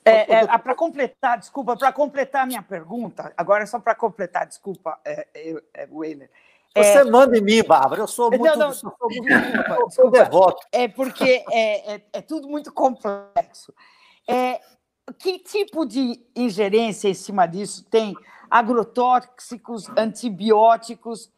[0.04, 4.46] É, é, para completar, desculpa, para completar a minha pergunta, agora é só para completar,
[4.46, 6.30] desculpa, é, é, é Weiler,
[6.84, 7.04] você é...
[7.04, 8.02] manda em mim, Bárbara.
[8.02, 10.66] Eu sou muito, não, não, sou, muito, desculpa, sou devoto.
[10.72, 13.72] É porque é, é, é tudo muito complexo.
[14.28, 14.60] É,
[15.18, 18.14] que tipo de ingerência em cima disso tem?
[18.50, 21.30] Agrotóxicos, antibióticos,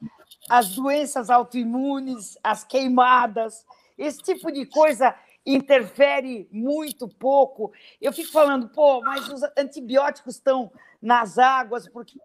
[0.48, 3.64] as doenças autoimunes, as queimadas,
[3.96, 7.72] esse tipo de coisa interfere muito pouco.
[8.00, 10.70] Eu fico falando, pô, mas os antibióticos estão
[11.00, 12.18] nas águas, porque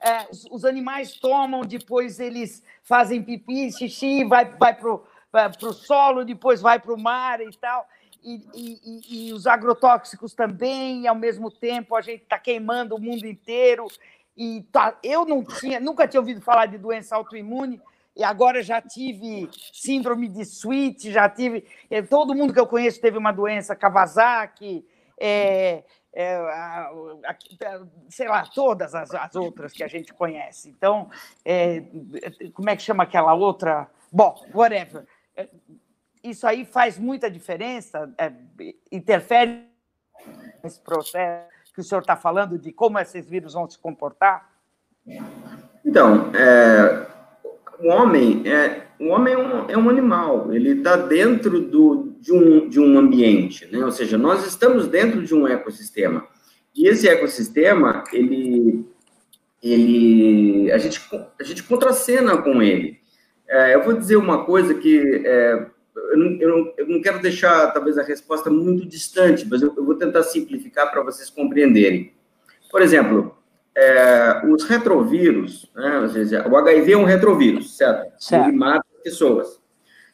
[0.00, 6.60] é, os, animais tomam, depois eles fazem pipi, xixi, vai, vai para o solo, depois
[6.60, 7.86] vai para o mar e tal.
[8.22, 13.00] E, e, e, os agrotóxicos também, e ao mesmo tempo a gente está queimando o
[13.00, 13.86] mundo inteiro.
[14.36, 17.80] E tá, eu não tinha, nunca tinha ouvido falar de doença autoimune,
[18.16, 21.64] e agora já tive síndrome de Sweet, já tive.
[21.90, 24.84] É, todo mundo que eu conheço teve uma doença Kawasaki,
[25.18, 26.90] é, é, a,
[27.26, 27.36] a,
[28.08, 30.68] sei lá, todas as, as, outras que a gente conhece.
[30.68, 31.10] Então,
[31.44, 31.82] é,
[32.52, 33.88] como é que chama aquela outra?
[34.12, 35.06] Bom, whatever.
[35.36, 35.48] É,
[36.22, 38.32] isso aí faz muita diferença, é,
[38.90, 39.68] interfere
[40.62, 44.50] nesse processo que o senhor está falando de como esses vírus vão se comportar?
[45.84, 47.06] Então, é,
[47.78, 52.32] o homem é o homem é um, é um animal, ele está dentro do, de,
[52.32, 53.82] um, de um ambiente, né?
[53.82, 56.26] ou seja, nós estamos dentro de um ecossistema.
[56.76, 58.84] E esse ecossistema, ele,
[59.62, 61.00] ele a, gente,
[61.40, 63.00] a gente contracena com ele.
[63.48, 65.66] É, eu vou dizer uma coisa que é,
[65.96, 69.72] eu, não, eu, não, eu, não, quero deixar, talvez, a resposta muito distante, mas eu,
[69.74, 72.12] eu vou tentar simplificar para vocês compreenderem.
[72.70, 73.34] Por exemplo,
[73.74, 78.12] é, os retrovírus, né, seja, o HIV é um retrovírus, certo?
[78.18, 78.48] certo.
[78.48, 79.60] Ele mata pessoas.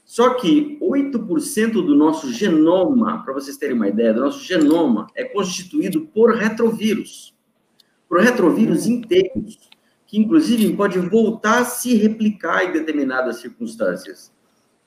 [0.04, 5.24] Só que 8% do nosso genoma, para vocês terem uma ideia, do nosso genoma é
[5.24, 7.34] constituído por retrovírus.
[8.08, 8.92] Por retrovírus hum.
[8.92, 9.68] inteiros,
[10.06, 14.32] que inclusive pode voltar a se replicar em determinadas circunstâncias.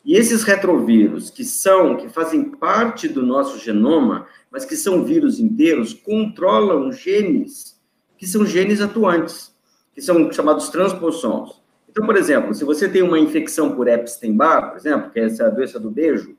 [0.06, 5.40] E esses retrovírus, que são, que fazem parte do nosso genoma, mas que são vírus
[5.40, 7.80] inteiros, controlam genes
[8.20, 9.56] que são genes atuantes,
[9.94, 11.59] que são chamados transposons.
[11.90, 15.49] Então, por exemplo, se você tem uma infecção por Epstein-Barr, por exemplo, que é essa
[15.49, 16.38] doença do beijo,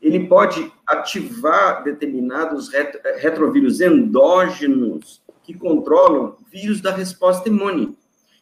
[0.00, 2.70] ele pode ativar determinados
[3.18, 7.96] retrovírus endógenos que controlam vírus da resposta imune.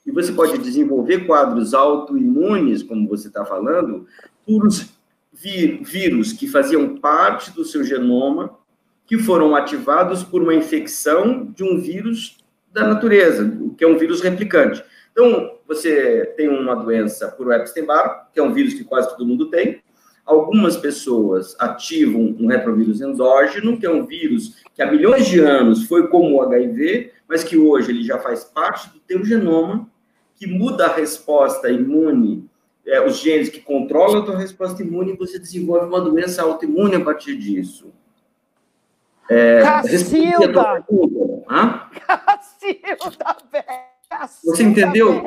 [0.07, 4.07] E você pode desenvolver quadros autoimunes, como você está falando,
[4.47, 4.69] por
[5.33, 8.59] vírus que faziam parte do seu genoma,
[9.07, 12.39] que foram ativados por uma infecção de um vírus
[12.73, 14.83] da natureza, que é um vírus replicante.
[15.23, 19.51] Então, você tem uma doença por Epstein-Barr, que é um vírus que quase todo mundo
[19.51, 19.83] tem.
[20.25, 25.85] Algumas pessoas ativam um retrovírus endógeno, que é um vírus que há milhões de anos
[25.85, 29.87] foi como o HIV, mas que hoje ele já faz parte do teu genoma,
[30.37, 32.49] que muda a resposta imune,
[32.87, 36.97] é, os genes que controlam a tua resposta imune, e você desenvolve uma doença autoimune
[36.97, 37.93] a partir disso.
[39.29, 40.83] É, Cacilda!
[42.07, 44.00] Cacilda, velho!
[44.45, 45.25] Você entendeu?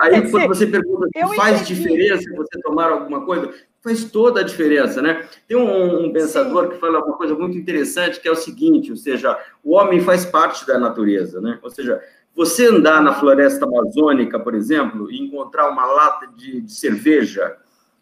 [0.00, 1.74] Aí quando você pergunta se faz entendi.
[1.74, 5.26] diferença você tomar alguma coisa, faz toda a diferença, né?
[5.46, 6.70] Tem um, um pensador Sim.
[6.70, 10.24] que fala uma coisa muito interessante, que é o seguinte, ou seja, o homem faz
[10.24, 11.58] parte da natureza, né?
[11.62, 12.02] Ou seja,
[12.34, 17.56] você andar na floresta amazônica, por exemplo, e encontrar uma lata de, de cerveja,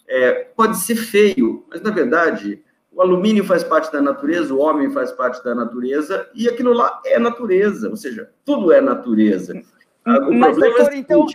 [0.08, 4.90] é, pode ser feio, mas na verdade o alumínio faz parte da natureza, o homem
[4.90, 9.60] faz parte da natureza, e aquilo lá é natureza, ou seja, tudo é natureza.
[10.04, 11.26] Ah, o Mas, problema doutor, é então...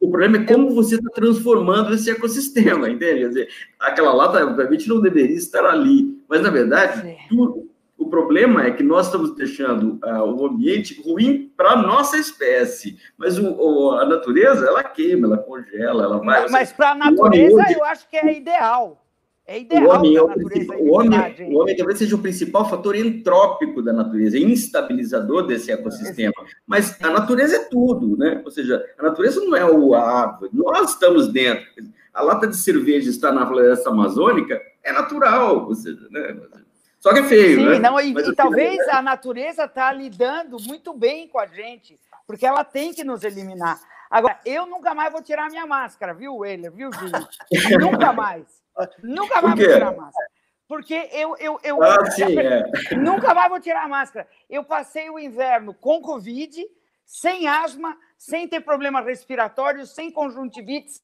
[0.00, 3.20] O problema é como você está transformando esse ecossistema, entende?
[3.20, 3.48] Quer dizer,
[3.80, 6.22] aquela lata, obviamente, não deveria estar ali.
[6.28, 11.52] Mas, na verdade, tudo, o, problema é que nós estamos deixando uh, o ambiente ruim
[11.56, 12.96] para a nossa espécie.
[13.16, 16.42] Mas o, o, a natureza, ela queima, ela congela, ela vai.
[16.42, 19.04] Mas, mas para a natureza, eu acho que é ideal.
[19.48, 19.82] É ideal.
[19.82, 21.18] O homem, é o, o, homem,
[21.50, 26.34] o homem talvez seja o principal fator entrópico da natureza, instabilizador desse ecossistema.
[26.66, 28.42] Mas a natureza é tudo, né?
[28.44, 31.66] Ou seja, a natureza não é o árvore, nós estamos dentro.
[32.12, 36.36] A lata de cerveja está na floresta amazônica, é natural, ou seja, né?
[37.00, 37.78] Só que é feio, Sim, né?
[37.78, 38.92] Não, e, e talvez é...
[38.92, 43.80] a natureza está lidando muito bem com a gente, porque ela tem que nos eliminar.
[44.10, 46.70] Agora, eu nunca mais vou tirar minha máscara, viu, Weiler?
[46.70, 47.26] Viu, Júlio?
[47.80, 48.57] nunca mais.
[49.02, 50.28] Nunca mais vou tirar a máscara.
[50.68, 52.62] Porque eu, eu, eu, ah, sim, é.
[52.94, 54.28] nunca mais vou tirar a máscara.
[54.50, 56.62] Eu passei o inverno com Covid,
[57.06, 61.00] sem asma, sem ter problema respiratório, sem conjuntivite.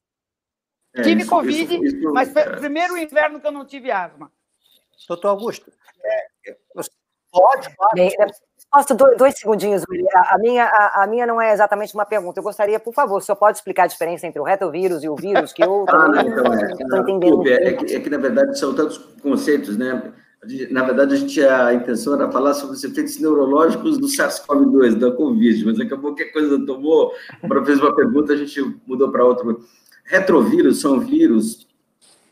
[0.93, 3.89] É, tive isso, Covid, isso, isso, mas foi o primeiro inverno que eu não tive
[3.89, 4.31] asma.
[5.07, 5.73] Doutor Augusto,
[6.03, 6.55] é,
[7.31, 8.01] pode, pode.
[8.75, 9.83] Posso, dois, dois segundinhos,
[10.13, 12.41] a, a minha, a, a, minha não é exatamente uma pergunta.
[12.41, 15.15] Eu gostaria, por favor, o senhor pode explicar a diferença entre o retovírus e o
[15.15, 17.47] vírus, que eu também ah, então, é, estou entendendo.
[17.47, 20.11] É, é, que, é que, na verdade, são tantos conceitos, né?
[20.71, 25.09] Na verdade, a gente a intenção era falar sobre os efeitos neurológicos do SARS-CoV-2, da
[25.13, 27.13] Covid, mas acabou que a coisa tomou,
[27.65, 29.61] fez uma pergunta, a gente mudou para outro.
[30.03, 31.65] Retrovírus são vírus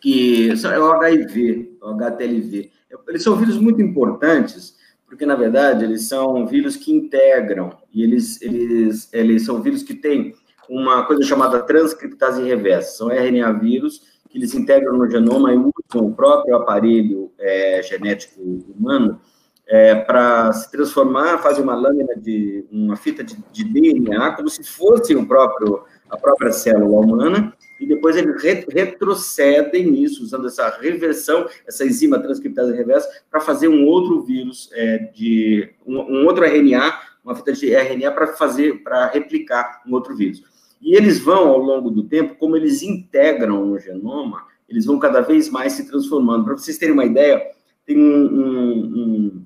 [0.02, 2.70] que é o HIV, o HTLV.
[3.08, 4.83] Eles são vírus muito importantes
[5.14, 9.94] porque na verdade eles são vírus que integram e eles, eles, eles são vírus que
[9.94, 10.34] têm
[10.68, 16.08] uma coisa chamada transcriptase reversa, são RNA vírus que eles integram no genoma e usam
[16.08, 19.22] o próprio aparelho é, genético humano
[19.68, 24.64] é, para se transformar, fazem uma lâmina de uma fita de, de DNA como se
[24.64, 27.54] fosse o próprio a própria célula humana
[27.84, 33.86] e depois eles retrocedem nisso, usando essa reversão, essa enzima transcriptase reversa, para fazer um
[33.86, 39.08] outro vírus, é, de um, um, outro RNA, uma fita de RNA para fazer, para
[39.08, 40.42] replicar um outro vírus.
[40.82, 45.20] E eles vão, ao longo do tempo, como eles integram no genoma, eles vão cada
[45.20, 46.46] vez mais se transformando.
[46.46, 47.42] Para vocês terem uma ideia,
[47.86, 49.46] tem um, um,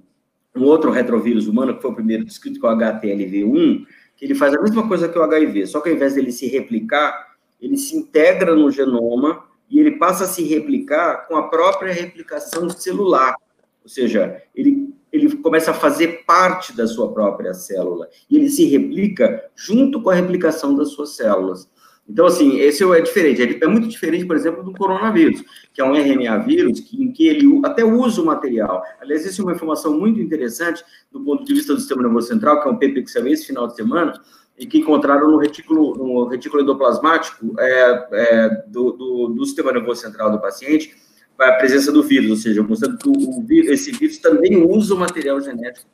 [0.56, 3.84] um outro retrovírus humano, que foi o primeiro descrito, com é o HTLV1,
[4.16, 6.46] que ele faz a mesma coisa que o HIV, só que ao invés dele se
[6.48, 7.27] replicar,
[7.60, 12.70] ele se integra no genoma e ele passa a se replicar com a própria replicação
[12.70, 13.36] celular.
[13.84, 18.08] Ou seja, ele, ele começa a fazer parte da sua própria célula.
[18.30, 21.70] E ele se replica junto com a replicação das suas células.
[22.10, 23.60] Então, assim, esse é diferente.
[23.62, 25.44] É muito diferente, por exemplo, do coronavírus,
[25.74, 28.82] que é um RNA vírus que, em que ele até usa o material.
[29.02, 30.82] Aliás, isso é uma informação muito interessante
[31.12, 33.76] do ponto de vista do sistema nervoso central, que é um saiu esse final de
[33.76, 34.14] semana,
[34.58, 40.02] e que encontraram no retículo, no retículo endoplasmático é, é, do, do, do, sistema nervoso
[40.02, 40.96] central do paciente
[41.40, 44.98] a presença do vírus, ou seja, mostrando que o, vírus, esse vírus também usa o
[44.98, 45.88] material genético,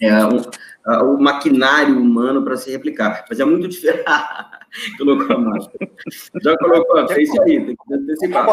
[0.00, 0.42] é, um,
[1.14, 3.24] o maquinário humano para se replicar.
[3.28, 4.04] Mas é muito diferente.
[4.98, 5.90] colocou a máscara.
[6.42, 8.46] Já colocou, é isso aí, tem que antecipar.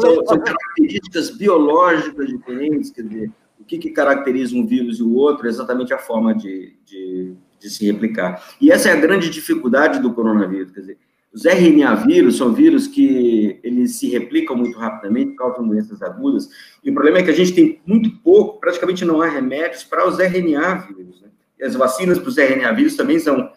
[0.00, 3.30] São, são características biológicas diferentes, quer dizer,
[3.60, 7.34] o que, que caracteriza um vírus e o outro, é exatamente a forma de, de
[7.62, 8.42] de se replicar.
[8.60, 10.98] E essa é a grande dificuldade do coronavírus, quer dizer,
[11.32, 16.50] os RNA vírus são vírus que eles se replicam muito rapidamente, causam doenças agudas,
[16.84, 20.06] e o problema é que a gente tem muito pouco, praticamente não há remédios para
[20.06, 21.28] os RNA vírus, né?
[21.58, 23.50] E as vacinas para os RNA vírus também são,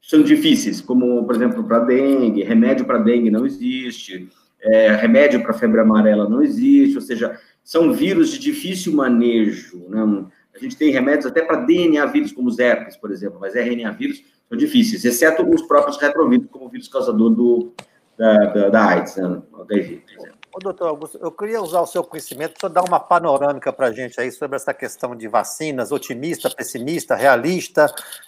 [0.00, 4.28] são difíceis, como, por exemplo, para dengue, remédio para dengue não existe,
[4.60, 10.26] é, remédio para febre amarela não existe, ou seja, são vírus de difícil manejo, né?
[10.54, 13.90] A gente tem remédios até para DNA vírus, como os herpes, por exemplo, mas RNA
[13.92, 17.72] vírus são difíceis, exceto os próprios retrovírus, como o vírus causador do,
[18.16, 19.42] da, da, da AIDS, né?
[19.54, 20.42] HIV, por exemplo.
[20.54, 23.92] Ô, doutor Augusto, eu queria usar o seu conhecimento para dar uma panorâmica para a
[23.92, 27.86] gente aí sobre essa questão de vacinas, otimista, pessimista, realista,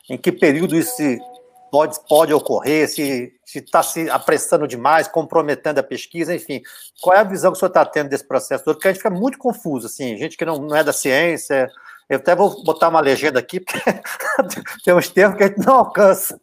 [0.09, 1.03] em que período isso
[1.71, 6.63] pode, pode ocorrer, se está se apressando demais, comprometendo a pesquisa, enfim.
[7.03, 8.65] Qual é a visão que o senhor está tendo desse processo?
[8.65, 11.69] Porque a gente fica muito confuso, assim, gente que não, não é da ciência,
[12.09, 13.79] eu até vou botar uma legenda aqui, porque
[14.85, 16.41] tem uns termos que a gente não alcança.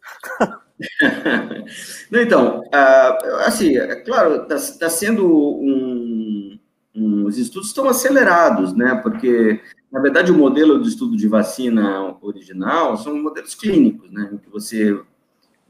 [2.12, 6.58] então, ah, assim, é claro, está tá sendo um,
[6.94, 8.98] um, Os estudos estão acelerados, né?
[9.02, 9.60] Porque,
[9.90, 14.30] na verdade, o modelo de estudo de vacina original são modelos clínicos, né?
[14.32, 14.90] Em que você,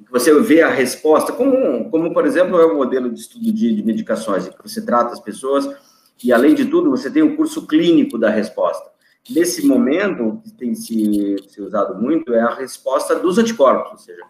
[0.01, 3.53] em que você vê a resposta, como, como, por exemplo, é o modelo de estudo
[3.53, 5.69] de, de medicações, em que você trata as pessoas
[6.23, 8.92] e, além de tudo, você tem o um curso clínico da resposta.
[9.31, 14.23] Nesse momento, que tem se, se usado muito é a resposta dos anticorpos, ou seja,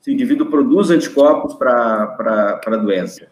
[0.00, 3.26] se o indivíduo produz anticorpos para a doença.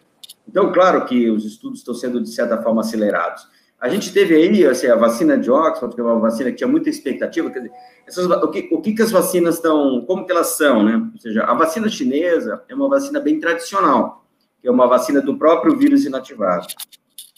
[0.49, 3.47] Então, claro que os estudos estão sendo, de certa forma, acelerados.
[3.79, 6.69] A gente teve aí assim, a vacina de Oxford, que é uma vacina que tinha
[6.69, 7.51] muita expectativa.
[7.51, 7.73] Quer dizer,
[8.07, 11.11] essas, o, que, o que, que as vacinas estão, como que elas são, né?
[11.13, 14.25] Ou seja, a vacina chinesa é uma vacina bem tradicional,
[14.61, 16.69] que é uma vacina do próprio vírus inativado.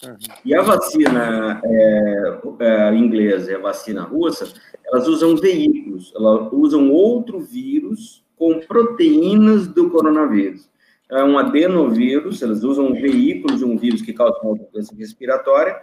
[0.04, 0.16] Uhum.
[0.44, 4.52] E a vacina é, é, inglesa e a vacina russa,
[4.86, 10.68] elas usam veículos, elas usam outro vírus com proteínas do coronavírus.
[11.10, 15.80] É um adenovírus, elas usam um veículo de um vírus que causa uma doença respiratória,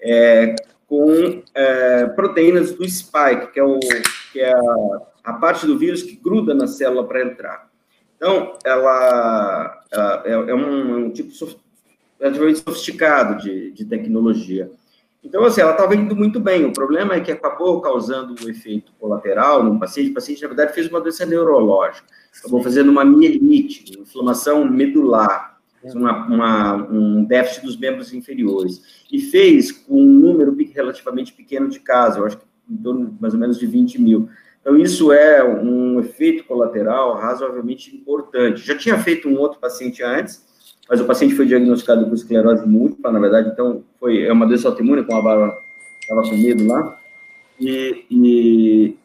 [0.00, 0.54] é,
[0.86, 3.78] com é, proteínas do spike, que é, o,
[4.32, 7.70] que é a, a, parte do vírus que gruda na célula para entrar.
[8.16, 11.30] Então, ela, ela é, é, um, um, tipo
[12.20, 14.70] relativamente sofisticado de, de tecnologia.
[15.22, 16.66] Então, assim, ela estava indo muito bem.
[16.66, 20.10] O problema é que acabou causando um efeito colateral no paciente.
[20.10, 22.06] O paciente, na verdade, fez uma doença neurológica.
[22.38, 25.54] Acabou fazendo uma mielite, inflamação medular
[25.92, 31.80] uma, uma, um déficit dos membros inferiores, e fez com um número relativamente pequeno de
[31.80, 34.28] casos, eu acho que em torno mais ou menos de 20 mil.
[34.60, 38.62] Então, isso é um efeito colateral razoavelmente importante.
[38.62, 40.42] Já tinha feito um outro paciente antes,
[40.88, 44.68] mas o paciente foi diagnosticado com esclerose múltipla, na verdade, então foi é uma doença
[44.68, 45.58] autoimune, com a barba
[46.00, 46.98] estava medo lá,
[47.58, 48.96] e, e,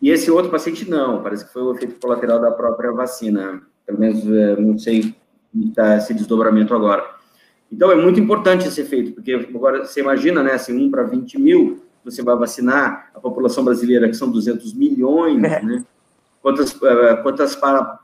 [0.00, 3.98] e, esse outro paciente não, parece que foi o efeito colateral da própria vacina, pelo
[3.98, 5.14] menos é, não sei
[5.54, 7.04] está esse desdobramento agora.
[7.70, 11.40] Então, é muito importante esse efeito, porque agora você imagina, né, assim, 1 para 20
[11.40, 15.62] mil, você vai vacinar a população brasileira, que são 200 milhões, é.
[15.62, 15.84] né?
[16.42, 17.98] Quantas, uh, quantas para,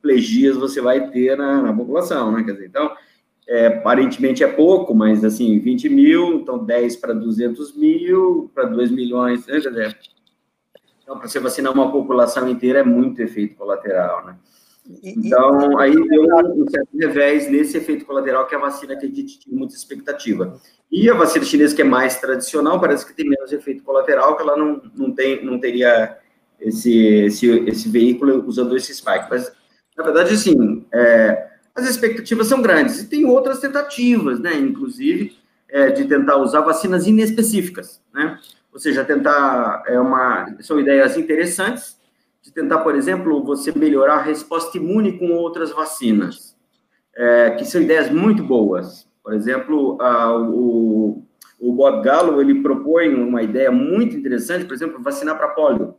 [0.00, 2.42] paraplegias você vai ter na, na população, né?
[2.42, 2.90] Quer dizer, então,
[3.46, 8.90] é, aparentemente é pouco, mas, assim, 20 mil, então 10 para 200 mil, para 2
[8.90, 9.60] milhões, né?
[9.60, 9.98] Quer dizer,
[11.02, 14.36] então, para você vacinar uma população inteira é muito efeito colateral, né?
[15.04, 19.08] Então, aí deu um certo revés nesse efeito colateral que é a vacina que a
[19.08, 20.58] gente tinha muita expectativa.
[20.90, 24.42] E a vacina chinesa, que é mais tradicional, parece que tem menos efeito colateral, que
[24.42, 26.16] ela não, não, tem, não teria
[26.58, 29.26] esse, esse, esse veículo usando esse spike.
[29.30, 29.52] Mas,
[30.00, 33.02] na verdade, assim, é, as expectativas são grandes.
[33.02, 34.54] E tem outras tentativas, né?
[34.56, 35.36] Inclusive,
[35.68, 38.38] é, de tentar usar vacinas inespecíficas, né?
[38.72, 41.98] Ou seja, tentar, é uma, são ideias interessantes,
[42.42, 46.56] de tentar, por exemplo, você melhorar a resposta imune com outras vacinas,
[47.14, 49.06] é, que são ideias muito boas.
[49.22, 51.22] Por exemplo, a, o,
[51.58, 55.94] o Bob Gallo, ele propõe uma ideia muito interessante, por exemplo, vacinar para polio.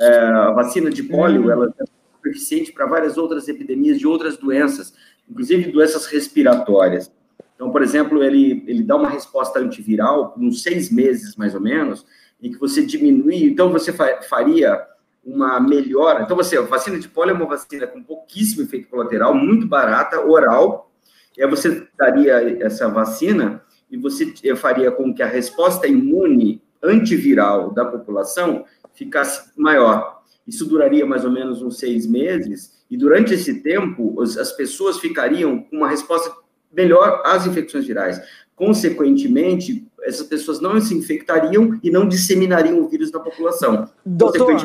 [0.00, 4.94] É, a vacina de polio, ela é eficiente para várias outras epidemias de outras doenças,
[5.28, 7.10] inclusive doenças respiratórias.
[7.54, 12.04] Então, por exemplo, ele, ele dá uma resposta antiviral com seis meses, mais ou menos,
[12.42, 14.84] em que você diminui, então você faria
[15.24, 16.22] uma melhora.
[16.22, 20.90] Então, você, vacina de polio é uma vacina com pouquíssimo efeito colateral, muito barata, oral.
[21.36, 27.70] E aí você daria essa vacina e você faria com que a resposta imune antiviral
[27.70, 30.21] da população ficasse maior.
[30.46, 35.62] Isso duraria mais ou menos uns seis meses, e durante esse tempo, as pessoas ficariam
[35.62, 36.34] com uma resposta
[36.70, 38.20] melhor às infecções virais.
[38.54, 43.88] Consequentemente, essas pessoas não se infectariam e não disseminariam o vírus na população.
[44.04, 44.56] Doutor,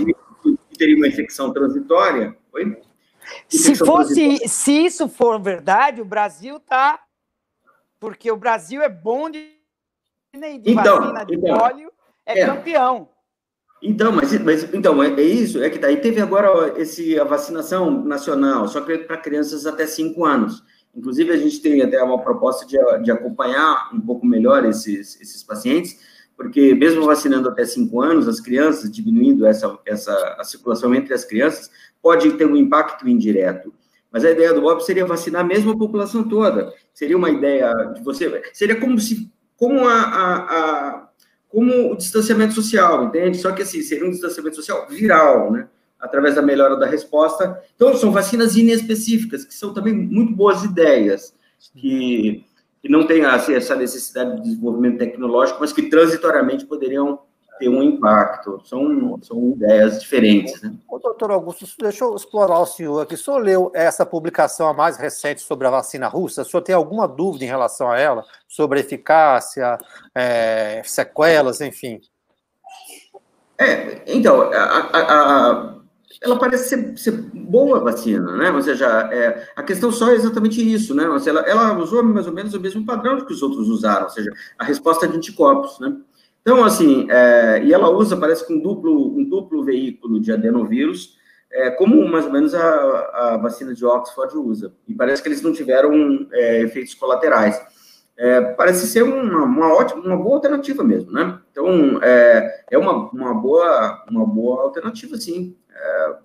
[0.77, 2.35] teria uma infecção transitória.
[2.53, 2.77] Oi?
[3.49, 6.99] Se fosse, se isso for verdade, o Brasil tá,
[7.99, 9.39] porque o Brasil é bom de,
[10.33, 11.91] de então, vacina de então, óleo,
[12.25, 13.09] é, é, campeão.
[13.81, 18.03] Então, mas, mas então é, é, isso, é que daí teve agora esse a vacinação
[18.03, 20.63] nacional, só que para crianças até 5 anos.
[20.95, 25.43] Inclusive a gente tem até uma proposta de, de acompanhar um pouco melhor esses, esses
[25.43, 25.97] pacientes
[26.37, 31.25] porque mesmo vacinando até 5 anos, as crianças, diminuindo essa, essa a circulação entre as
[31.25, 33.73] crianças, pode ter um impacto indireto.
[34.11, 36.71] Mas a ideia do Bob seria vacinar mesmo a população toda.
[36.93, 38.41] Seria uma ideia de você.
[38.53, 39.31] Seria como se.
[39.57, 41.06] Como a, a, a
[41.49, 43.38] como o distanciamento social, entende?
[43.38, 45.68] Só que assim, seria um distanciamento social viral, né?
[45.99, 47.60] Através da melhora da resposta.
[47.76, 51.34] Então, são vacinas inespecíficas, que são também muito boas ideias,
[51.74, 52.45] que
[52.82, 57.19] que não têm assim, essa necessidade de desenvolvimento tecnológico, mas que transitoriamente poderiam
[57.57, 58.61] ter um impacto.
[58.65, 60.61] São, são ideias diferentes.
[60.61, 60.73] Né?
[60.89, 63.15] O doutor Augusto, deixa eu explorar o senhor aqui.
[63.15, 66.41] O senhor leu essa publicação a mais recente sobre a vacina russa?
[66.41, 68.23] O senhor tem alguma dúvida em relação a ela?
[68.47, 69.77] Sobre eficácia,
[70.13, 72.01] é, sequelas, enfim?
[73.59, 75.77] É, então, a, a, a
[76.21, 78.49] ela parece ser, ser, boa a vacina, né?
[78.51, 81.07] Ou seja, é, a questão só é exatamente isso, né?
[81.07, 84.05] Ou seja, ela, ela, usou mais ou menos o mesmo padrão que os outros usaram,
[84.05, 85.95] ou seja, a resposta de anticorpos, né?
[86.48, 91.18] Então, assim, é, e ela usa, parece que um duplo, um duplo veículo de adenovírus,
[91.52, 94.74] é, como mais ou menos a, a, vacina de Oxford usa.
[94.88, 97.61] E parece que eles não tiveram é, efeitos colaterais.
[98.15, 101.38] é, parece ser uma, uma, ótima, uma boa alternativa mesmo, né?
[101.52, 106.15] Então, é, é uma, uma, boa, uma boa alternativa, sim, é,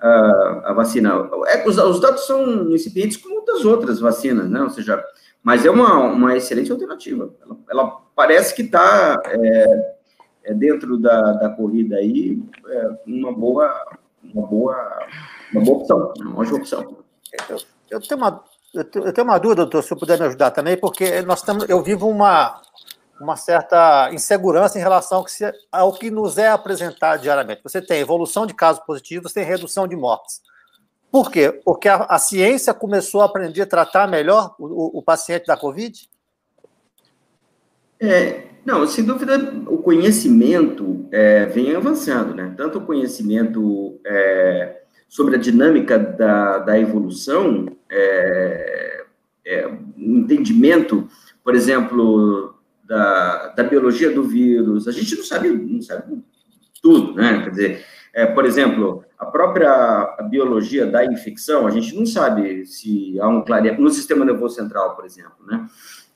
[0.00, 1.30] a, a, vacina.
[1.46, 4.60] É, os, os, dados são incipientes como muitas outras vacinas, né?
[4.60, 5.00] Ou seja,
[5.42, 7.32] mas é uma, uma excelente alternativa.
[7.42, 9.96] Ela, ela parece que está é,
[10.44, 15.06] é, dentro da, da corrida aí, é, uma boa, uma boa,
[15.52, 16.96] uma boa opção, uma ótima opção.
[17.48, 17.58] Eu,
[17.90, 18.44] eu tenho uma
[18.74, 22.06] eu tenho uma dúvida, doutor, se puder me ajudar também, porque nós estamos, eu vivo
[22.06, 22.60] uma,
[23.18, 25.24] uma certa insegurança em relação
[25.72, 27.62] ao que nos é apresentado diariamente.
[27.62, 30.42] Você tem evolução de casos positivos, tem redução de mortes.
[31.10, 31.52] Por quê?
[31.64, 36.08] Porque a, a ciência começou a aprender a tratar melhor o, o paciente da Covid?
[38.00, 39.36] É, não, sem dúvida,
[39.66, 42.54] o conhecimento é, vem avançando, né?
[42.56, 49.04] Tanto o conhecimento é, sobre a dinâmica da, da evolução, é,
[49.46, 51.08] é, entendimento,
[51.42, 52.54] por exemplo,
[52.84, 56.22] da, da biologia do vírus, a gente não sabe, não sabe
[56.82, 57.42] tudo, né?
[57.44, 63.18] Quer dizer, é, por exemplo, a própria biologia da infecção, a gente não sabe se
[63.20, 65.66] há um clareamento, no sistema nervoso central, por exemplo, né?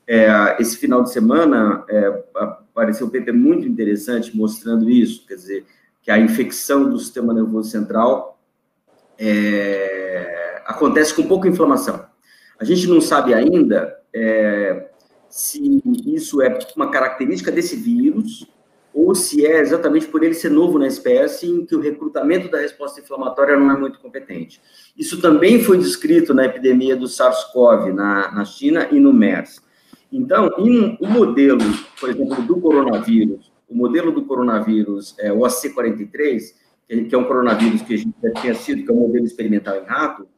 [0.07, 5.65] É, esse final de semana é, apareceu um paper muito interessante mostrando isso, quer dizer,
[6.03, 8.41] que a infecção do sistema nervoso central
[9.17, 12.05] é, acontece com pouca inflamação.
[12.59, 14.89] A gente não sabe ainda é,
[15.29, 18.47] se isso é uma característica desse vírus
[18.95, 22.59] ou se é exatamente por ele ser novo na espécie em que o recrutamento da
[22.59, 24.61] resposta inflamatória não é muito competente.
[24.97, 29.63] Isso também foi descrito na epidemia do SARS-CoV na, na China e no MERS.
[30.13, 31.61] Então, em, o modelo,
[31.99, 36.41] por exemplo, do coronavírus, o modelo do coronavírus, é, o AC43,
[37.09, 39.77] que é um coronavírus que a gente já tinha sido, que é um modelo experimental
[39.77, 40.29] em rato,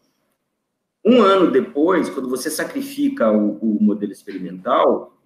[1.05, 5.19] um ano depois, quando você sacrifica o, o modelo experimental,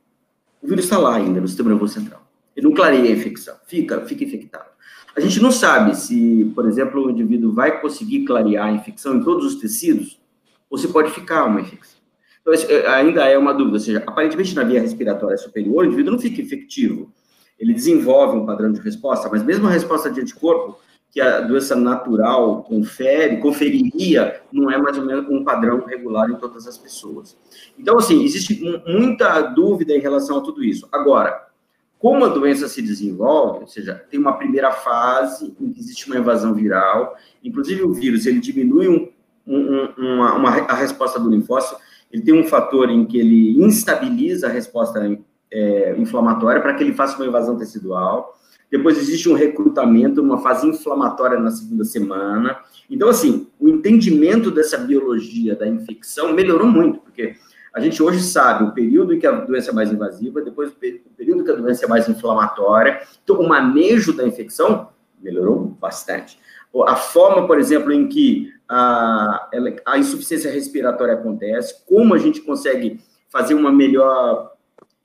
[0.60, 2.27] o vírus está lá ainda, no sistema nervoso central.
[2.59, 4.68] Ele não clareia a infecção, fica, fica infectado.
[5.14, 9.22] A gente não sabe se, por exemplo, o indivíduo vai conseguir clarear a infecção em
[9.22, 10.20] todos os tecidos,
[10.68, 12.01] ou se pode ficar uma infecção.
[12.40, 16.10] Então, é, ainda é uma dúvida, ou seja, aparentemente na via respiratória superior, o indivíduo
[16.10, 17.12] não fica infectivo,
[17.60, 20.80] ele desenvolve um padrão de resposta, mas mesmo a resposta de anticorpo
[21.12, 26.35] que a doença natural confere, conferiria, não é mais ou menos um padrão regular em
[26.35, 27.36] todas as pessoas.
[27.78, 30.89] Então, assim, existe muita dúvida em relação a tudo isso.
[30.90, 31.48] Agora,
[31.99, 36.19] como a doença se desenvolve, ou seja, tem uma primeira fase em que existe uma
[36.19, 39.09] invasão viral, inclusive o vírus, ele diminui um,
[39.47, 41.77] um, uma, uma, a resposta do linfócito,
[42.12, 45.19] ele tem um fator em que ele instabiliza a resposta
[45.51, 48.39] é, inflamatória para que ele faça uma invasão tecidual,
[48.70, 52.59] depois existe um recrutamento, uma fase inflamatória na segunda semana.
[52.91, 57.35] Então, assim, o entendimento dessa biologia da infecção melhorou muito, porque
[57.74, 60.77] a gente hoje sabe o período em que a doença é mais invasiva, depois o
[61.16, 63.01] período em que a doença é mais inflamatória.
[63.23, 64.89] Então, o manejo da infecção
[65.20, 66.39] melhorou bastante.
[66.86, 69.49] A forma, por exemplo, em que a,
[69.86, 74.53] a insuficiência respiratória acontece, como a gente consegue fazer uma melhor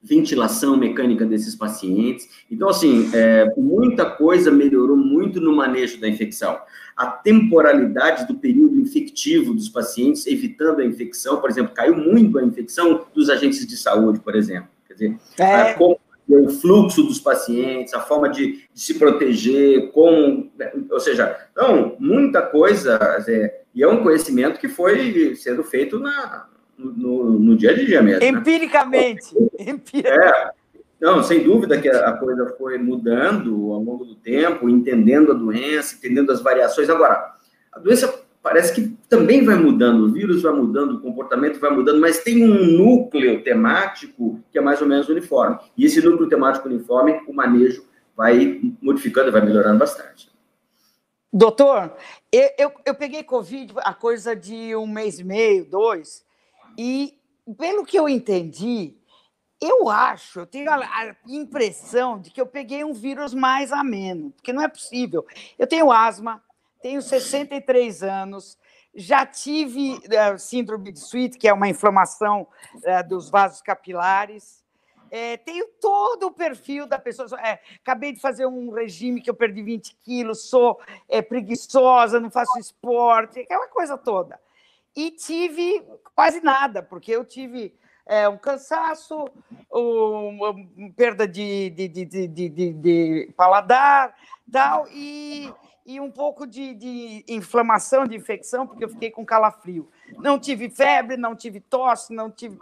[0.02, 2.28] ventilação mecânica desses pacientes.
[2.52, 4.98] Então, assim, é, muita coisa melhorou
[5.34, 6.60] muito no manejo da infecção.
[6.96, 12.44] A temporalidade do período infectivo dos pacientes, evitando a infecção, por exemplo, caiu muito a
[12.44, 14.70] infecção dos agentes de saúde, por exemplo.
[14.88, 15.74] Quer dizer, é.
[15.74, 16.00] como
[16.30, 20.52] o fluxo dos pacientes, a forma de, de, se proteger, como,
[20.90, 22.98] ou seja, então, muita coisa,
[23.28, 26.48] é, e é um conhecimento que foi sendo feito na,
[26.78, 28.24] no, no dia a dia mesmo.
[28.24, 29.34] Empiricamente.
[29.34, 29.48] Né?
[29.60, 30.08] Empiricamente.
[30.08, 30.63] É.
[31.04, 35.98] Não, sem dúvida que a coisa foi mudando ao longo do tempo, entendendo a doença,
[35.98, 36.90] entendendo as variações.
[36.90, 37.36] Agora,
[37.74, 42.00] a doença parece que também vai mudando, o vírus vai mudando, o comportamento vai mudando,
[42.00, 45.60] mas tem um núcleo temático que é mais ou menos uniforme.
[45.78, 47.86] E esse núcleo temático uniforme, o manejo
[48.16, 50.32] vai modificando, vai melhorando bastante.
[51.34, 51.92] Doutor,
[52.32, 56.24] eu, eu, eu peguei Covid a coisa de um mês e meio, dois,
[56.78, 57.16] e,
[57.58, 58.96] pelo que eu entendi,
[59.64, 64.52] eu acho, eu tenho a, impressão de que eu peguei um vírus mais ameno, porque
[64.52, 65.26] não é possível.
[65.58, 66.44] Eu tenho asma,
[66.82, 68.58] tenho 63 anos,
[68.94, 74.64] já tive uh, síndrome de Sweet, que é uma inflamação uh, dos vasos capilares.
[75.10, 77.40] É, tenho todo o perfil da pessoa.
[77.40, 82.32] É, acabei de fazer um regime que eu perdi 20 quilos, sou é, preguiçosa, não
[82.32, 84.40] faço esporte, aquela coisa toda
[84.96, 85.84] e tive
[86.16, 87.74] quase nada, porque eu tive
[88.06, 89.26] é, um cansaço,
[89.70, 90.56] uma
[90.96, 94.16] perda de, de, de, de, de paladar
[94.52, 95.52] tal, e,
[95.86, 99.90] e um pouco de, inflamação, de infecção, porque eu fiquei com calafrio.
[100.20, 102.58] não tive febre, não tive tosse, não tive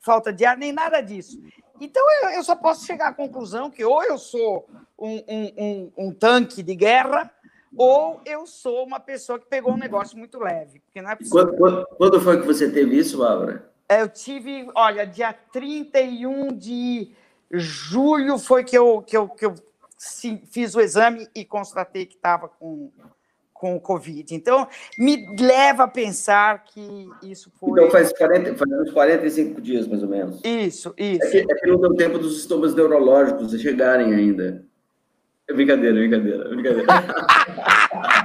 [0.00, 1.40] falta de ar, nem nada disso.
[1.80, 4.68] Então, eu, eu só posso chegar à conclusão que ou eu sou
[4.98, 7.30] um, um, um, um tanque de guerra,
[7.76, 10.80] ou eu sou uma pessoa que pegou um negócio muito leve.
[10.80, 13.71] Porque não é quando, quando, quando foi que você teve isso, Bárbara?
[14.00, 17.10] Eu tive, olha, dia 31 de
[17.50, 19.54] julho foi que eu, que eu, que eu
[20.50, 22.90] fiz o exame e constatei que estava com,
[23.52, 24.34] com o Covid.
[24.34, 24.66] Então,
[24.98, 27.70] me leva a pensar que isso foi.
[27.70, 30.40] Então, faz, 40, faz uns 45 dias, mais ou menos.
[30.44, 31.24] Isso, isso.
[31.24, 34.64] É que, é que não deu tempo dos sintomas neurológicos chegarem ainda.
[35.48, 36.86] É brincadeira, brincadeira, brincadeira.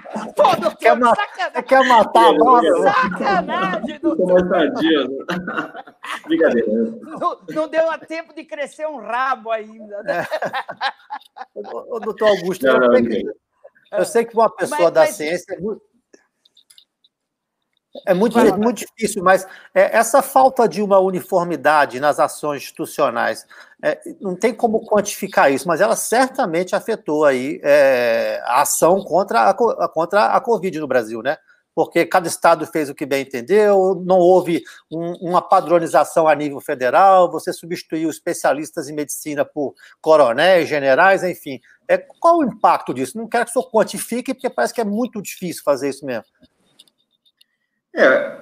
[0.60, 1.64] Doutor, quer, ma sacanagem.
[1.64, 2.94] quer matar a Bárbara?
[2.94, 4.44] Sacanagem, doutor.
[6.26, 6.68] brincadeira.
[6.70, 10.04] Não, não deu a tempo de crescer um rabo ainda.
[10.04, 10.28] Né?
[11.56, 12.00] É.
[12.00, 13.28] doutor Augusto, não, não, eu, sei que,
[13.92, 15.16] eu, sei que, uma pessoa mas, da mas...
[15.16, 15.82] ciência é muito,
[18.06, 23.46] é muito, é muito difícil, mas é, essa falta de uma uniformidade nas ações institucionais,
[23.82, 29.50] é, não tem como quantificar isso, mas ela certamente afetou aí é, a ação contra
[29.50, 31.38] a, contra a Covid no Brasil, né?
[31.76, 36.60] Porque cada estado fez o que bem entendeu, não houve um, uma padronização a nível
[36.60, 41.60] federal, você substituiu especialistas em medicina por coronéis, generais, enfim.
[41.88, 43.18] É, qual o impacto disso?
[43.18, 46.26] Não quero que o senhor quantifique, porque parece que é muito difícil fazer isso mesmo.
[47.98, 48.38] É,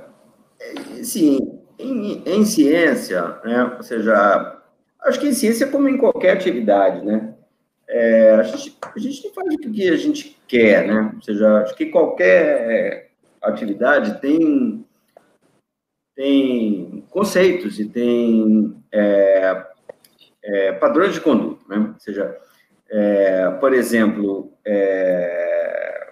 [1.01, 4.61] sim, em, em, ciência, né, ou seja,
[5.01, 7.33] acho que em ciência, como em qualquer atividade, né,
[7.87, 11.61] é, a, gente, a gente não faz o que a gente quer, né, ou seja,
[11.61, 13.11] acho que qualquer
[13.41, 14.85] atividade tem,
[16.13, 19.65] tem conceitos e tem é,
[20.43, 22.37] é, padrões de conduta, né, ou seja,
[22.89, 26.11] é, por exemplo, é,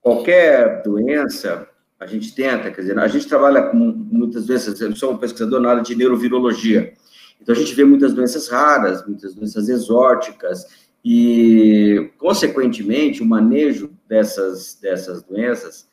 [0.00, 1.68] qualquer doença
[2.02, 5.60] a gente tenta, quer dizer, a gente trabalha com muitas vezes, eu sou um pesquisador
[5.60, 6.92] na área de neurovirologia,
[7.40, 10.66] então a gente vê muitas doenças raras, muitas doenças exóticas,
[11.04, 15.88] e, consequentemente, o manejo dessas, dessas doenças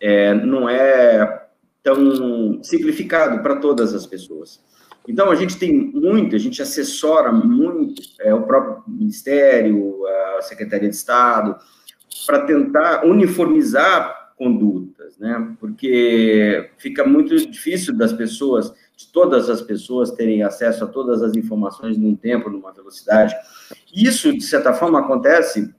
[0.00, 1.46] é, não é
[1.82, 4.62] tão simplificado para todas as pessoas.
[5.06, 10.06] Então, a gente tem muito, a gente assessora muito é, o próprio Ministério,
[10.38, 11.56] a Secretaria de Estado,
[12.26, 14.32] para tentar uniformizar
[15.18, 15.54] né?
[15.60, 21.34] Porque fica muito difícil das pessoas, de todas as pessoas terem acesso a todas as
[21.34, 23.34] informações num tempo, numa velocidade.
[23.94, 25.74] Isso, de certa forma, acontece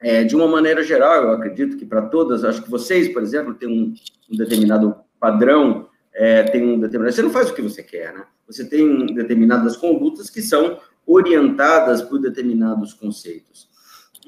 [0.00, 3.54] é, de uma maneira geral, eu acredito que para todas, acho que vocês, por exemplo,
[3.54, 3.94] têm um,
[4.30, 7.14] um determinado padrão, é, tem um determinado.
[7.14, 8.24] Você não faz o que você quer, né?
[8.46, 13.68] Você tem determinadas condutas que são orientadas por determinados conceitos.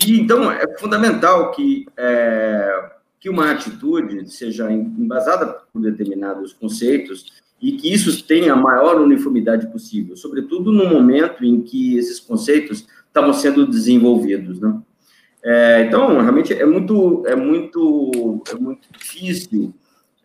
[0.06, 2.90] E então é fundamental que é,
[3.20, 7.26] que uma atitude seja embasada por determinados conceitos
[7.60, 12.86] e que isso tenha a maior uniformidade possível, sobretudo no momento em que esses conceitos
[13.06, 14.80] estavam sendo desenvolvidos, né?
[15.42, 19.74] É, então, realmente é muito, é muito, é muito difícil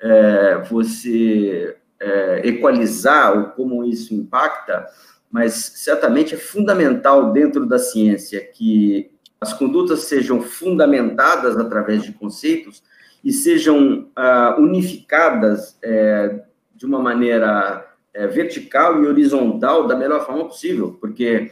[0.01, 4.85] é, você é, equalizar ou como isso impacta,
[5.31, 9.09] mas certamente é fundamental dentro da ciência que
[9.39, 12.81] as condutas sejam fundamentadas através de conceitos
[13.23, 16.43] e sejam uh, unificadas é,
[16.75, 21.51] de uma maneira é, vertical e horizontal da melhor forma possível, porque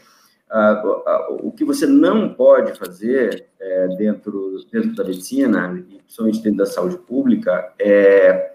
[0.52, 6.60] uh, o que você não pode fazer é, dentro, dentro da medicina, e principalmente dentro
[6.60, 8.53] da saúde pública, é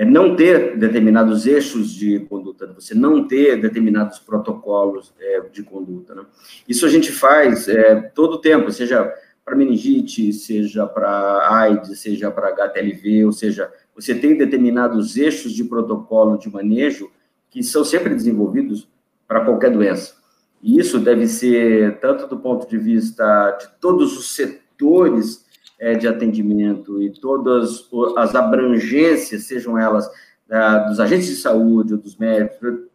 [0.00, 6.14] é não ter determinados eixos de conduta, você não ter determinados protocolos é, de conduta.
[6.14, 6.22] Né?
[6.66, 9.12] Isso a gente faz é, todo o tempo, seja
[9.44, 15.64] para meningite, seja para AIDS, seja para HTLV, ou seja, você tem determinados eixos de
[15.64, 17.10] protocolo de manejo
[17.50, 18.88] que são sempre desenvolvidos
[19.28, 20.14] para qualquer doença.
[20.62, 25.44] E isso deve ser tanto do ponto de vista de todos os setores
[25.80, 27.88] é, de atendimento e todas
[28.18, 30.08] as abrangências, sejam elas
[30.50, 32.90] é, dos agentes de saúde ou dos médicos,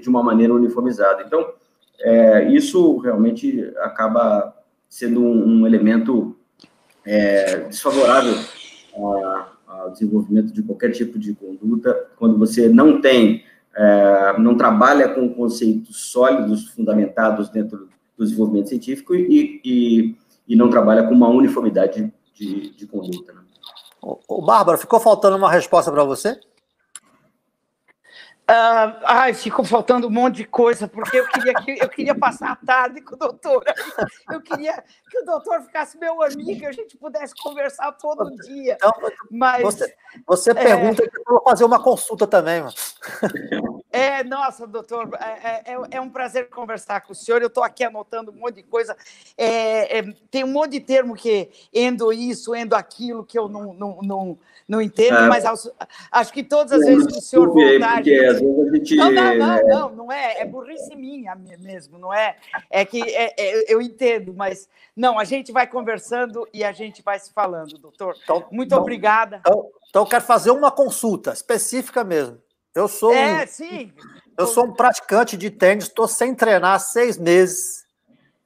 [0.00, 1.24] de uma maneira uniformizada.
[1.26, 1.52] Então,
[2.00, 4.54] é, isso realmente acaba
[4.88, 6.36] sendo um, um elemento
[7.04, 8.34] é, desfavorável
[9.66, 13.42] ao desenvolvimento de qualquer tipo de conduta, quando você não tem,
[13.74, 20.68] é, não trabalha com conceitos sólidos, fundamentados dentro do desenvolvimento científico e, e, e não
[20.68, 23.32] trabalha com uma uniformidade de, de conduta.
[23.32, 23.40] Né?
[24.44, 26.40] Bárbara, ficou faltando uma resposta para você?
[28.50, 32.52] Uh, ai, ficou faltando um monte de coisa, porque eu queria, que, eu queria passar
[32.52, 33.62] a tarde com o doutor.
[34.30, 38.76] Eu queria que o doutor ficasse meu amigo e a gente pudesse conversar todo dia.
[38.76, 38.92] Então,
[39.30, 39.94] Mas, você,
[40.26, 41.08] você pergunta é...
[41.08, 42.62] que eu vou fazer uma consulta também.
[42.62, 42.74] Mano.
[43.90, 47.40] É, nossa, doutor, é, é, é, um prazer conversar com o senhor.
[47.40, 48.96] Eu estou aqui anotando um monte de coisa.
[49.36, 53.72] É, é, tem um monte de termo que endo isso, endo aquilo, que eu não,
[53.72, 54.38] não, não,
[54.68, 55.28] não entendo, é.
[55.28, 55.70] mas aos,
[56.12, 58.04] acho que todas as vezes que o senhor voltar.
[58.04, 58.26] Gente...
[58.26, 58.96] Às vezes a gente...
[58.96, 60.42] Não, não, não, não, não é.
[60.42, 62.36] É burrice minha mesmo, não é?
[62.68, 67.02] É que é, é, eu entendo, mas não, a gente vai conversando e a gente
[67.02, 68.14] vai se falando, doutor.
[68.22, 69.38] Então, Muito então, obrigada.
[69.40, 72.38] Então, então, eu quero fazer uma consulta específica mesmo.
[72.74, 73.92] Eu sou, é, um, sim.
[74.36, 77.86] eu sou um praticante de tênis, estou sem treinar há seis meses,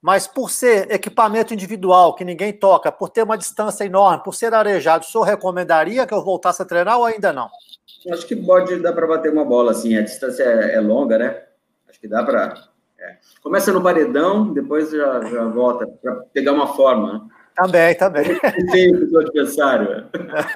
[0.03, 4.53] mas por ser equipamento individual que ninguém toca, por ter uma distância enorme, por ser
[4.53, 7.49] arejado, o senhor recomendaria que eu voltasse a treinar ou ainda não?
[8.11, 11.43] Acho que pode dar para bater uma bola assim, a distância é, é longa, né?
[11.89, 12.53] Acho que dá para.
[12.99, 13.17] É.
[13.41, 17.13] Começa no paredão, depois já, já volta para pegar uma forma.
[17.13, 17.21] Né?
[17.55, 18.41] Também, também.
[18.73, 20.09] Tem o seu adversário.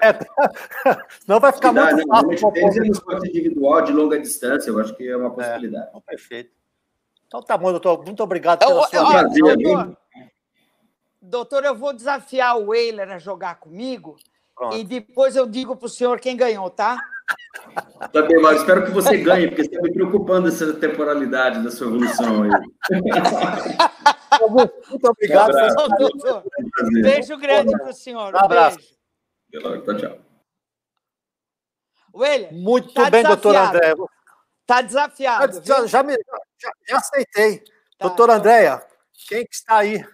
[0.03, 0.19] É.
[1.29, 2.31] Não vai ficar dá, muito fácil.
[2.41, 5.89] Não, tem um esporte individual de longa distância, eu acho que é uma possibilidade.
[5.95, 6.51] É, perfeito.
[7.27, 8.05] Então tá bom, doutor.
[8.05, 9.97] Muito obrigado pela eu, sua eu, doutor,
[11.21, 14.17] doutor, eu vou desafiar o Weiler a jogar comigo
[14.55, 14.77] Pronto.
[14.77, 16.99] e depois eu digo para o senhor quem ganhou, tá?
[18.13, 21.71] Tá bem, mas espero que você ganhe, porque você está me preocupando essa temporalidade da
[21.71, 22.51] sua evolução aí.
[24.89, 25.55] Muito obrigado.
[25.55, 25.89] Um abraço.
[25.99, 26.45] doutor.
[27.03, 28.35] Beijo grande para o senhor.
[28.35, 28.79] Um abraço.
[29.51, 29.83] Beijo.
[29.83, 30.19] Tchau, tchau.
[32.15, 33.95] William, Muito tá bem, doutor André.
[34.63, 35.63] Está desafiado.
[35.65, 36.17] Já, já, me,
[36.59, 37.59] já, já aceitei.
[37.59, 38.37] Tá, doutor então...
[38.37, 38.83] Andréia,
[39.29, 40.05] quem que está aí?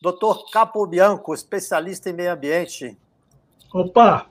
[0.00, 2.98] Doutor Capo Bianco, especialista em meio ambiente.
[3.72, 4.26] Opa!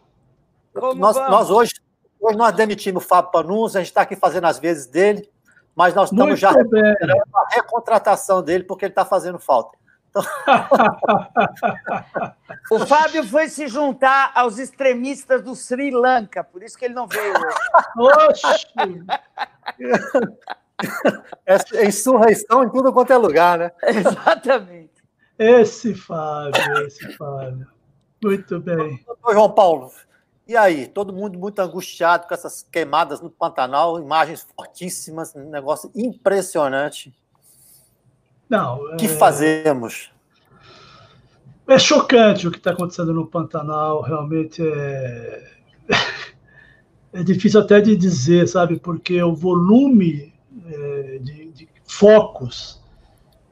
[0.96, 1.74] nós, nós, hoje,
[2.20, 5.30] hoje nós demitimos o Fábio Panunzi, a gente está aqui fazendo as vezes dele
[5.76, 9.78] mas nós estamos Muito já recuperando a recontratação dele, porque ele está fazendo falta.
[10.10, 10.22] Então...
[12.70, 17.08] o Fábio foi se juntar aos extremistas do Sri Lanka, por isso que ele não
[17.08, 17.34] veio
[17.98, 17.98] hoje.
[17.98, 18.68] Oxi!
[21.46, 23.72] É insurreição em tudo quanto é lugar, né?
[23.84, 24.92] Exatamente.
[25.38, 27.68] Esse Fábio, esse Fábio.
[28.24, 29.04] Muito bem.
[29.06, 29.92] Doutor João Paulo,
[30.52, 35.90] e aí, todo mundo muito angustiado com essas queimadas no Pantanal, imagens fortíssimas, um negócio
[35.96, 37.14] impressionante.
[38.50, 38.76] Não.
[38.78, 39.10] O que é...
[39.10, 40.12] fazemos?
[41.66, 45.52] É chocante o que está acontecendo no Pantanal, realmente é.
[47.14, 50.31] É difícil até de dizer, sabe, porque o volume
[50.66, 52.82] é, de, de focos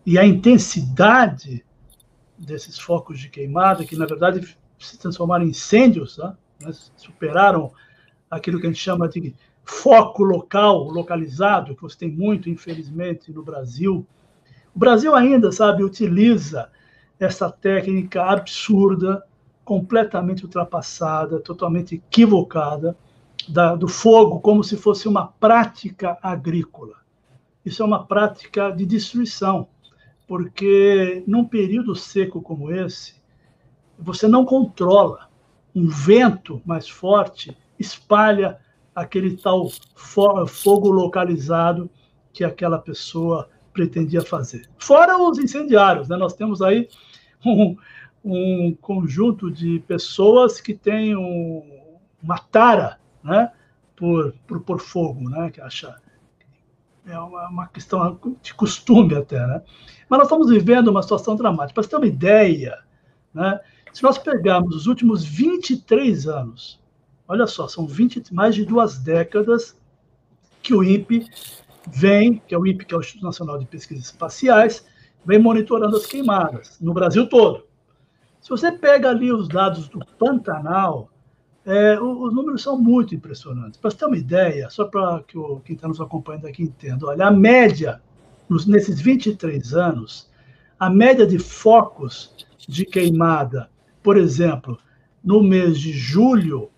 [0.05, 1.65] e a intensidade
[2.37, 6.35] desses focos de queimada, que na verdade se transformaram em incêndios, tá?
[6.61, 7.71] né, superaram
[8.29, 13.43] aquilo que a gente chama de foco local, localizado, que você tem muito, infelizmente, no
[13.43, 14.05] Brasil.
[14.73, 16.69] O Brasil ainda, sabe, utiliza
[17.19, 19.23] essa técnica absurda,
[19.63, 22.97] completamente ultrapassada, totalmente equivocada,
[23.49, 26.97] da, do fogo como se fosse uma prática agrícola.
[27.65, 29.67] Isso é uma prática de destruição,
[30.27, 33.15] porque num período seco como esse,
[33.97, 35.29] você não controla
[35.75, 38.59] um vento mais forte espalha
[38.93, 41.89] aquele tal fogo localizado
[42.33, 44.69] que aquela pessoa pretendia fazer.
[44.77, 46.17] Fora os incendiários, né?
[46.17, 46.89] nós temos aí
[47.45, 47.77] um,
[48.23, 51.63] um conjunto de pessoas que têm um,
[52.21, 53.51] uma tara né?
[53.95, 54.33] por,
[54.65, 55.51] por, fogo, né?
[55.51, 55.95] que acha
[57.05, 59.63] é uma, uma, questão de costume até, né?
[60.07, 61.73] Mas nós estamos vivendo uma situação dramática.
[61.73, 62.77] Para você ter uma ideia,
[63.33, 63.59] né?
[63.91, 66.79] Se nós pegarmos os últimos 23 anos,
[67.27, 69.75] olha só, são 20, mais de duas décadas
[70.61, 71.27] que o INPE
[71.87, 74.85] vem, que é o INPE, que é o Instituto Nacional de Pesquisas Espaciais,
[75.25, 77.65] vem monitorando as queimadas no Brasil todo.
[78.39, 81.09] Se você pega ali os dados do Pantanal,
[81.69, 83.79] é, os números são muito impressionantes.
[83.79, 87.05] Para você ter uma ideia, só para que o, quem está nos acompanhando aqui entenda,
[87.05, 88.01] olha, a média,
[88.49, 90.29] nos, nesses 23 anos,
[90.79, 92.33] a média de focos
[92.67, 93.69] de queimada
[94.01, 94.79] por exemplo,
[95.23, 96.71] no mês de julho,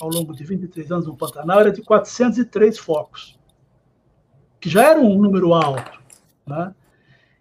[0.00, 3.38] ao longo de 23 anos no Pantanal, era de 403 focos,
[4.60, 6.00] que já era um número alto.
[6.46, 6.74] Né?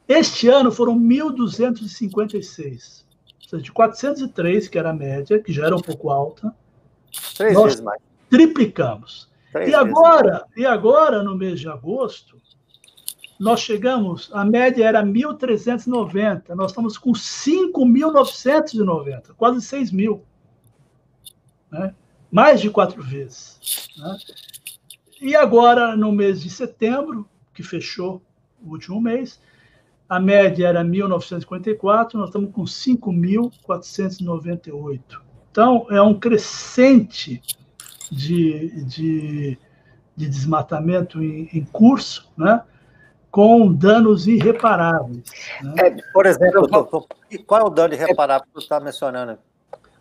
[0.08, 3.06] Este ano foram 1.256.
[3.44, 6.54] Ou seja, de 403, que era a média, que já era um pouco alta,
[7.36, 8.02] Três nós vezes mais.
[8.30, 9.30] triplicamos.
[9.52, 12.38] Três e agora, e agora, no mês de agosto,
[13.40, 20.24] nós chegamos, a média era 1.390, nós estamos com 5.990, quase 6 mil.
[21.72, 21.94] Né?
[22.32, 23.90] Mais de quatro vezes.
[23.98, 24.18] Né?
[25.22, 28.22] e agora, no mês de setembro, que fechou
[28.64, 29.40] o último mês,
[30.10, 35.27] a média era 1.954, nós estamos com 5.498.
[35.58, 37.42] Então, é um crescente
[38.12, 39.58] de, de,
[40.16, 42.62] de desmatamento em, em, curso, né?
[43.32, 45.24] com danos irreparáveis.
[45.64, 45.74] Né?
[45.80, 46.70] É, por exemplo,
[47.48, 49.40] qual é o dano irreparável que você está mencionando?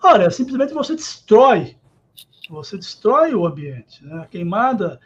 [0.03, 1.75] Olha, simplesmente você destrói,
[2.51, 4.05] você destrói o ambiente.
[4.05, 4.25] Né?
[4.25, 5.01] A queimada,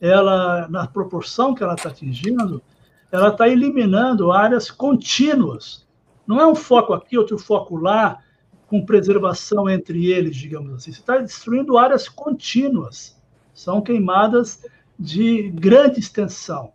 [0.00, 2.62] ela, na proporção que ela está atingindo,
[3.10, 5.84] ela está eliminando áreas contínuas.
[6.24, 8.22] Não é um foco aqui, outro foco lá,
[8.66, 10.92] com preservação entre eles, digamos assim.
[10.92, 13.16] Você está destruindo áreas contínuas.
[13.54, 14.62] São queimadas
[14.98, 16.72] de grande extensão.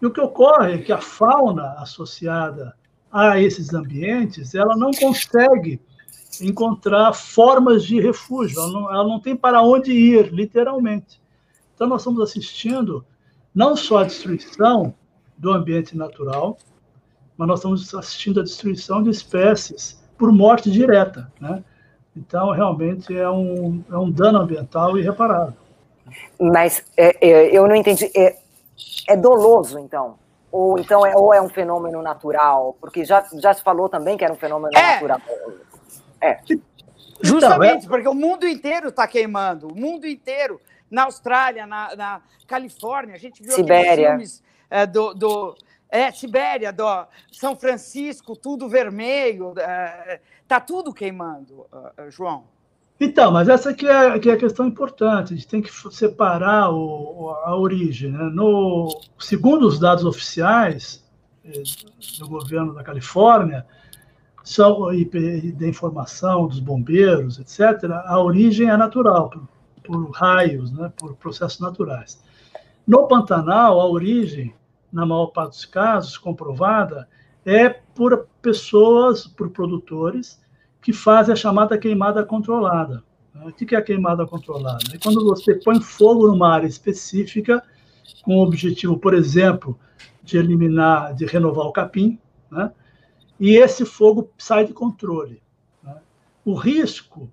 [0.00, 2.74] E o que ocorre é que a fauna associada
[3.10, 5.80] a esses ambientes, ela não consegue
[6.40, 11.20] encontrar formas de refúgio, ela não, ela não tem para onde ir, literalmente.
[11.74, 13.04] Então, nós estamos assistindo
[13.54, 14.94] não só a destruição
[15.36, 16.58] do ambiente natural,
[17.36, 21.62] mas nós estamos assistindo a destruição de espécies por morte direta, né?
[22.16, 25.54] Então, realmente é um, é um dano ambiental irreparável.
[26.40, 28.10] Mas é, é, eu não entendi.
[28.16, 28.36] É,
[29.08, 30.18] é, doloso, então?
[30.50, 32.76] Ou então é, ou é um fenômeno natural?
[32.80, 34.94] Porque já, já se falou também que era um fenômeno é.
[34.94, 35.20] natural.
[36.20, 36.38] É.
[37.20, 39.68] Justamente, então, porque o mundo inteiro está queimando.
[39.68, 40.60] O mundo inteiro.
[40.88, 44.10] Na Austrália, na, na Califórnia, a gente viu Sibéria.
[44.10, 44.40] filmes
[44.70, 45.56] é, do, do
[45.88, 46.84] é, Sibéria, do
[47.32, 51.66] São Francisco, tudo vermelho, é, tá tudo queimando,
[52.08, 52.44] João.
[52.98, 55.34] Então, mas essa aqui é, é a questão importante.
[55.34, 58.10] A gente tem que separar o, a origem.
[58.10, 58.30] Né?
[58.32, 58.88] No,
[59.18, 61.04] segundo os dados oficiais
[61.44, 61.62] eh,
[62.18, 63.66] do governo da Califórnia,
[64.42, 65.04] são, e,
[65.52, 69.42] da informação dos bombeiros, etc., a origem é natural, por,
[69.84, 70.90] por raios, né?
[70.96, 72.22] por processos naturais.
[72.86, 74.54] No Pantanal, a origem
[74.96, 77.06] na maior parte dos casos, comprovada,
[77.44, 80.40] é por pessoas, por produtores,
[80.80, 83.04] que fazem a chamada queimada controlada.
[83.44, 84.78] O que é a queimada controlada?
[84.94, 87.62] É quando você põe fogo numa área específica,
[88.22, 89.78] com o objetivo, por exemplo,
[90.22, 92.18] de eliminar, de renovar o capim,
[92.50, 92.72] né?
[93.38, 95.42] e esse fogo sai de controle.
[95.82, 95.94] Né?
[96.42, 97.30] O risco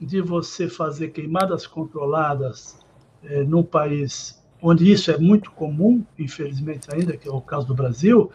[0.00, 2.80] de você fazer queimadas controladas
[3.22, 7.74] é, num país onde isso é muito comum, infelizmente ainda, que é o caso do
[7.74, 8.30] Brasil,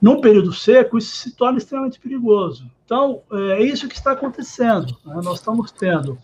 [0.00, 2.68] num período seco, isso se torna extremamente perigoso.
[2.84, 4.96] Então, é isso que está acontecendo.
[5.04, 5.20] Né?
[5.22, 6.18] Nós estamos tendo,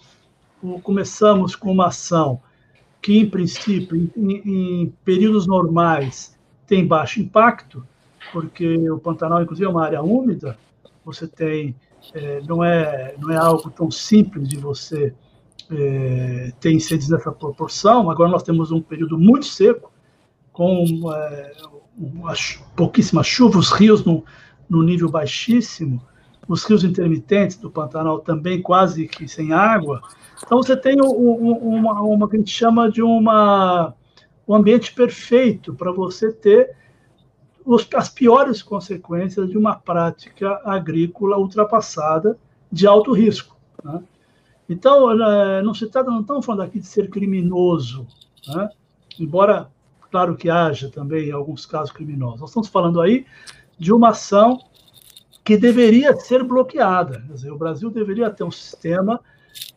[0.83, 2.43] começamos com uma ação
[3.01, 6.37] que, em princípio, em, em períodos normais,
[6.67, 7.87] tem baixo impacto,
[8.33, 10.59] porque o Pantanal, inclusive, é uma área úmida,
[11.05, 11.75] você tem,
[12.13, 15.15] é, não, é, não é algo tão simples de você
[15.71, 18.11] é, ter incêndios nessa proporção.
[18.11, 19.93] Agora nós temos um período muito seco,
[20.53, 21.53] com é,
[22.75, 24.25] pouquíssima chuva, os rios no,
[24.69, 26.03] no nível baixíssimo,
[26.49, 30.01] os rios intermitentes do Pantanal também quase que sem água.
[30.45, 33.95] Então você tem uma, uma que a gente chama de uma,
[34.47, 36.75] um ambiente perfeito para você ter
[37.65, 42.39] os, as piores consequências de uma prática agrícola ultrapassada
[42.73, 43.57] de alto risco.
[43.85, 44.03] Né?
[44.69, 45.15] Então,
[45.63, 48.07] não se trata, não estamos falando aqui de ser criminoso,
[48.47, 48.69] né?
[49.19, 49.71] embora,
[50.11, 52.41] claro que haja também alguns casos criminosos.
[52.41, 53.25] Nós estamos falando aí
[53.79, 54.61] de uma ação
[55.43, 57.23] que deveria ser bloqueada.
[57.27, 59.21] Quer dizer, o Brasil deveria ter um sistema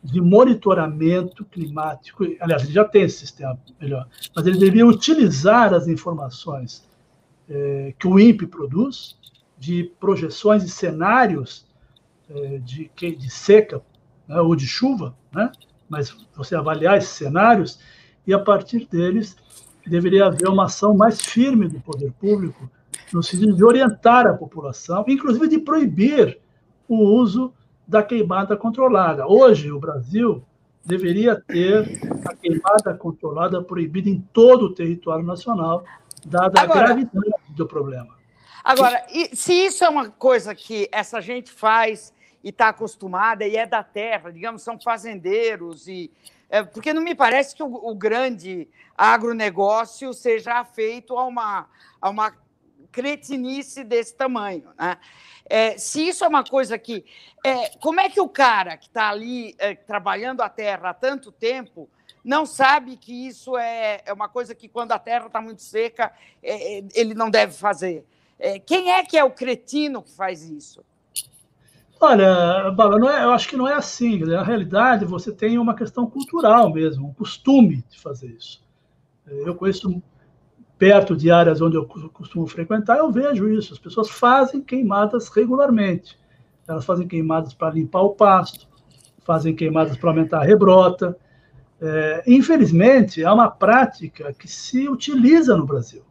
[0.04, 2.24] de monitoramento climático.
[2.40, 4.06] Aliás, ele já tem esse sistema melhor,
[4.36, 6.86] mas ele deveria utilizar as informações
[7.48, 9.16] é, que o INPE produz,
[9.58, 11.64] de projeções e cenários
[12.28, 13.80] é, de, de seca
[14.32, 15.50] né, ou de chuva, né?
[15.88, 17.78] mas você avaliar esses cenários
[18.26, 19.36] e a partir deles
[19.86, 22.70] deveria haver uma ação mais firme do poder público
[23.12, 26.38] no sentido de orientar a população, inclusive de proibir
[26.88, 27.52] o uso
[27.86, 29.26] da queimada controlada.
[29.26, 30.42] Hoje, o Brasil
[30.84, 35.84] deveria ter a queimada controlada proibida em todo o território nacional,
[36.24, 38.16] dada agora, a gravidade do problema.
[38.64, 39.04] Agora,
[39.34, 43.82] se isso é uma coisa que essa gente faz e está acostumada e é da
[43.82, 46.10] terra, digamos, são fazendeiros e
[46.52, 51.66] é, porque não me parece que o, o, grande agronegócio seja feito a uma,
[51.98, 52.36] a uma
[52.92, 54.68] cretinice desse tamanho.
[54.78, 54.98] Né?
[55.48, 57.06] É, se isso é uma coisa que.
[57.42, 61.32] É, como é que o cara que está ali é, trabalhando a terra há tanto
[61.32, 61.88] tempo
[62.22, 66.12] não sabe que isso é, é uma coisa que, quando a terra está muito seca,
[66.42, 68.04] é, ele não deve fazer?
[68.66, 70.84] quem é que é o cretino que faz isso?
[72.04, 74.18] Olha, Bala, não é, eu acho que não é assim.
[74.24, 78.60] Na realidade, você tem uma questão cultural mesmo, um costume de fazer isso.
[79.24, 80.02] Eu conheço
[80.76, 83.72] perto de áreas onde eu costumo frequentar, eu vejo isso.
[83.72, 86.18] As pessoas fazem queimadas regularmente.
[86.66, 88.66] Elas fazem queimadas para limpar o pasto,
[89.24, 91.16] fazem queimadas para aumentar a rebrota.
[91.80, 96.02] É, infelizmente, é uma prática que se utiliza no Brasil,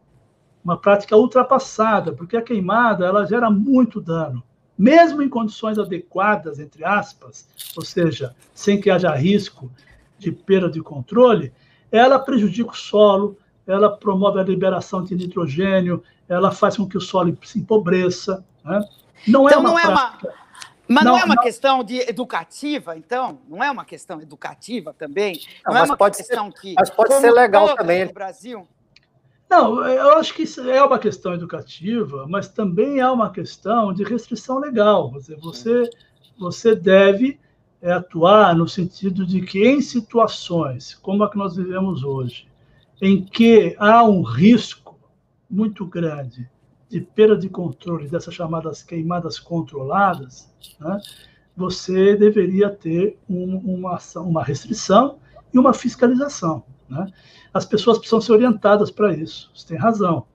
[0.64, 4.42] uma prática ultrapassada, porque a queimada ela gera muito dano,
[4.78, 9.70] mesmo em condições adequadas, entre aspas, ou seja, sem que haja risco
[10.18, 11.52] de perda de controle,
[11.90, 13.36] ela prejudica o solo,
[13.66, 18.44] ela promove a liberação de nitrogênio, ela faz com que o solo se empobreça.
[18.64, 18.80] Né?
[19.28, 20.26] Não é então, é uma não prática...
[20.26, 20.42] é uma
[20.88, 21.42] mas não, não é uma não...
[21.42, 23.38] questão de educativa, então?
[23.48, 25.40] Não é uma questão educativa também?
[25.64, 26.74] Não, não é uma pode questão ser, que.
[26.76, 28.04] Mas pode ser legal também.
[28.04, 28.68] No Brasil.
[29.52, 34.58] Não, eu acho que é uma questão educativa, mas também é uma questão de restrição
[34.58, 35.10] legal.
[35.10, 35.90] Você, você,
[36.38, 37.38] você deve
[37.82, 42.48] é, atuar no sentido de que, em situações como a que nós vivemos hoje,
[42.98, 44.98] em que há um risco
[45.50, 46.48] muito grande
[46.88, 50.50] de perda de controle dessas chamadas queimadas controladas,
[50.80, 50.98] né,
[51.54, 55.18] você deveria ter um, uma, ação, uma restrição
[55.52, 56.64] e uma fiscalização.
[56.92, 57.06] Né?
[57.52, 60.26] As pessoas precisam ser orientadas para isso, você tem razão.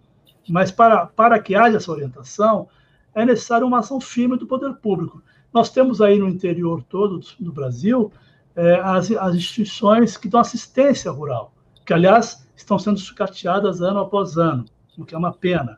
[0.49, 2.67] Mas para, para que haja essa orientação,
[3.13, 5.21] é necessária uma ação firme do poder público.
[5.53, 8.11] Nós temos aí no interior todo do Brasil
[8.55, 11.53] é, as, as instituições que dão assistência rural,
[11.85, 14.65] que, aliás, estão sendo sucateadas ano após ano,
[14.97, 15.77] o que é uma pena.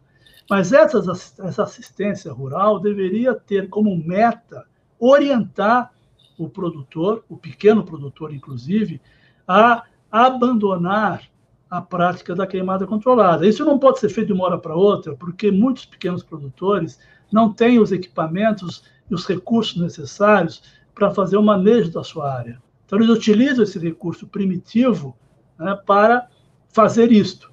[0.50, 4.66] Mas essa assistência rural deveria ter como meta
[4.98, 5.92] orientar
[6.38, 9.02] o produtor, o pequeno produtor, inclusive,
[9.48, 11.23] a abandonar
[11.69, 13.48] a prática da queimada controlada.
[13.48, 16.99] Isso não pode ser feito de uma hora para outra, porque muitos pequenos produtores
[17.31, 20.64] não têm os equipamentos e os recursos necessários
[20.95, 22.61] para fazer o manejo da sua área.
[22.86, 25.15] Então, eles utilizam esse recurso primitivo
[25.60, 26.27] né, para
[26.69, 27.52] fazer isto.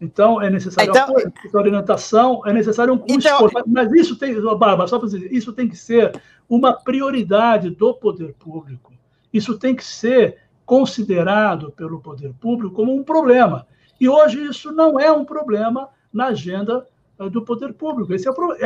[0.00, 4.34] Então, é necessário então, apoio, é orientação, é necessário um curso, então, mas isso tem,
[4.40, 8.92] Bárbara, só para dizer, isso tem que ser uma prioridade do poder público.
[9.32, 13.66] Isso tem que ser considerado pelo poder público como um problema.
[14.00, 16.86] E hoje isso não é um problema na agenda
[17.18, 18.12] eh, do poder público.
[18.12, 18.16] É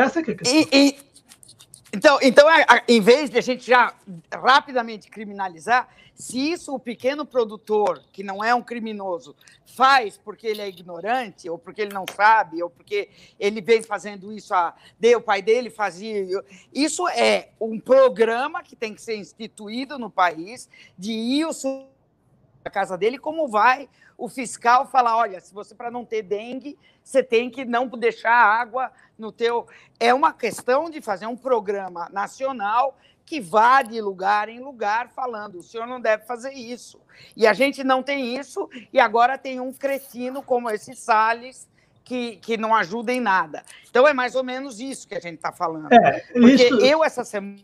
[0.00, 0.60] essa é a questão.
[0.60, 0.96] E, e,
[1.92, 2.46] então, então,
[2.86, 3.94] em vez de a gente já
[4.32, 10.60] rapidamente criminalizar, se isso o pequeno produtor, que não é um criminoso, faz porque ele
[10.60, 13.08] é ignorante, ou porque ele não sabe, ou porque
[13.38, 14.74] ele vem fazendo isso, a,
[15.16, 16.26] o pai dele fazia.
[16.74, 21.46] Isso é um programa que tem que ser instituído no país de ir
[22.64, 26.78] a casa dele, como vai o fiscal falar, olha, se você para não ter dengue,
[27.02, 29.66] você tem que não deixar água no teu.
[29.98, 35.58] É uma questão de fazer um programa nacional que vá de lugar em lugar falando,
[35.58, 36.98] o senhor não deve fazer isso.
[37.36, 41.68] E a gente não tem isso, e agora tem um cretino como esse Salles,
[42.08, 43.62] que, que não ajuda em nada.
[43.90, 45.92] Então é mais ou menos isso que a gente está falando.
[45.92, 46.80] É, Porque isso...
[46.80, 47.58] eu, essa semana.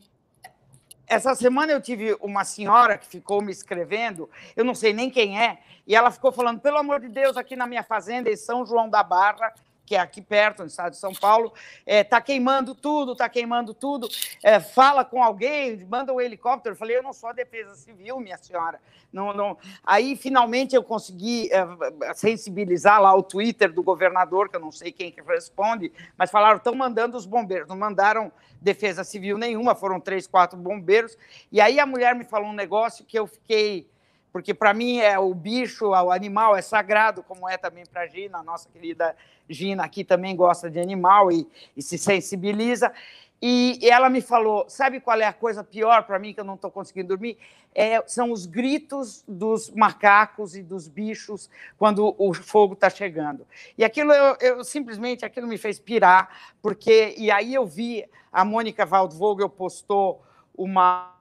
[1.07, 5.41] Essa semana eu tive uma senhora que ficou me escrevendo, eu não sei nem quem
[5.41, 8.65] é, e ela ficou falando: pelo amor de Deus, aqui na minha fazenda, em São
[8.65, 9.53] João da Barra,
[9.85, 13.29] que é aqui perto, no estado de São Paulo, está é, tá queimando tudo, está
[13.29, 14.09] queimando tudo.
[14.43, 16.75] É, fala com alguém, manda um helicóptero.
[16.75, 18.81] Eu falei, eu não sou a defesa civil, minha senhora.
[19.13, 19.57] Não, não.
[19.85, 24.91] Aí, finalmente, eu consegui é, sensibilizar lá o Twitter do governador, que eu não sei
[24.91, 27.69] quem que responde, mas falaram, estão mandando os bombeiros.
[27.69, 31.17] Não mandaram defesa civil nenhuma, foram três, quatro bombeiros.
[31.53, 33.89] E aí a mulher me falou um negócio que eu fiquei
[34.35, 38.07] porque para mim é o bicho, o animal é sagrado, como é também para a
[38.09, 39.15] Gina, a nossa querida
[39.49, 41.47] Gina aqui também gosta de animal e,
[41.77, 42.93] e se sensibiliza.
[43.41, 46.45] E, e, ela me falou: sabe qual é a coisa pior para mim que eu
[46.45, 47.39] não estou conseguindo dormir?
[47.73, 51.49] É, são os gritos dos macacos e dos bichos
[51.79, 53.47] quando o fogo está chegando.
[53.79, 58.45] E aquilo eu, eu, simplesmente aquilo me fez pirar, porque e aí eu vi a
[58.45, 60.25] Mônica Waldvogel postou
[60.57, 61.15] uma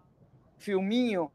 [0.58, 1.32] filminho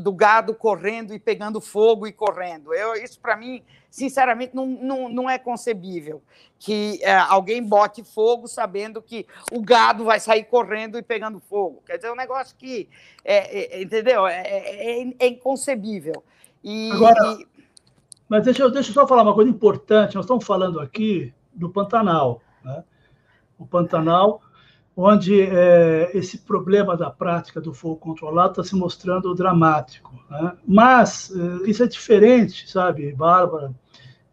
[0.00, 2.74] do gado correndo e pegando fogo e correndo.
[2.74, 6.22] Eu, isso, para mim, sinceramente, não, não, não é concebível
[6.58, 11.82] que é, alguém bote fogo sabendo que o gado vai sair correndo e pegando fogo.
[11.86, 12.88] Quer dizer, é um negócio que,
[13.24, 14.26] é, é, entendeu?
[14.26, 16.22] É, é, é, é inconcebível.
[16.62, 17.46] E, Agora, e...
[18.28, 20.14] Mas deixa eu, deixa eu só falar uma coisa importante.
[20.14, 22.42] Nós estamos falando aqui do Pantanal.
[22.62, 22.84] Né?
[23.58, 24.42] O Pantanal
[25.00, 30.12] onde é, esse problema da prática do fogo controlado está se mostrando dramático.
[30.28, 30.56] Né?
[30.66, 33.72] Mas é, isso é diferente, sabe, Bárbara,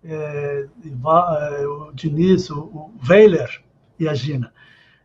[0.04, 0.68] é,
[1.68, 3.64] o Diniz, o, o Weiler
[4.00, 4.52] e a Gina.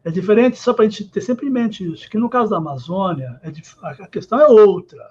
[0.03, 2.57] É diferente, só para a gente ter sempre em mente isso, que no caso da
[2.57, 5.11] Amazônia, é, a questão é outra.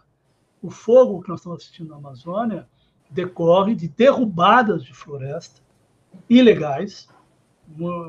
[0.64, 2.68] O fogo que nós estamos assistindo na Amazônia
[3.08, 5.62] decorre de derrubadas de floresta
[6.28, 7.08] ilegais,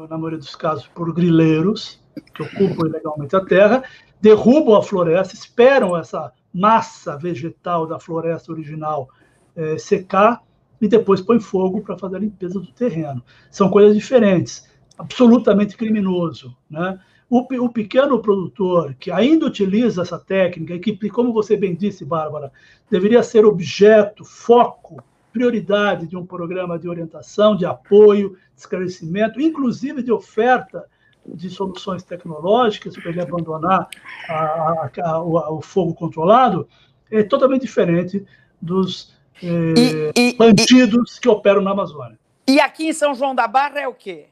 [0.09, 1.99] na maioria dos casos por grileiros
[2.35, 3.85] que ocupam ilegalmente a terra,
[4.21, 9.09] derrubam a floresta, esperam essa massa vegetal da floresta original
[9.57, 10.43] é, secar
[10.81, 13.23] e depois põe fogo para fazer a limpeza do terreno.
[13.51, 14.69] São coisas diferentes,
[14.99, 16.57] absolutamente criminoso.
[16.69, 16.99] Né?
[17.29, 22.05] O, o, pequeno produtor que ainda utiliza essa técnica, e que, como você bem disse,
[22.05, 22.51] Bárbara,
[22.91, 25.03] deveria ser objeto, foco,
[25.33, 30.85] prioridade de um programa de orientação, de apoio, de esclarecimento, inclusive de oferta
[31.27, 33.89] de soluções tecnológicas para ele abandonar
[34.29, 36.69] a, a, a, o, o, fogo controlado,
[37.11, 38.25] é totalmente diferente
[38.61, 42.19] dos eh, e, e, bandidos e, que operam na Amazônia.
[42.49, 44.27] E aqui em São João da Barra é o quê?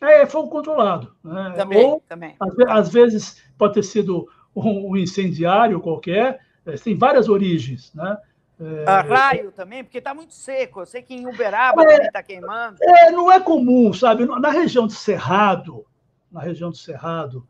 [0.00, 1.14] É fogo controlado.
[1.24, 1.54] Né?
[1.56, 2.34] Também, Ou, também.
[2.38, 8.16] Às, às, vezes pode ter sido um, um incendiário qualquer, é, tem várias origens, né?
[8.58, 8.84] É...
[9.02, 10.80] raio também, porque está muito seco.
[10.80, 12.78] Eu sei que em Uberaba é, também está queimando.
[12.80, 14.24] É, não é comum, sabe?
[14.24, 15.84] Na região do Cerrado,
[16.36, 17.46] na região do Cerrado,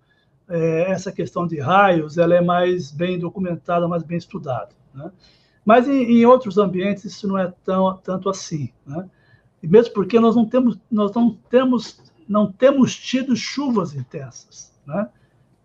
[0.48, 4.70] é, essa questão de raios ela é mais bem documentada, mais bem estudada.
[4.94, 5.10] Né?
[5.64, 8.70] Mas em, em, outros ambientes isso não é tão, tanto assim.
[8.86, 9.10] Né?
[9.60, 15.08] E mesmo porque nós não temos, nós não temos, não temos tido chuvas intensas, né?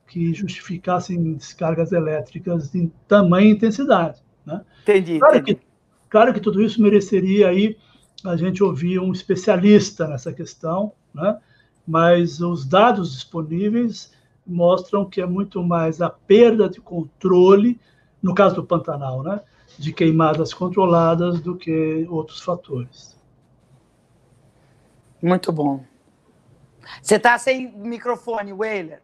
[0.07, 4.19] que justificassem descargas elétricas em tamanha intensidade.
[4.43, 4.61] Né?
[4.81, 5.19] Entendi.
[5.19, 5.59] Claro, entendi.
[5.59, 5.67] Que,
[6.09, 7.77] claro que tudo isso mereceria aí
[8.25, 11.39] a gente ouvir um especialista nessa questão, né?
[11.87, 14.11] Mas os dados disponíveis
[14.45, 17.79] mostram que é muito mais a perda de controle,
[18.21, 19.41] no caso do Pantanal, né,
[19.77, 23.17] de queimadas controladas do que outros fatores.
[25.21, 25.83] Muito bom.
[27.01, 29.01] Você está sem microfone, Weiler.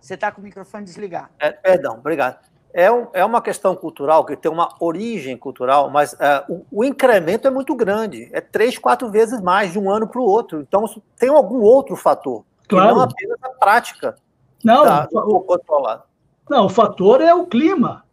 [0.00, 1.30] Você está com o microfone desligado.
[1.38, 2.49] É, perdão, obrigado.
[2.72, 6.84] É, um, é uma questão cultural que tem uma origem cultural, mas é, o, o,
[6.84, 8.28] incremento é muito grande.
[8.32, 10.60] É três, quatro vezes mais de um ano para o outro.
[10.60, 10.84] Então,
[11.18, 12.44] tem algum outro fator.
[12.68, 12.94] Claro.
[12.94, 14.16] não apenas a prática
[14.64, 16.04] não, da, o, controlado.
[16.48, 18.04] Não, o fator é o clima.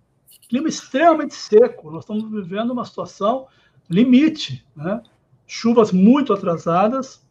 [0.50, 1.92] Clima extremamente seco.
[1.92, 3.48] Nós estamos vivendo uma situação
[3.90, 4.66] limite.
[4.76, 5.02] Né?
[5.46, 7.24] Chuvas muito atrasadas.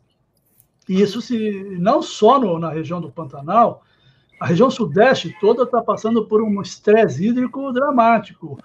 [0.88, 3.82] E isso se não só no, na região do Pantanal,
[4.38, 8.58] a região sudeste toda está passando por um estresse hídrico dramático.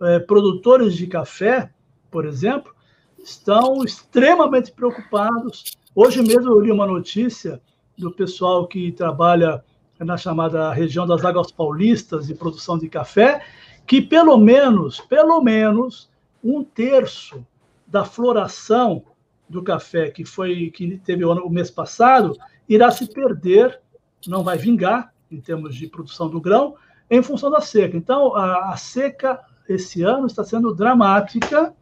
[0.00, 1.70] É, produtores de café,
[2.10, 2.74] por exemplo,
[3.18, 5.76] estão extremamente preocupados.
[5.94, 7.60] Hoje mesmo eu li uma notícia
[7.98, 9.64] do pessoal que trabalha
[9.98, 13.42] na chamada região das águas paulistas de produção de café,
[13.86, 16.10] que pelo menos, pelo menos,
[16.44, 17.44] um terço
[17.86, 19.02] da floração
[19.48, 22.36] do café que foi que teve o, mês passado
[22.68, 23.80] irá se perder,
[24.26, 26.76] não vai vingar, em termos de produção do grão,
[27.10, 27.96] em função da seca.
[27.96, 31.74] Então, a, a seca esse ano está sendo dramática,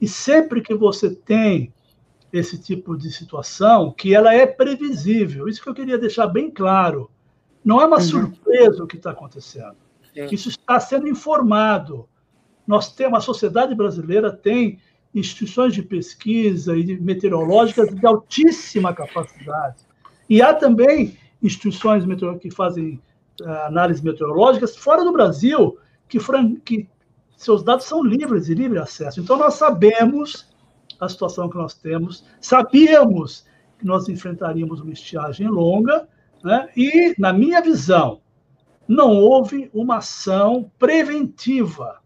[0.00, 1.72] e sempre que você tem
[2.32, 7.10] esse tipo de situação, que ela é previsível, isso que eu queria deixar bem claro.
[7.64, 8.02] Não é uma uhum.
[8.02, 9.76] surpresa o que está acontecendo.
[10.12, 10.26] Sim.
[10.32, 12.08] Isso está sendo informado.
[12.66, 14.80] Nós temos, a sociedade brasileira tem
[15.14, 19.84] instituições de pesquisa e de meteorológicas de altíssima capacidade.
[20.28, 22.04] E há também instituições
[22.40, 23.00] que fazem
[23.40, 25.76] uh, análises meteorológicas fora do Brasil,
[26.08, 26.18] que,
[26.64, 26.88] que
[27.36, 29.20] seus dados são livres, de livre acesso.
[29.20, 30.48] Então, nós sabemos
[31.00, 33.44] a situação que nós temos, sabíamos
[33.78, 36.08] que nós enfrentaríamos uma estiagem longa,
[36.44, 36.68] né?
[36.76, 38.20] e, na minha visão,
[38.86, 42.00] não houve uma ação preventiva.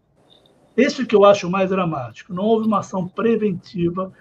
[0.75, 2.33] Isso que eu acho mais dramático.
[2.33, 4.11] Não houve uma ação preventiva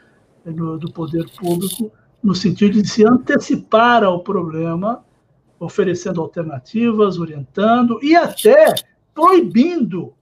[0.44, 1.90] do, do poder público
[2.22, 5.05] no sentido de se antecipar ao problema
[5.58, 8.74] oferecendo alternativas, orientando e até
[9.14, 10.14] proibindo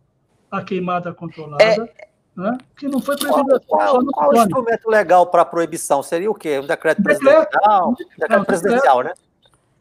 [0.51, 1.63] a queimada controlada.
[1.63, 3.61] É, né, que não foi proibida.
[3.61, 6.03] Qual, qual, qual o instrumento legal para proibição?
[6.03, 6.59] Seria o quê?
[6.59, 7.89] Um decreto, um decreto presidencial?
[7.89, 9.15] Um decreto, decreto presidencial, né?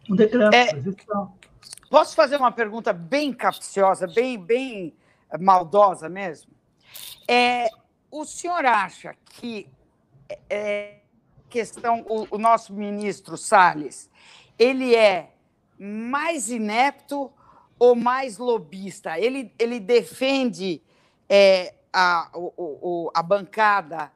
[0.09, 1.38] Um decreto é, presidencial.
[1.89, 4.95] Posso fazer uma pergunta bem capciosa, bem, bem
[5.39, 6.51] maldosa mesmo?
[7.27, 7.67] É,
[8.11, 9.67] o senhor acha que
[10.49, 10.97] é,
[11.49, 14.09] questão, o, o nosso ministro Salles,
[14.57, 15.32] ele é
[15.84, 17.30] mais inepto
[17.77, 19.19] ou mais lobista?
[19.19, 20.81] Ele, ele defende
[21.27, 24.11] é, a, o, o, a bancada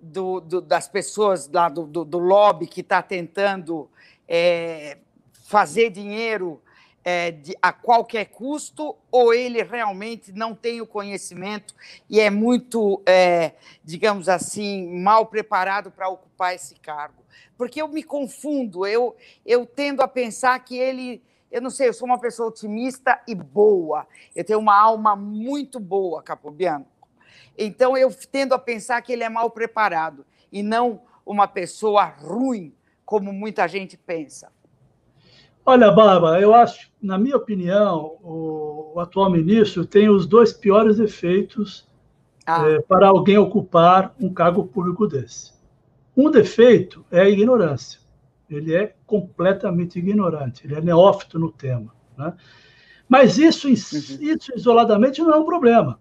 [0.00, 3.90] do, do, das pessoas lá do, do, do lobby que está tentando
[4.26, 4.96] é,
[5.44, 6.62] fazer dinheiro
[7.04, 11.74] é, de, a qualquer custo, ou ele realmente não tem o conhecimento
[12.08, 13.52] e é muito, é,
[13.84, 17.19] digamos assim, mal preparado para ocupar esse cargo?
[17.56, 21.22] Porque eu me confundo, eu, eu tendo a pensar que ele.
[21.50, 24.06] Eu não sei, eu sou uma pessoa otimista e boa.
[24.36, 26.86] Eu tenho uma alma muito boa, Capobiano.
[27.58, 32.72] Então eu tendo a pensar que ele é mal preparado e não uma pessoa ruim,
[33.04, 34.50] como muita gente pensa.
[35.64, 40.98] Olha, Bárbara, eu acho, na minha opinião, o, o atual ministro tem os dois piores
[40.98, 41.86] efeitos
[42.46, 42.66] ah.
[42.66, 45.52] é, para alguém ocupar um cargo público desse.
[46.20, 47.98] Um defeito é a ignorância.
[48.48, 51.94] Ele é completamente ignorante, ele é neófito no tema.
[52.18, 52.34] Né?
[53.08, 53.72] Mas isso, uhum.
[53.72, 55.98] isso isoladamente não é um problema.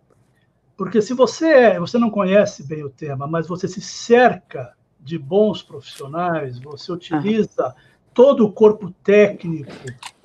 [0.76, 5.18] Porque se você é, você não conhece bem o tema, mas você se cerca de
[5.18, 7.74] bons profissionais, você utiliza
[8.14, 9.72] todo o corpo técnico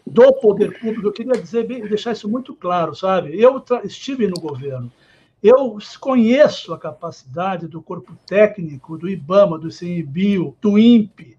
[0.07, 3.41] do poder público, eu queria dizer, deixar isso muito claro, sabe?
[3.41, 4.91] Eu estive no governo,
[5.45, 11.37] eu conheço a capacidade do corpo técnico, do IBAMA, do CNBio, do INPE,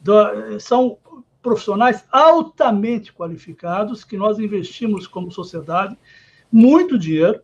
[0.00, 0.96] do, são
[1.42, 5.98] profissionais altamente qualificados que nós investimos como sociedade
[6.52, 7.42] muito dinheiro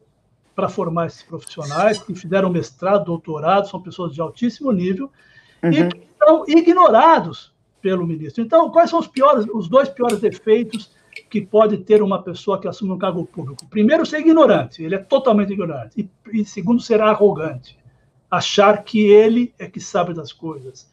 [0.55, 5.11] para formar esses profissionais que fizeram mestrado, doutorado, são pessoas de altíssimo nível
[5.65, 5.73] uhum.
[5.73, 7.53] e que são ignorados
[7.83, 8.41] pelo ministro.
[8.43, 10.93] Então, quais são os piores, os dois piores defeitos
[11.29, 13.67] que pode ter uma pessoa que assume um cargo público?
[13.67, 16.09] Primeiro, ser ignorante, ele é totalmente ignorante.
[16.33, 17.79] E, e segundo, ser arrogante,
[18.31, 20.91] achar que ele é que sabe das coisas,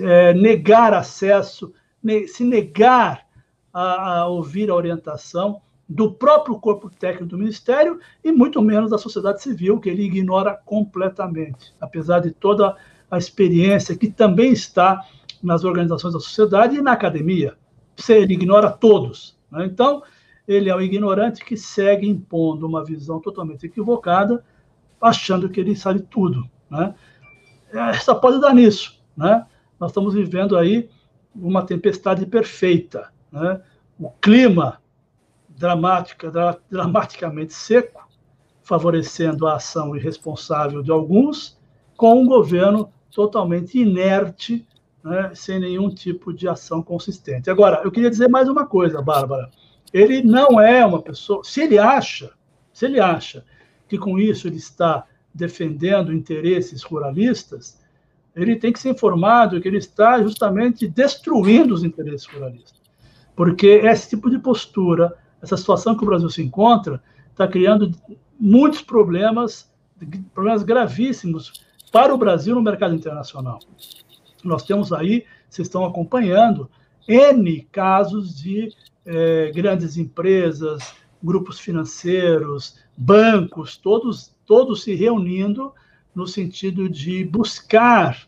[0.00, 1.72] é, negar acesso,
[2.02, 3.26] ne, se negar
[3.72, 8.98] a, a ouvir a orientação do próprio corpo técnico do Ministério e muito menos da
[8.98, 12.76] sociedade civil, que ele ignora completamente, apesar de toda
[13.10, 15.04] a experiência que também está
[15.42, 17.54] nas organizações da sociedade e na academia.
[18.08, 19.36] Ele ignora todos.
[19.54, 19.66] Né?
[19.66, 20.02] Então,
[20.46, 24.44] ele é o ignorante que segue impondo uma visão totalmente equivocada,
[25.00, 26.48] achando que ele sabe tudo.
[26.68, 26.94] Né?
[27.72, 29.00] É, só pode dar nisso.
[29.16, 29.46] Né?
[29.78, 30.88] Nós estamos vivendo aí
[31.34, 33.12] uma tempestade perfeita.
[33.30, 33.60] Né?
[33.98, 34.80] O clima
[35.48, 36.32] dramática,
[36.68, 38.08] dramaticamente seco,
[38.62, 41.58] favorecendo a ação irresponsável de alguns,
[41.96, 44.66] com um governo totalmente inerte
[45.04, 47.50] né, sem nenhum tipo de ação consistente.
[47.50, 49.50] Agora, eu queria dizer mais uma coisa, Bárbara.
[49.92, 51.44] Ele não é uma pessoa.
[51.44, 52.32] Se ele acha,
[52.72, 53.44] se ele acha
[53.86, 57.78] que com isso ele está defendendo interesses ruralistas,
[58.34, 62.80] ele tem que ser informado que ele está justamente destruindo os interesses ruralistas.
[63.36, 67.92] Porque esse tipo de postura, essa situação que o Brasil se encontra, está criando
[68.40, 69.70] muitos problemas,
[70.32, 71.52] problemas gravíssimos
[71.92, 73.60] para o Brasil no mercado internacional.
[74.44, 76.70] Nós temos aí, vocês estão acompanhando,
[77.08, 78.72] N casos de
[79.04, 85.72] é, grandes empresas, grupos financeiros, bancos, todos, todos se reunindo
[86.14, 88.26] no sentido de buscar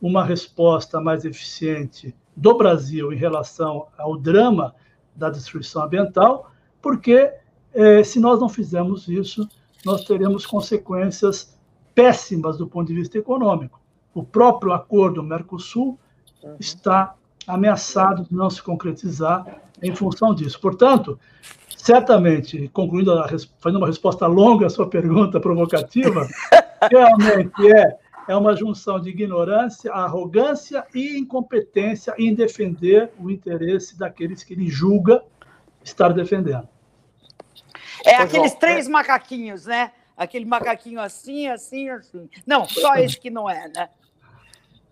[0.00, 4.74] uma resposta mais eficiente do Brasil em relação ao drama
[5.14, 7.32] da destruição ambiental, porque
[7.72, 9.48] é, se nós não fizermos isso,
[9.84, 11.58] nós teremos consequências
[11.94, 13.81] péssimas do ponto de vista econômico
[14.14, 15.98] o próprio acordo Mercosul
[16.42, 16.56] uhum.
[16.58, 17.14] está
[17.46, 20.60] ameaçado de não se concretizar em função disso.
[20.60, 21.18] Portanto,
[21.76, 23.28] certamente, concluindo, a,
[23.58, 26.28] fazendo uma resposta longa à sua pergunta provocativa,
[26.90, 27.98] realmente é,
[28.28, 34.68] é uma junção de ignorância, arrogância e incompetência em defender o interesse daqueles que ele
[34.68, 35.22] julga
[35.82, 36.68] estar defendendo.
[38.04, 39.92] É aqueles três macaquinhos, né?
[40.16, 42.28] Aquele macaquinho assim, assim, assim.
[42.46, 43.88] Não, só esse que não é, né?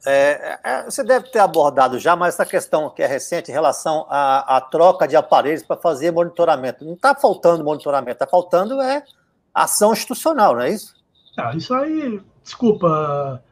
[0.07, 4.07] É, é, você deve ter abordado já, mas essa questão que é recente em relação
[4.09, 6.85] à, à troca de aparelhos para fazer monitoramento.
[6.85, 9.05] Não está faltando monitoramento, está faltando é
[9.55, 10.95] ação institucional, não é isso?
[11.39, 13.43] Ah, isso aí, desculpa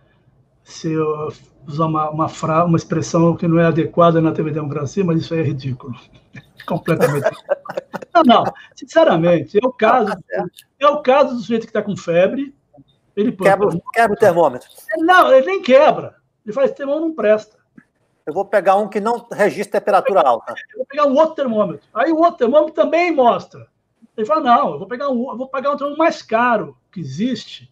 [0.64, 1.32] se eu
[1.66, 5.34] usar uma, uma, fra, uma expressão que não é adequada na TV Democracia, mas isso
[5.34, 5.94] aí é ridículo.
[6.66, 7.30] Completamente.
[8.14, 8.44] não, não,
[8.74, 10.12] sinceramente, é o caso,
[10.78, 12.54] é o caso do sujeito que está com febre.
[13.16, 14.68] Ele quebra, quebra o termômetro.
[14.98, 16.17] Não, ele nem quebra.
[16.48, 17.58] Ele esse termômetro não presta.
[18.26, 20.54] Eu vou pegar um que não registra temperatura alta.
[20.72, 21.86] Eu vou pegar um outro termômetro.
[21.92, 23.66] Aí o outro termômetro também mostra.
[24.16, 27.00] Ele fala, não, eu vou pegar um, eu vou pagar um termômetro mais caro que
[27.00, 27.70] existe,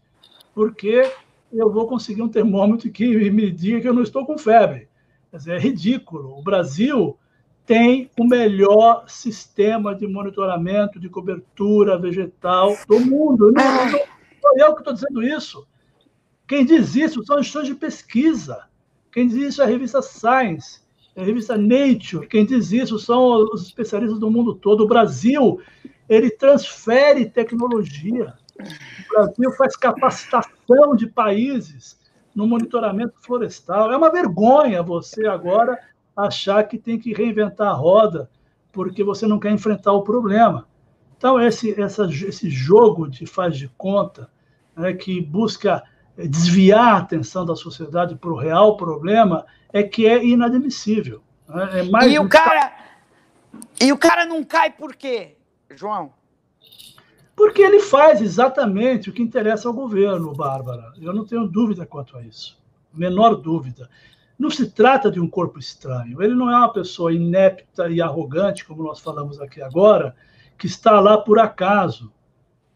[0.55, 1.11] porque
[1.53, 4.89] eu vou conseguir um termômetro que me diga que eu não estou com febre.
[5.31, 6.39] Quer dizer, é ridículo.
[6.39, 7.19] O Brasil
[7.65, 13.51] tem o melhor sistema de monitoramento de cobertura vegetal do mundo.
[13.53, 15.67] Não, não sou eu que estou dizendo isso.
[16.47, 18.65] Quem diz isso são instituições de pesquisa.
[19.11, 20.81] Quem diz isso é a revista Science,
[21.15, 22.27] é a revista Nature.
[22.29, 24.85] Quem diz isso são os especialistas do mundo todo.
[24.85, 25.61] O Brasil,
[26.09, 28.35] ele transfere tecnologia.
[28.59, 31.99] O Brasil faz capacitação de países
[32.35, 33.91] no monitoramento florestal.
[33.91, 35.79] É uma vergonha você agora
[36.17, 38.31] achar que tem que reinventar a roda
[38.71, 40.69] porque você não quer enfrentar o problema.
[41.17, 44.31] Então, esse, essa, esse jogo de faz de conta
[44.77, 45.83] né, que busca
[46.17, 51.23] desviar a atenção da sociedade para o real problema, é que é inadmissível.
[51.49, 51.81] Né?
[51.81, 52.73] É e, o cara,
[53.81, 55.37] e o cara não cai por quê,
[55.75, 56.13] João?
[57.37, 60.95] Porque ele faz exatamente o que interessa ao governo, Bárbara.
[60.99, 62.59] Eu não tenho dúvida quanto a isso.
[62.95, 63.91] Menor dúvida.
[64.39, 66.23] Não se trata de um corpo estranho.
[66.23, 70.17] Ele não é uma pessoa inepta e arrogante, como nós falamos aqui agora,
[70.57, 72.11] que está lá por acaso.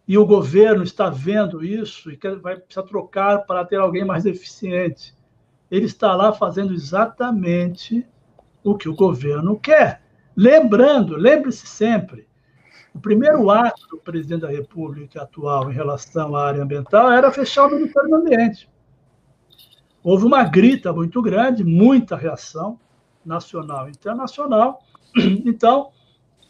[0.06, 4.26] E o governo está vendo isso e quer, vai precisar trocar para ter alguém mais
[4.26, 5.14] eficiente.
[5.70, 8.06] Ele está lá fazendo exatamente
[8.64, 10.02] o que o governo quer.
[10.36, 12.26] Lembrando, lembre-se sempre,
[12.94, 17.66] o primeiro ato do presidente da República atual em relação à área ambiental era fechar
[17.66, 18.68] o Ministério do Ambiente.
[20.02, 22.80] Houve uma grita muito grande, muita reação
[23.24, 24.80] nacional e internacional.
[25.44, 25.90] Então,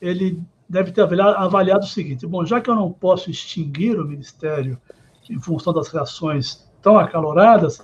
[0.01, 4.81] ele deve ter avaliado o seguinte: bom, já que eu não posso extinguir o ministério
[5.29, 7.83] em função das reações tão acaloradas,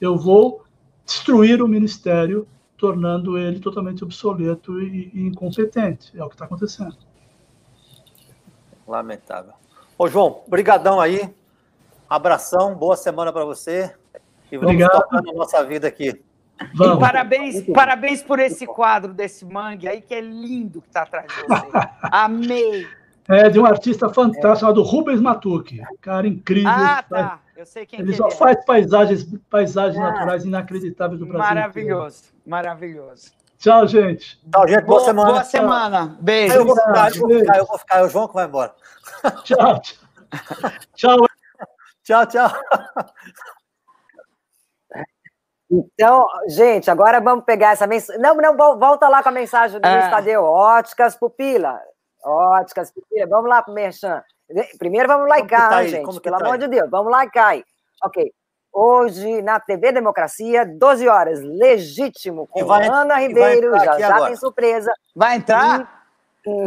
[0.00, 0.64] eu vou
[1.04, 2.46] destruir o ministério,
[2.76, 6.16] tornando ele totalmente obsoleto e, e incompetente.
[6.16, 6.96] É o que está acontecendo.
[8.86, 9.52] Lamentável.
[9.98, 11.34] Ô, João, brigadão aí.
[12.08, 13.94] Abração, boa semana para você.
[14.50, 14.92] E vamos Obrigado.
[14.92, 16.22] tocando a nossa vida aqui.
[16.74, 16.96] Vamos.
[16.96, 21.26] E parabéns, parabéns por esse quadro desse mangue aí, que é lindo que está atrás
[21.26, 21.66] de você.
[22.10, 22.86] Amei.
[23.28, 24.56] É de um artista fantástico é.
[24.56, 25.82] chamado Rubens Matucci.
[26.00, 26.70] Cara incrível.
[26.70, 27.40] Ah, tá.
[27.54, 28.30] Eu sei quem ele, ele só é.
[28.30, 30.12] faz paisagens, paisagens ah.
[30.12, 31.54] naturais inacreditáveis do Brasil.
[31.54, 32.42] Maravilhoso, inteiro.
[32.46, 33.32] maravilhoso.
[33.58, 34.40] Tchau, gente.
[34.50, 34.84] Tchau, gente.
[34.84, 35.30] Boa, boa semana.
[35.30, 36.16] Boa semana.
[36.20, 36.54] Beijo.
[36.54, 37.98] Eu vou ficar, eu vou ficar, eu vou ficar.
[37.98, 38.74] É o João que vai embora.
[39.44, 39.82] Tchau.
[40.94, 41.18] Tchau.
[42.04, 42.50] tchau, tchau.
[45.70, 48.20] Então, gente, agora vamos pegar essa mensagem.
[48.20, 50.08] Não, não, volta lá com a mensagem do é.
[50.08, 50.42] Tadeu.
[50.42, 51.78] Óticas Pupila.
[52.24, 53.26] Óticas Pupila.
[53.26, 54.22] Vamos lá pro Merchan.
[54.78, 56.20] Primeiro vamos likear, tá gente.
[56.20, 57.64] Pelo tá amor de Deus, vamos likear aí.
[58.02, 58.32] Ok.
[58.72, 64.92] Hoje, na TV Democracia, 12 horas, legítimo, com vai, Ana Ribeiro, já, já tem surpresa.
[65.16, 65.97] Vai entrar?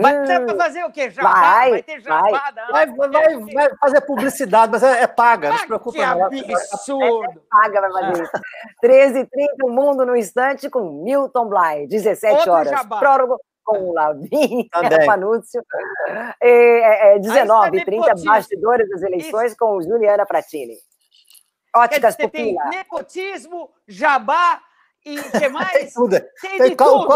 [0.02, 1.10] Vai entrar para fazer o quê?
[1.10, 1.34] Jabá?
[1.34, 2.68] Vai, vai ter jabada?
[2.72, 5.98] Vai, vai, vai, vai, fazer publicidade, mas é, é paga, não se preocupe.
[5.98, 7.24] Que absurdo!
[7.24, 8.32] É, é paga vai fazer isso.
[8.84, 9.28] 13h30,
[9.64, 12.70] o Mundo no Instante, com Milton Bly, 17 Outro horas.
[12.70, 13.00] Jabá.
[13.00, 14.68] Prólogo com o Lavinha,
[15.06, 15.64] Panúcio.
[16.42, 19.58] É, é, 19h30, Bastidores das Eleições, isso.
[19.58, 20.76] com Juliana Pratini.
[21.76, 24.62] Óticas dizer, Tem nepotismo, jabá
[25.06, 25.72] e o que mais?
[25.72, 26.20] tem tudo.
[26.42, 27.08] Tem, tem tudo.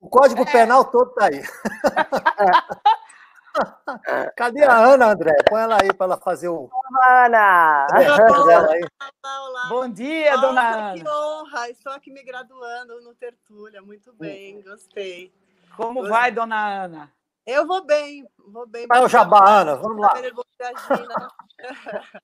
[0.00, 0.52] O código é.
[0.52, 1.42] penal todo tá aí.
[4.36, 5.34] Cadê a Ana, André?
[5.48, 6.70] Põe ela aí para ela fazer o.
[7.02, 7.88] Ana!
[7.90, 9.66] Olá, olá.
[9.68, 11.02] Bom dia, Nossa, dona Ana.
[11.02, 11.68] Que honra!
[11.70, 13.82] Estou aqui me graduando no Tertúlia.
[13.82, 15.34] Muito bem, gostei.
[15.76, 16.10] Como gostei.
[16.10, 17.12] vai, dona Ana?
[17.44, 18.86] Eu vou bem, vou bem.
[18.86, 20.14] Vai o jabá, Ana, vamos lá.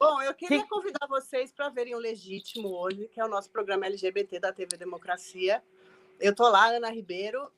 [0.00, 3.86] Bom, eu queria convidar vocês para verem o Legítimo hoje, que é o nosso programa
[3.86, 5.62] LGBT da TV Democracia.
[6.20, 7.50] Eu estou lá, Ana Ribeiro,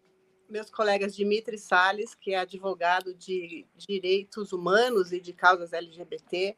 [0.49, 6.57] meus colegas Dimitri Sales, que é advogado de direitos humanos e de causas LGBT.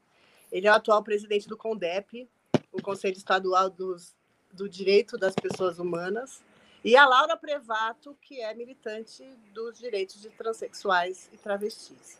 [0.53, 2.29] Ele é o atual presidente do CONDEP,
[2.71, 4.15] o Conselho Estadual dos,
[4.53, 6.45] do Direito das Pessoas Humanas.
[6.85, 9.25] E a Laura Prevato, que é militante
[9.55, 12.19] dos direitos de transexuais e travestis.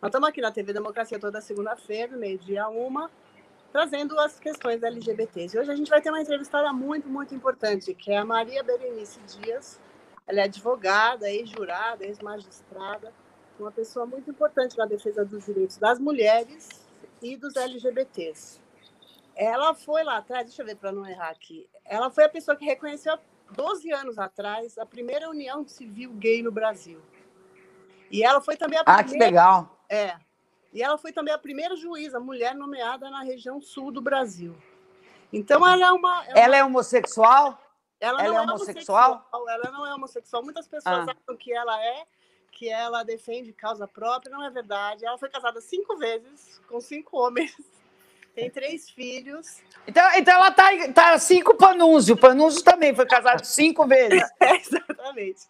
[0.00, 3.10] Nós estamos aqui na TV Democracia toda segunda-feira, meio-dia uma,
[3.72, 5.56] trazendo as questões LGBTs.
[5.56, 8.62] E hoje a gente vai ter uma entrevistada muito, muito importante, que é a Maria
[8.62, 9.80] Berenice Dias.
[10.26, 13.12] Ela é advogada, ex-jurada, ex-magistrada,
[13.58, 16.68] uma pessoa muito importante na defesa dos direitos das mulheres
[17.22, 18.60] e dos LGBTs.
[19.34, 22.56] Ela foi lá atrás, deixa eu ver para não errar aqui, ela foi a pessoa
[22.56, 23.18] que reconheceu
[23.52, 27.00] 12 anos atrás a primeira união civil gay no Brasil.
[28.10, 29.06] E ela foi também a primeira.
[29.06, 29.84] Ah, que legal!
[29.88, 30.16] É.
[30.76, 34.54] E ela foi também a primeira juíza mulher nomeada na região sul do Brasil.
[35.32, 36.26] Então ela é uma.
[36.26, 36.38] É uma...
[36.38, 37.58] Ela é homossexual?
[37.98, 39.12] Ela, ela é homossexual?
[39.12, 39.48] homossexual?
[39.48, 40.42] Ela não é homossexual.
[40.44, 41.12] Muitas pessoas ah.
[41.18, 42.04] acham que ela é,
[42.52, 44.30] que ela defende causa própria.
[44.30, 45.06] Não é verdade.
[45.06, 47.56] Ela foi casada cinco vezes com cinco homens
[48.36, 49.62] tem três filhos.
[49.88, 52.14] Então, então ela tá, tá cinco Panúncio.
[52.14, 54.22] O Panúncio também foi casado cinco vezes.
[54.38, 55.48] É, exatamente.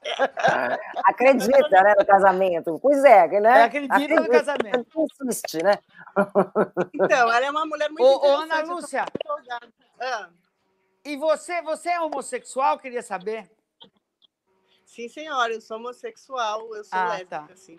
[1.05, 2.79] Acredita, né, no casamento.
[2.81, 3.65] Pois é, né?
[3.65, 4.87] Acredita, acredita no casamento.
[5.25, 5.79] Insiste, né?
[6.95, 9.05] Então, ela é uma mulher muito ô, ô Ana Lúcia.
[10.01, 10.29] Ah.
[11.05, 12.79] E você, você é homossexual?
[12.79, 13.51] Queria saber.
[14.85, 17.57] Sim, senhora, eu sou homossexual, eu sou ah, lésbica, tá.
[17.57, 17.77] sim.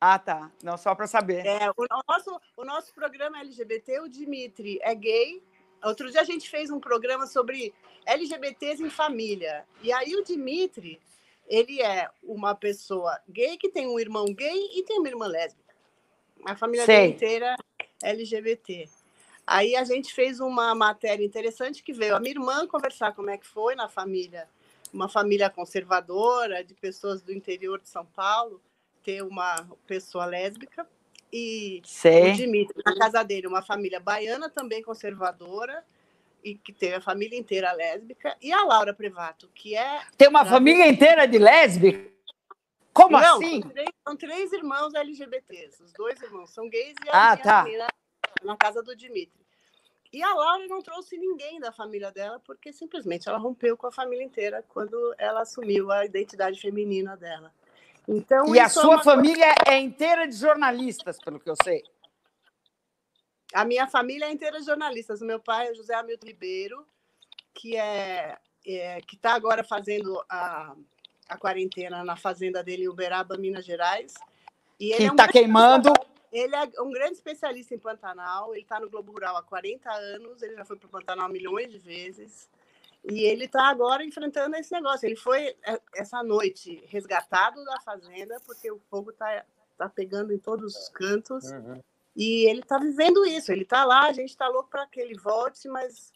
[0.00, 0.50] Ah, tá.
[0.62, 1.44] Não, só para saber.
[1.44, 5.42] É, o, nosso, o nosso programa LGBT, o Dimitri é gay.
[5.84, 7.74] Outro dia a gente fez um programa sobre
[8.06, 9.66] LGBTs em família.
[9.82, 10.98] E aí o Dimitri,
[11.46, 15.74] ele é uma pessoa gay que tem um irmão gay e tem uma irmã lésbica.
[16.46, 17.56] A família dele inteira
[18.02, 18.88] LGBT.
[19.46, 23.36] Aí a gente fez uma matéria interessante que veio a minha irmã conversar como é
[23.36, 24.48] que foi na família,
[24.92, 28.62] uma família conservadora, de pessoas do interior de São Paulo,
[29.02, 30.86] ter uma pessoa lésbica.
[31.32, 32.32] E Sei.
[32.32, 35.84] o Dimitri, na casa dele, uma família baiana também conservadora,
[36.42, 38.36] e que tem a família inteira lésbica.
[38.40, 40.02] E a Laura Privato, que é.
[40.16, 42.10] Tem uma família inteira de lésbica?
[42.92, 43.60] Como Não, assim?
[43.62, 45.82] São três, são três irmãos LGBTs.
[45.82, 47.62] Os dois irmãos são gays e a Ah, tá.
[47.62, 47.86] menina
[48.42, 49.40] na casa do Dimitri.
[50.12, 53.92] E a Laura não trouxe ninguém da família dela, porque simplesmente ela rompeu com a
[53.92, 57.54] família inteira quando ela assumiu a identidade feminina dela.
[58.08, 61.82] Então, E a é sua uma família é inteira de jornalistas, pelo que eu sei.
[63.52, 65.20] A minha família é inteira de jornalistas.
[65.20, 66.86] O meu pai é José Hamilton Ribeiro,
[67.52, 68.36] que é,
[68.66, 70.74] é que está agora fazendo a,
[71.28, 74.14] a quarentena na fazenda dele em Uberaba, Minas Gerais.
[74.78, 75.92] E Que é um tá queimando.
[76.32, 78.54] Ele é um grande especialista em Pantanal.
[78.54, 80.42] Ele está no Globo Rural há 40 anos.
[80.42, 82.48] Ele já foi para o Pantanal milhões de vezes.
[83.04, 85.06] E ele está agora enfrentando esse negócio.
[85.06, 89.44] Ele foi é, essa noite resgatado da fazenda porque o fogo está
[89.78, 91.44] tá pegando em todos os cantos.
[91.50, 91.80] Uhum.
[92.14, 93.50] E ele está vivendo isso.
[93.50, 94.06] Ele está lá.
[94.06, 96.12] A gente está louco para que ele volte, mas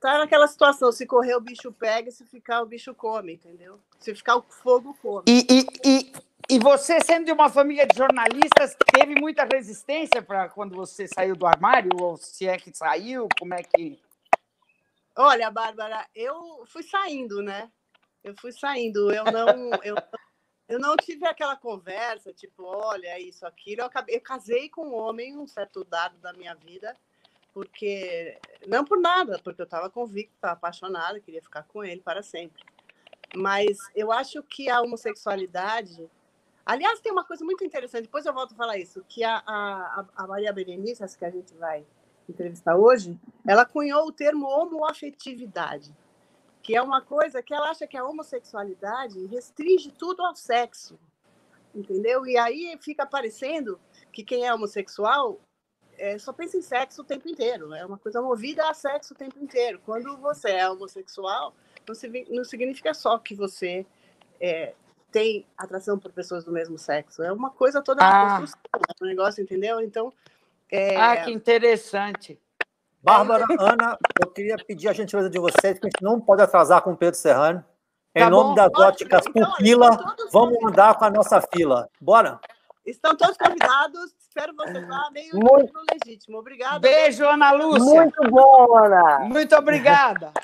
[0.00, 0.90] tá naquela situação.
[0.92, 3.78] Se correr o bicho pega, se ficar o bicho come, entendeu?
[3.98, 5.24] Se ficar o fogo come.
[5.26, 6.12] E, e, e,
[6.50, 11.36] e você, sendo de uma família de jornalistas, teve muita resistência para quando você saiu
[11.36, 11.90] do armário?
[12.00, 13.28] Ou se é que saiu?
[13.38, 13.98] Como é que.
[15.20, 17.68] Olha, Bárbara, eu fui saindo, né?
[18.22, 19.10] Eu fui saindo.
[19.10, 19.96] Eu não, eu,
[20.68, 23.80] eu não tive aquela conversa, tipo, olha, isso, aquilo.
[23.80, 26.96] Eu, acabei, eu casei com um homem, um certo dado da minha vida,
[27.52, 28.38] porque.
[28.68, 32.62] Não por nada, porque eu estava convicta, estava apaixonada, queria ficar com ele para sempre.
[33.34, 36.08] Mas eu acho que a homossexualidade.
[36.64, 40.06] Aliás, tem uma coisa muito interessante, depois eu volto a falar isso, que a, a,
[40.14, 41.84] a Maria Berenice, que a gente vai
[42.28, 45.94] entrevistar hoje, ela cunhou o termo homoafetividade,
[46.62, 50.98] que é uma coisa que ela acha que a homossexualidade restringe tudo ao sexo,
[51.74, 52.26] entendeu?
[52.26, 53.80] E aí fica parecendo
[54.12, 55.40] que quem é homossexual
[55.96, 59.16] é, só pensa em sexo o tempo inteiro, é uma coisa movida a sexo o
[59.16, 59.80] tempo inteiro.
[59.84, 61.54] Quando você é homossexual,
[61.86, 63.84] não, se, não significa só que você
[64.40, 64.74] é,
[65.10, 68.40] tem atração por pessoas do mesmo sexo, é uma coisa toda uma Ah.
[68.40, 68.60] construção,
[69.02, 69.80] um negócio, entendeu?
[69.80, 70.12] Então,
[70.70, 72.40] é, Ah, que interessante.
[73.02, 76.82] Bárbara, Ana, eu queria pedir a gentileza de vocês, que a gente não pode atrasar
[76.82, 77.64] com o Pedro Serrano.
[78.14, 78.54] Em Tá nome bom.
[78.54, 81.88] das Ótimo, óticas então, Pupila, estão todos vamos andar com a nossa fila.
[82.00, 82.40] Bora?
[82.84, 84.14] Estão todos convidados.
[84.18, 86.38] Espero vocês lá, meio Muito- no legítimo.
[86.38, 86.78] Obrigada.
[86.80, 87.84] Beijo, Ana Lúcia.
[87.84, 89.18] Muito bom, Ana.
[89.20, 90.32] Muito obrigada.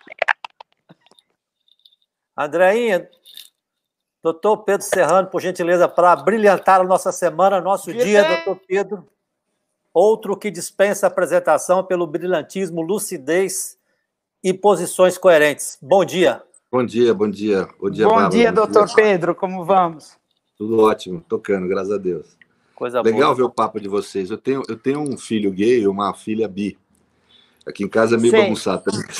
[2.36, 3.08] Andreinha,
[4.22, 8.36] doutor Pedro Serrano, por gentileza, para brilhantar a nossa semana, nosso Que dia, bem.
[8.44, 9.08] doutor Pedro.
[9.94, 13.78] Outro que dispensa apresentação pelo brilhantismo, lucidez
[14.42, 15.78] e posições coerentes.
[15.80, 16.42] Bom dia.
[16.70, 17.68] Bom dia, bom dia.
[17.80, 18.30] Bom dia, Bom Bárbara.
[18.30, 19.36] dia, doutor Pedro.
[19.36, 20.16] Como vamos?
[20.58, 22.36] Tudo ótimo, tocando, graças a Deus.
[22.74, 23.34] Coisa Legal boa.
[23.36, 24.32] ver o papo de vocês.
[24.32, 26.76] Eu tenho, eu tenho um filho gay e uma filha bi.
[27.66, 28.42] Aqui em casa é meio Sei.
[28.42, 29.06] bagunçado também.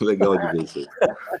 [0.00, 0.86] Legal de ver isso aí.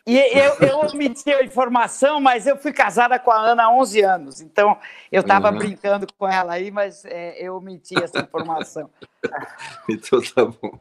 [0.06, 4.02] E eu, eu omiti a informação, mas eu fui casada com a Ana há 11
[4.02, 4.40] anos.
[4.40, 4.76] Então,
[5.10, 5.58] eu estava Uhum.
[5.58, 8.90] brincando com ela aí, mas é, eu omiti essa informação.
[9.88, 10.78] Então tá bom.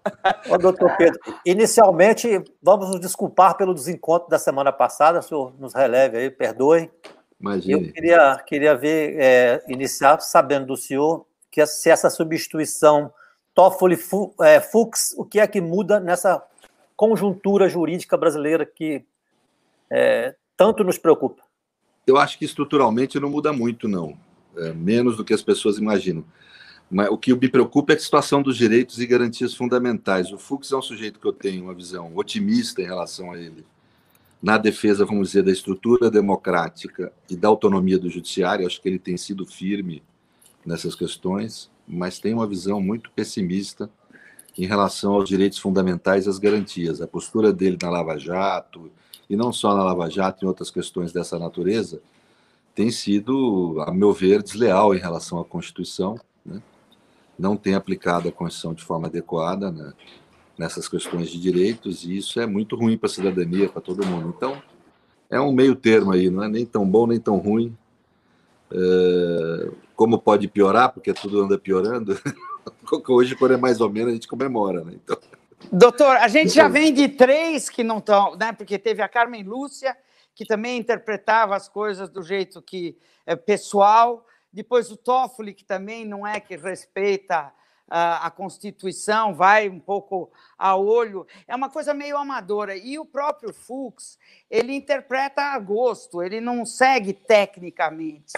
[0.50, 5.74] Ô, doutor Pedro, inicialmente, vamos nos desculpar pelo desencontro da semana passada, o senhor nos
[5.74, 6.84] releve aí, perdoe.
[6.84, 6.92] Eu
[7.40, 7.92] Imagine.
[7.94, 13.14] queria, queria ver, é, iniciar sabendo do senhor que se essa substituição
[13.54, 13.96] Toffoli
[14.42, 16.42] é, Fux, o que é que muda nessa
[16.96, 19.06] conjuntura jurídica brasileira que
[19.88, 21.44] é, tanto nos preocupa?
[22.08, 24.18] Eu acho que estruturalmente não muda muito, não.
[24.58, 26.26] É, menos do que as pessoas imaginam.
[26.90, 30.32] Mas o que me preocupa é a situação dos direitos e garantias fundamentais.
[30.32, 33.64] O Fux é um sujeito que eu tenho uma visão otimista em relação a ele.
[34.42, 39.00] Na defesa, vamos dizer, da estrutura democrática e da autonomia do judiciário, acho que ele
[39.00, 40.02] tem sido firme
[40.66, 43.90] nessas questões, mas tem uma visão muito pessimista
[44.58, 47.02] em relação aos direitos fundamentais e às garantias.
[47.02, 48.92] A postura dele na Lava Jato,
[49.30, 52.02] e não só na Lava Jato, em outras questões dessa natureza,
[52.76, 56.62] tem sido, a meu ver, desleal em relação à Constituição, né?
[57.38, 59.94] não tem aplicado a Constituição de forma adequada né?
[60.58, 64.34] nessas questões de direitos, e isso é muito ruim para a cidadania, para todo mundo.
[64.36, 64.62] Então,
[65.30, 67.76] é um meio termo aí, não é nem tão bom nem tão ruim.
[68.72, 72.20] É, Como pode piorar, porque tudo anda piorando.
[73.08, 74.84] Hoje, quando é mais ou menos, a gente comemora.
[74.84, 74.94] Né?
[74.96, 75.18] Então,
[75.72, 78.52] Doutor, a gente já vem de três que não estão, né?
[78.52, 79.96] Porque teve a Carmen Lúcia,
[80.36, 86.06] que também interpretava as coisas do jeito que é pessoal, depois o Toffoli, que também
[86.06, 87.52] não é que respeita
[87.90, 92.76] a Constituição, vai um pouco a olho, é uma coisa meio amadora.
[92.76, 94.18] E o próprio Fux,
[94.50, 98.34] ele interpreta a gosto, ele não segue tecnicamente.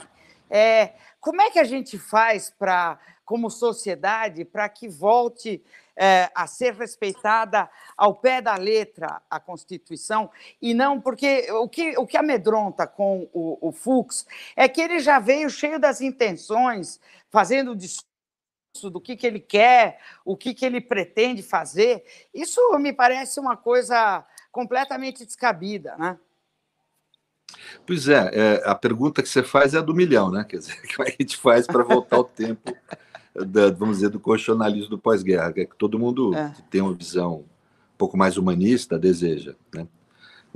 [0.49, 5.63] É, como é que a gente faz para, como sociedade, para que volte
[5.95, 10.29] é, a ser respeitada ao pé da letra a Constituição
[10.61, 14.99] e não porque o que, o que amedronta com o, o Fux é que ele
[14.99, 16.99] já veio cheio das intenções,
[17.29, 18.05] fazendo discurso
[18.83, 22.03] do que, que ele quer, o que, que ele pretende fazer.
[22.33, 26.19] Isso me parece uma coisa completamente descabida, né?
[27.85, 30.43] Pois é, é, a pergunta que você faz é a do milhão, né?
[30.43, 32.75] Quer dizer, como é que a gente faz para voltar ao tempo,
[33.33, 36.51] da, vamos dizer, do constitucionalismo do pós-guerra, que é que todo mundo é.
[36.55, 39.87] que tem uma visão um pouco mais humanista deseja, né?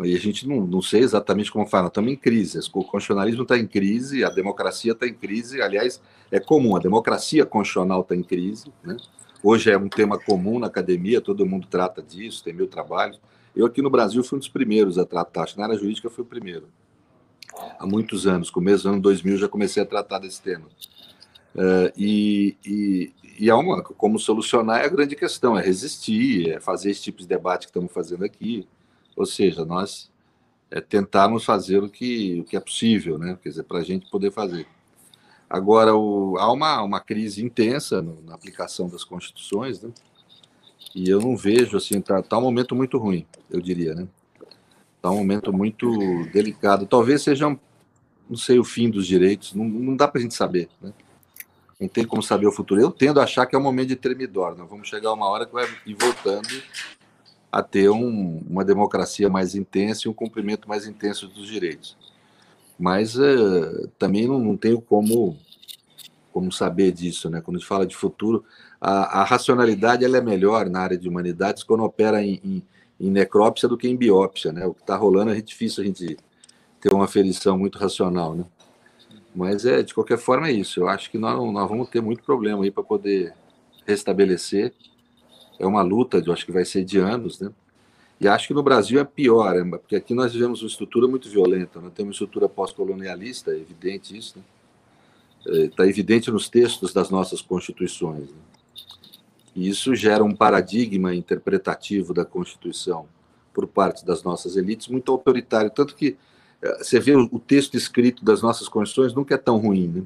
[0.06, 2.58] E a gente não, não sei exatamente como fala, estamos em crise.
[2.58, 5.62] O constitucionalismo está em crise, a democracia está em crise.
[5.62, 6.02] Aliás,
[6.32, 8.72] é comum, a democracia constitucional está em crise.
[8.84, 8.96] Né?
[9.44, 13.20] Hoje é um tema comum na academia, todo mundo trata disso, tem mil trabalhos.
[13.60, 16.28] Eu aqui no Brasil fui um dos primeiros a tratar, na área jurídica fui o
[16.28, 16.70] primeiro.
[17.78, 20.66] Há muitos anos, começo do ano 2000 já comecei a tratar desse tema.
[21.54, 26.60] Uh, e, e, e há uma, como solucionar é a grande questão, é resistir, é
[26.62, 28.66] fazer esse tipo de debate que estamos fazendo aqui,
[29.14, 30.10] ou seja, nós
[30.72, 33.38] é, tentarmos fazer o que, o que é possível, né?
[33.44, 34.66] Quer dizer, para a gente poder fazer.
[35.50, 39.92] Agora, o, há uma, uma crise intensa no, na aplicação das constituições, né?
[40.96, 44.08] E eu não vejo, assim, tá, tá um momento muito ruim, eu diria, né?
[45.02, 45.88] Tá um momento muito
[46.34, 46.86] delicado.
[46.86, 47.48] Talvez seja,
[48.30, 50.92] não sei, o fim dos direitos, não, não dá para a gente saber, né?
[51.80, 52.82] Não tem como saber o futuro.
[52.82, 55.46] Eu tendo a achar que é um momento de tremidor, nós vamos chegar uma hora
[55.46, 56.50] que vai ir voltando
[57.52, 61.98] a ter um, uma democracia mais intensa e um cumprimento mais intenso dos direitos.
[62.78, 65.38] Mas uh, também não, não, tenho como,
[66.32, 67.42] como saber disso, né?
[67.42, 68.46] Quando a gente fala de futuro,
[68.80, 72.64] a, a racionalidade ela é melhor na área de humanidades quando opera em, em,
[73.00, 74.66] em necrópsia do que em biópsia, né?
[74.66, 76.18] O que está rolando é difícil a gente
[76.80, 78.46] ter uma aferição muito racional, né?
[79.36, 80.80] Mas é de qualquer forma é isso.
[80.80, 83.34] Eu acho que nós, nós vamos ter muito problema aí para poder
[83.86, 84.74] restabelecer
[85.60, 87.52] é uma luta, eu acho que vai ser de anos, né?
[88.20, 89.78] E acho que no Brasil é pior, né?
[89.78, 94.18] porque aqui nós vivemos uma estrutura muito violenta, nós temos uma estrutura pós-colonialista, é evidente
[94.18, 94.44] isso, né?
[95.66, 98.30] Está é, evidente nos textos das nossas constituições.
[98.30, 98.38] Né?
[99.56, 103.08] E isso gera um paradigma interpretativo da Constituição
[103.54, 105.70] por parte das nossas elites muito autoritário.
[105.70, 106.18] Tanto que
[106.62, 109.88] é, você vê o texto escrito das nossas constituições nunca é tão ruim.
[109.88, 110.04] Né?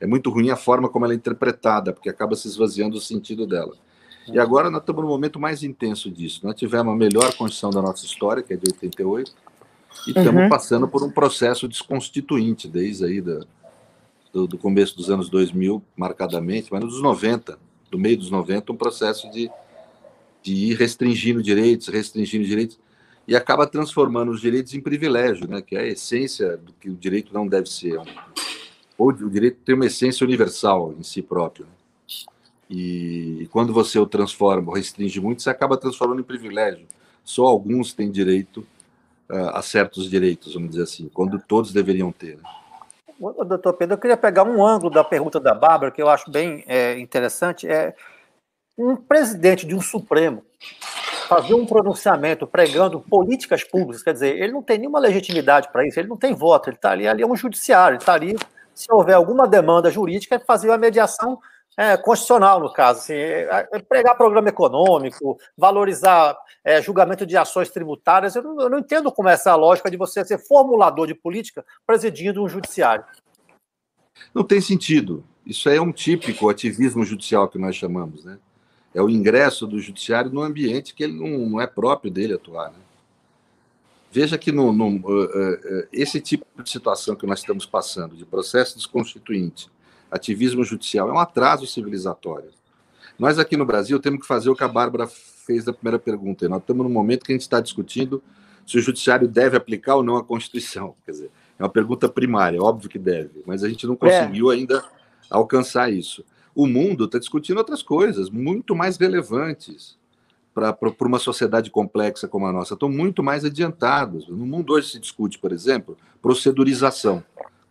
[0.00, 3.46] É muito ruim a forma como ela é interpretada, porque acaba se esvaziando o sentido
[3.46, 3.74] dela.
[4.26, 6.40] E agora nós estamos no momento mais intenso disso.
[6.44, 9.32] Nós tivemos a melhor Constituição da nossa história, que é de 88,
[10.06, 10.18] e uhum.
[10.18, 13.40] estamos passando por um processo desconstituinte desde aí da,
[14.32, 17.58] do, do, começo dos anos 2000, marcadamente, mas nos 90,
[17.94, 19.48] do meio dos 90, um processo de,
[20.42, 22.76] de ir restringindo direitos, restringindo direitos,
[23.26, 26.94] e acaba transformando os direitos em privilégio, né, que é a essência do que o
[26.94, 28.00] direito não deve ser.
[28.98, 31.66] Ou o direito tem uma essência universal em si próprio.
[31.66, 31.72] Né?
[32.68, 36.86] E quando você o transforma, ou restringe muito, você acaba transformando em privilégio.
[37.24, 38.66] Só alguns têm direito
[39.30, 42.36] uh, a certos direitos, vamos dizer assim, quando todos deveriam ter.
[42.36, 42.42] Né?
[43.32, 46.64] Doutor Pedro, eu queria pegar um ângulo da pergunta da Bárbara, que eu acho bem
[46.66, 47.66] é, interessante.
[47.66, 47.94] É
[48.76, 50.42] um presidente de um Supremo
[51.28, 55.98] fazer um pronunciamento pregando políticas públicas, quer dizer, ele não tem nenhuma legitimidade para isso,
[55.98, 58.36] ele não tem voto, ele está ali, ali é um judiciário, ele está ali,
[58.74, 61.40] se houver alguma demanda jurídica, fazer a mediação
[61.76, 67.70] é, constitucional, no caso, assim, é, é pregar programa econômico, valorizar é, julgamento de ações
[67.70, 68.36] tributárias.
[68.36, 71.64] Eu não, eu não, entendo como é essa lógica de você ser formulador de política
[71.86, 73.04] presidindo um judiciário.
[74.32, 75.24] Não tem sentido.
[75.44, 78.38] Isso é um típico ativismo judicial que nós chamamos, né?
[78.94, 82.70] É o ingresso do judiciário no ambiente que ele não, não é próprio dele atuar.
[82.70, 82.78] Né?
[84.10, 88.24] Veja que no, no, uh, uh, esse tipo de situação que nós estamos passando, de
[88.24, 89.68] processo desconstituinte,
[90.14, 92.50] ativismo judicial, é um atraso civilizatório.
[93.18, 96.48] Nós aqui no Brasil temos que fazer o que a Bárbara fez da primeira pergunta.
[96.48, 98.22] Nós estamos no momento que a gente está discutindo
[98.64, 100.94] se o judiciário deve aplicar ou não a Constituição.
[101.04, 104.54] Quer dizer, é uma pergunta primária, óbvio que deve, mas a gente não conseguiu é.
[104.54, 104.84] ainda
[105.28, 106.24] alcançar isso.
[106.54, 109.98] O mundo está discutindo outras coisas muito mais relevantes
[110.54, 112.74] para uma sociedade complexa como a nossa.
[112.74, 114.28] Estão muito mais adiantados.
[114.28, 117.24] No mundo hoje se discute, por exemplo, procedurização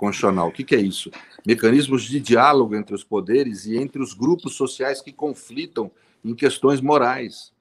[0.04, 0.50] constitucional.
[0.50, 1.10] O que, que é isso?
[1.48, 5.90] Mecanismos de diálogo entre os poderes e entre os grupos sociais que conflitam
[6.26, 7.54] em questões morais.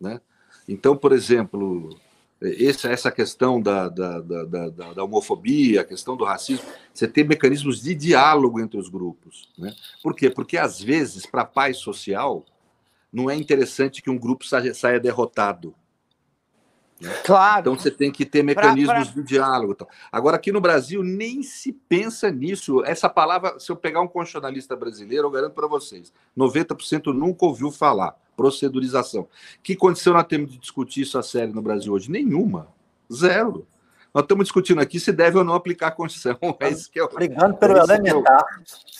[0.00, 0.20] Né?
[0.68, 1.90] Então, por exemplo,
[2.40, 6.64] essa, essa questão da, da, da, da, homofobia, a questão do racismo,
[6.94, 9.48] você tem mecanismos de diálogo entre os grupos.
[9.58, 9.74] Né?
[10.00, 10.30] Por quê?
[10.30, 12.46] Porque, às vezes, para a paz social,
[13.12, 15.74] não é interessante que um grupo saia, saia derrotado.
[17.00, 17.12] Né?
[17.24, 17.60] Claro.
[17.60, 19.12] Então você tem que ter mecanismos pra, pra...
[19.14, 19.76] de diálogo.
[20.10, 22.84] Agora, aqui no Brasil, nem se pensa nisso.
[22.84, 27.70] Essa palavra, se eu pegar um constitucionalista brasileiro, eu garanto para vocês: 90% nunca ouviu
[27.70, 28.16] falar.
[28.36, 29.28] Procedurização.
[29.62, 32.10] Que condição nós temos de discutir isso a sério no Brasil hoje?
[32.10, 32.68] Nenhuma.
[33.12, 33.66] Zero.
[34.14, 36.38] Nós estamos discutindo aqui se deve ou não aplicar a Constituição.
[36.60, 38.44] É isso que é o, Brigando pelo é elementar.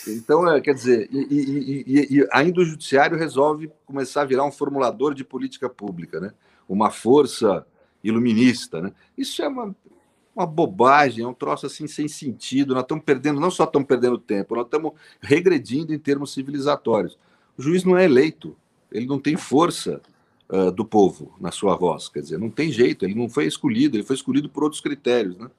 [0.07, 0.11] O...
[0.11, 4.45] Então, é, quer dizer, e, e, e, e, ainda o Judiciário resolve começar a virar
[4.45, 6.33] um formulador de política pública, né?
[6.69, 7.67] uma força
[8.09, 8.81] iluminista.
[8.81, 8.93] Né?
[9.17, 9.75] Isso é uma,
[10.35, 12.75] uma bobagem, é um troço assim sem sentido.
[12.75, 17.19] Nós estamos perdendo, não só estamos perdendo tempo, nós estamos regredindo em termos civilizatórios.
[17.57, 18.57] O juiz não é eleito,
[18.91, 20.01] ele não tem força
[20.49, 23.97] uh, do povo na sua voz, quer dizer, não tem jeito, ele não foi escolhido,
[23.97, 25.51] ele foi escolhido por outros critérios, né?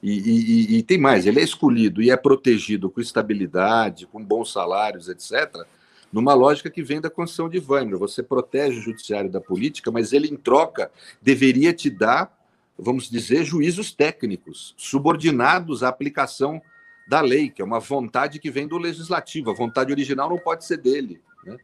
[0.00, 4.52] E, e, e, tem mais, ele é escolhido e é protegido com estabilidade, com bons
[4.52, 5.66] salários, etc.,
[6.12, 7.98] numa lógica que vem da Constituição de Weimar.
[7.98, 10.90] Você protege o judiciário da política, mas ele, em troca,
[11.20, 12.36] deveria te dar,
[12.78, 16.60] vamos dizer, juízos técnicos, subordinados à aplicação
[17.06, 19.50] da lei, que é uma vontade que vem do legislativo.
[19.50, 21.20] A vontade original não pode ser dele.
[21.44, 21.56] Né?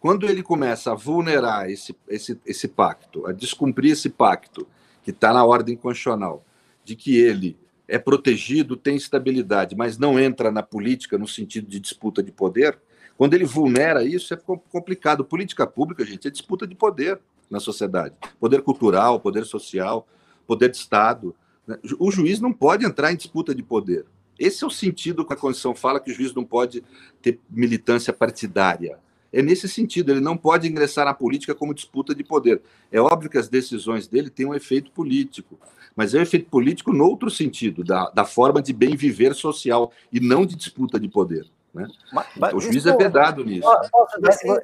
[0.00, 4.66] Quando ele começa a vulnerar esse, esse, esse pacto, a descumprir esse pacto,
[5.02, 6.44] que está na ordem constitucional,
[6.84, 7.56] de que ele
[7.86, 12.78] é protegido, tem estabilidade, mas não entra na política no sentido de disputa de poder,
[13.18, 14.36] quando ele vulnera isso, é
[14.70, 15.24] complicado.
[15.24, 17.18] Política pública, gente, é disputa de poder
[17.50, 18.14] na sociedade.
[18.38, 20.06] Poder cultural, poder social,
[20.46, 21.34] poder de Estado.
[21.66, 21.76] Né?
[21.98, 24.06] O juiz não pode entrar em disputa de poder.
[24.38, 26.84] Esse é o sentido que a Constituição fala que o juiz não pode
[27.20, 29.00] ter militância partidária.
[29.32, 32.62] É nesse sentido, ele não pode ingressar na política como disputa de poder.
[32.90, 35.58] É óbvio que as decisões dele têm um efeito político,
[35.96, 39.92] mas é um efeito político no outro sentido, da, da forma de bem viver social
[40.12, 41.50] e não de disputa de poder.
[41.74, 41.86] Né?
[42.12, 43.68] Mas, então, o juiz é vedado nisso.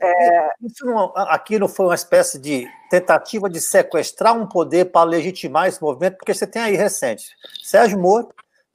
[0.00, 5.08] É, isso não, aqui não foi uma espécie de tentativa de sequestrar um poder para
[5.08, 8.28] legitimar esse movimento, porque você tem aí recente Sérgio Moro,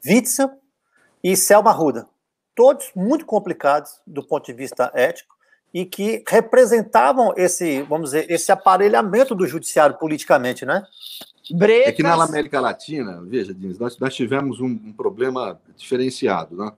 [0.05, 0.51] Witzel
[1.23, 2.07] e Selma Ruda,
[2.55, 5.35] todos muito complicados do ponto de vista ético
[5.73, 10.83] e que representavam esse, vamos dizer, esse aparelhamento do judiciário politicamente, né?
[11.51, 11.87] Bretas.
[11.87, 16.71] É que na América Latina, veja, nós, nós tivemos um, um problema diferenciado, né?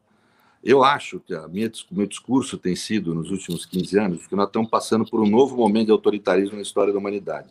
[0.64, 1.50] Eu acho que o
[1.92, 5.58] meu discurso tem sido, nos últimos 15 anos, que nós estamos passando por um novo
[5.58, 7.50] momento de autoritarismo na história da humanidade.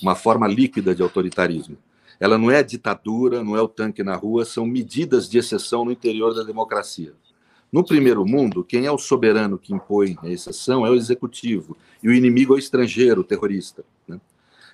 [0.00, 1.76] Uma forma líquida de autoritarismo.
[2.20, 5.90] Ela não é ditadura, não é o tanque na rua, são medidas de exceção no
[5.90, 7.14] interior da democracia.
[7.72, 12.08] No primeiro mundo, quem é o soberano que impõe a exceção é o executivo, e
[12.08, 13.84] o inimigo é o estrangeiro, o terrorista.
[14.06, 14.20] Né?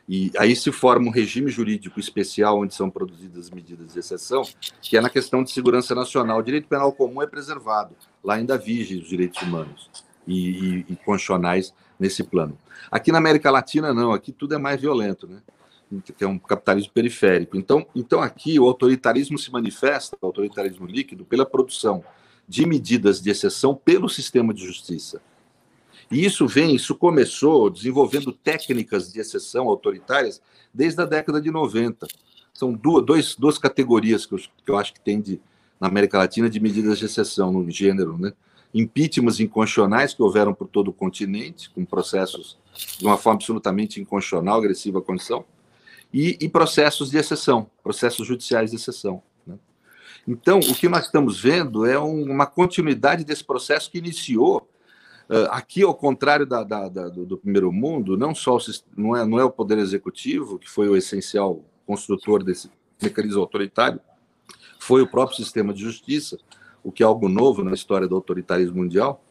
[0.08, 4.42] E aí se forma um regime jurídico especial onde são produzidas medidas de exceção,
[4.80, 6.38] que é na questão de segurança nacional.
[6.38, 9.90] O direito penal comum é preservado, lá ainda vige os direitos humanos
[10.26, 12.56] e, e, e constitucionais nesse plano.
[12.90, 15.42] Aqui na América Latina, não, aqui tudo é mais violento, né?
[16.16, 17.56] que é um capitalismo periférico.
[17.56, 22.04] Então, então aqui o autoritarismo se manifesta, o autoritarismo líquido, pela produção
[22.48, 25.20] de medidas de exceção pelo sistema de justiça.
[26.10, 30.40] E isso vem, isso começou desenvolvendo técnicas de exceção autoritárias
[30.72, 32.06] desde a década de 90.
[32.54, 35.40] São duas, dois, duas categorias que eu, que eu acho que tem de,
[35.80, 38.32] na América Latina de medidas de exceção no gênero, né?
[38.72, 42.58] Impeachments inconstitucionais que houveram por todo o continente, com processos
[42.98, 45.44] de uma forma absolutamente inconstitucional, agressiva à condição,
[46.12, 49.22] e, e processos de exceção, processos judiciais de exceção.
[49.46, 49.56] Né?
[50.26, 54.68] Então, o que nós estamos vendo é um, uma continuidade desse processo que iniciou
[55.50, 58.60] aqui, ao contrário da, da, da, do, do, primeiro mundo, não só o,
[58.96, 62.70] não, é, não é o poder executivo que foi o essencial construtor desse
[63.02, 64.00] mecanismo autoritário,
[64.78, 66.38] foi o próprio sistema de justiça,
[66.82, 69.22] o que é algo novo na história do autoritarismo mundial.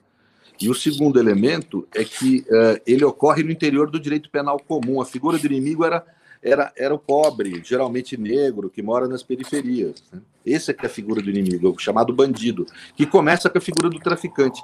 [0.60, 5.02] E o segundo elemento é que uh, ele ocorre no interior do direito penal comum.
[5.02, 6.06] A figura do inimigo era
[6.46, 10.04] era, era o pobre, geralmente negro, que mora nas periferias.
[10.14, 10.22] Né?
[10.46, 13.90] Essa é é a figura do inimigo, o chamado bandido, que começa com a figura
[13.90, 14.64] do traficante.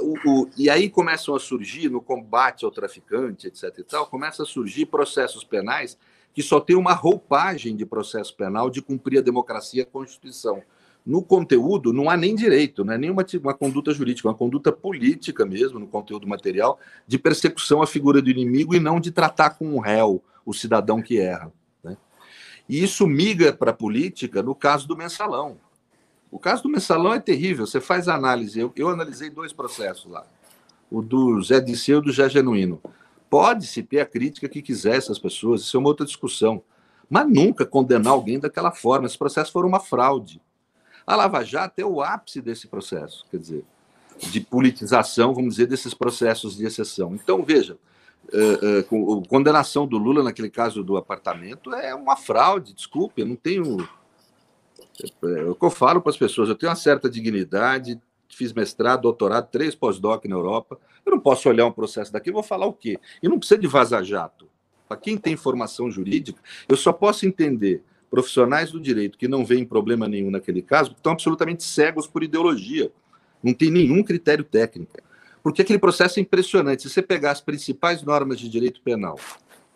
[0.00, 3.72] O, o, e aí começam a surgir, no combate ao traficante, etc.
[3.78, 5.96] e tal, começam a surgir processos penais
[6.34, 10.60] que só tem uma roupagem de processo penal de cumprir a democracia e a Constituição.
[11.04, 15.44] No conteúdo, não há nem direito, não é nenhuma uma conduta jurídica, uma conduta política
[15.44, 19.66] mesmo, no conteúdo material, de persecução à figura do inimigo e não de tratar com
[19.66, 21.52] um réu, o cidadão que erra.
[21.82, 21.96] Né?
[22.68, 25.56] E isso migra para a política no caso do mensalão.
[26.30, 27.66] O caso do mensalão é terrível.
[27.66, 28.58] Você faz análise.
[28.58, 30.24] Eu, eu analisei dois processos lá.
[30.90, 32.80] O do Zé Disseu e do Zé Genuíno.
[33.28, 36.62] Pode-se ter a crítica que quiser essas pessoas, isso é uma outra discussão.
[37.10, 39.06] mas nunca condenar alguém daquela forma.
[39.06, 40.40] Esse processo foi uma fraude.
[41.06, 43.64] A Lava Jato é o ápice desse processo, quer dizer,
[44.18, 47.14] de politização, vamos dizer, desses processos de exceção.
[47.14, 47.76] Então, veja,
[48.32, 53.36] uh, uh, condenação do Lula naquele caso do apartamento é uma fraude, desculpe, eu não
[53.36, 53.88] tenho.
[55.24, 59.02] É o que eu falo para as pessoas, eu tenho uma certa dignidade, fiz mestrado,
[59.02, 60.78] doutorado, três pós-doc na Europa.
[61.04, 62.98] Eu não posso olhar um processo daqui vou falar o quê?
[63.22, 64.48] E não precisa de vaza-jato.
[64.86, 69.64] Para quem tem formação jurídica, eu só posso entender profissionais do direito que não veem
[69.64, 72.92] problema nenhum naquele caso, estão absolutamente cegos por ideologia.
[73.42, 74.98] Não tem nenhum critério técnico.
[75.42, 76.82] Porque aquele processo é impressionante.
[76.82, 79.18] Se você pegar as principais normas de direito penal,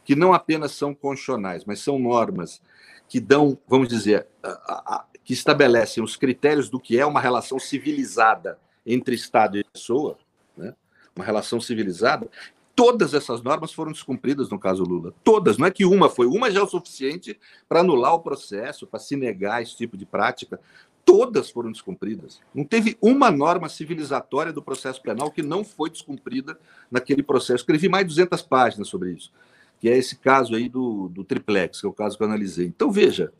[0.04, 2.60] que não apenas são constitucionais, mas são normas
[3.08, 7.58] que dão, vamos dizer, a, a, que estabelecem os critérios do que é uma relação
[7.58, 10.18] civilizada entre Estado e pessoa,
[10.54, 10.74] né?
[11.16, 12.28] uma relação civilizada,
[12.76, 15.14] todas essas normas foram descumpridas no caso Lula.
[15.24, 18.86] Todas, não é que uma foi, uma já é o suficiente para anular o processo,
[18.86, 20.60] para se negar esse tipo de prática.
[21.02, 22.40] Todas foram descumpridas.
[22.54, 26.58] Não teve uma norma civilizatória do processo penal que não foi descumprida
[26.90, 27.62] naquele processo.
[27.62, 29.32] Escrevi mais de 200 páginas sobre isso,
[29.80, 32.66] que é esse caso aí do, do triplex, que é o caso que eu analisei.
[32.66, 33.32] Então, veja,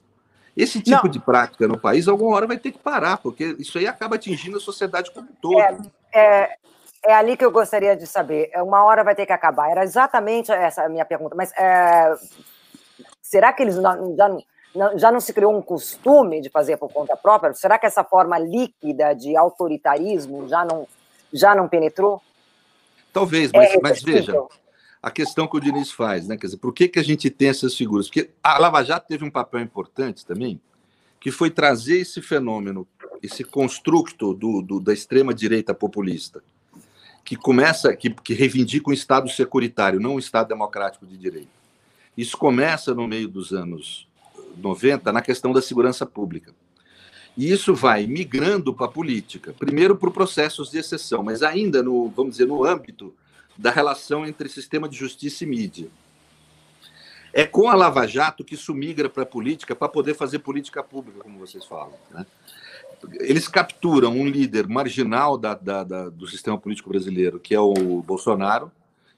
[0.57, 1.11] esse tipo não.
[1.11, 4.57] de prática no país, alguma hora vai ter que parar, porque isso aí acaba atingindo
[4.57, 5.93] a sociedade como um todo.
[6.15, 6.57] É, é,
[7.07, 8.51] é ali que eu gostaria de saber.
[8.53, 9.71] É, uma hora vai ter que acabar.
[9.71, 11.37] Era exatamente essa a minha pergunta.
[11.37, 12.15] Mas é,
[13.23, 14.29] será que eles não, já,
[14.75, 17.55] não, já não se criou um costume de fazer por conta própria?
[17.55, 20.87] Será que essa forma líquida de autoritarismo já não,
[21.33, 22.21] já não penetrou?
[23.13, 24.35] Talvez, mas, é mas veja,
[25.01, 26.37] a questão que o Diniz faz, né?
[26.37, 28.09] Quer dizer, por que, que a gente tem essas figuras?
[28.09, 30.61] Porque a Lava Jato teve um papel importante também,
[31.21, 32.87] que foi trazer esse fenômeno,
[33.23, 36.43] esse construto do, do da extrema-direita populista,
[37.27, 41.49] que começa, que, que reivindica um Estado securitário, não um Estado democrático de direito.
[42.17, 44.07] Isso começa no meio dos anos
[44.57, 46.55] 90 na questão da segurança pública.
[47.37, 52.09] E isso vai migrando para a política, primeiro por processos de exceção, mas ainda no,
[52.11, 53.13] vamos dizer, no âmbito
[53.59, 55.89] da relação entre sistema de justiça e mídia.
[57.33, 60.83] É com a Lava Jato que isso migra para a política para poder fazer política
[60.83, 61.99] pública, como vocês falam.
[62.13, 62.25] Né?
[63.21, 68.03] Eles capturam um líder marginal da, da, da, do sistema político brasileiro, que é o
[68.03, 68.71] Bolsonaro,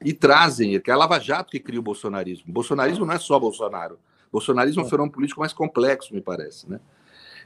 [0.03, 2.45] e trazem, que é a Lava Jato que cria o bolsonarismo.
[2.49, 3.95] O bolsonarismo não é só Bolsonaro.
[4.29, 6.69] O bolsonarismo é um fenômeno político mais complexo, me parece.
[6.69, 6.79] Né?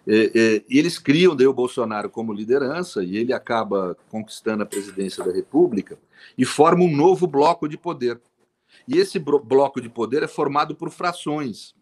[0.06, 5.24] E, e, eles criam daí o Bolsonaro como liderança, e ele acaba conquistando a presidência
[5.24, 5.98] da República,
[6.38, 8.20] e forma um novo bloco de poder.
[8.88, 11.74] E esse bloco de poder é formado por frações.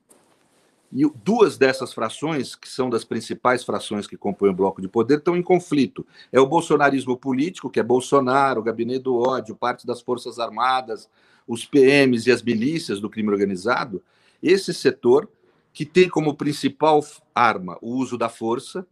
[0.94, 5.20] E duas dessas frações, que são das principais frações que compõem o bloco de poder,
[5.20, 6.06] estão em conflito.
[6.32, 11.10] É o bolsonarismo político, que é Bolsonaro, o gabinete do ódio, parte das Forças Armadas,
[11.48, 14.02] os PMs e as milícias do crime organizado.
[14.44, 15.30] Esse setor,
[15.74, 17.02] que tem como principal
[17.34, 18.86] arma o uso da força,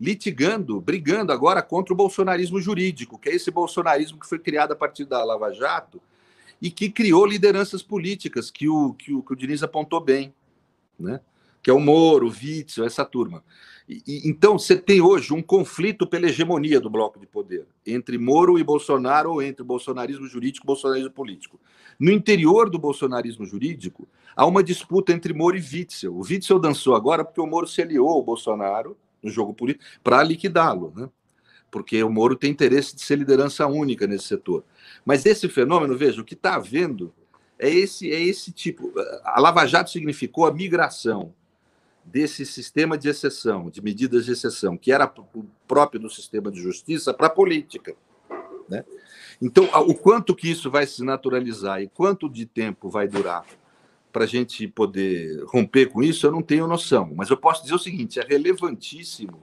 [0.00, 4.76] litigando, brigando agora contra o bolsonarismo jurídico, que é esse bolsonarismo que foi criado a
[4.76, 6.02] partir da Lava Jato
[6.60, 10.34] e que criou lideranças políticas, que o, que o, que o Diniz apontou bem.
[10.98, 11.20] Né?
[11.64, 13.42] Que é o Moro, o Witzel, essa turma.
[13.88, 18.18] E, e, então, você tem hoje um conflito pela hegemonia do bloco de poder, entre
[18.18, 21.58] Moro e Bolsonaro, ou entre bolsonarismo jurídico e bolsonarismo político.
[21.98, 26.14] No interior do bolsonarismo jurídico, há uma disputa entre Moro e Witzel.
[26.14, 30.22] O Witzel dançou agora porque o Moro se aliou ao Bolsonaro no jogo político para
[30.22, 31.08] liquidá-lo, né?
[31.70, 34.64] porque o Moro tem interesse de ser liderança única nesse setor.
[35.02, 37.12] Mas esse fenômeno, veja, o que está havendo
[37.58, 38.92] é esse, é esse tipo.
[39.24, 41.32] A Lava Jato significou a migração
[42.04, 45.12] desse sistema de exceção, de medidas de exceção, que era
[45.66, 47.94] próprio do sistema de justiça, para a política.
[48.68, 48.84] Né?
[49.40, 53.44] Então, o quanto que isso vai se naturalizar e quanto de tempo vai durar
[54.12, 57.12] para a gente poder romper com isso, eu não tenho noção.
[57.16, 59.42] Mas eu posso dizer o seguinte: é relevantíssimo,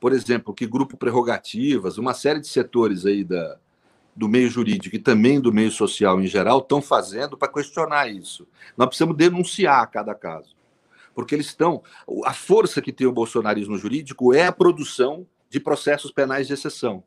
[0.00, 3.58] por exemplo, que grupo prerrogativas, uma série de setores aí da,
[4.14, 8.48] do meio jurídico e também do meio social em geral estão fazendo para questionar isso.
[8.78, 10.55] Nós precisamos denunciar cada caso
[11.16, 11.82] porque eles estão.
[12.26, 17.02] A força que tem o bolsonarismo jurídico é a produção de processos penais de exceção.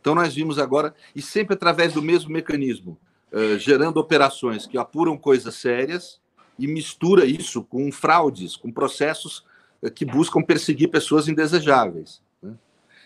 [0.00, 2.96] Então, nós vimos agora, e sempre através do mesmo mecanismo,
[3.32, 6.20] uh, gerando operações que apuram coisas sérias
[6.56, 9.44] e mistura isso com fraudes, com processos
[9.82, 12.22] uh, que buscam perseguir pessoas indesejáveis.
[12.40, 12.54] Né?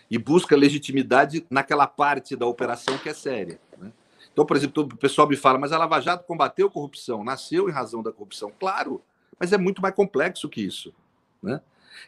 [0.07, 3.59] E busca legitimidade naquela parte da operação que é séria.
[3.79, 3.91] Né?
[4.31, 7.71] Então, por exemplo, o pessoal me fala, mas a Lava Jato combateu corrupção, nasceu em
[7.71, 8.51] razão da corrupção.
[8.59, 9.01] Claro,
[9.39, 10.93] mas é muito mais complexo que isso.
[11.41, 11.61] Né?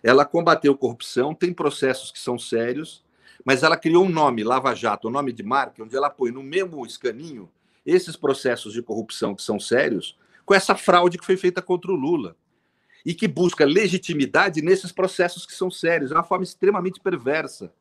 [0.04, 3.04] Ela combateu corrupção, tem processos que são sérios,
[3.44, 6.42] mas ela criou um nome, Lava Jato, um nome de marca, onde ela põe no
[6.42, 7.50] mesmo escaninho
[7.86, 11.96] esses processos de corrupção que são sérios com essa fraude que foi feita contra o
[11.96, 12.36] Lula
[13.06, 16.12] e que busca legitimidade nesses processos que são sérios.
[16.12, 17.72] É uma forma extremamente perversa.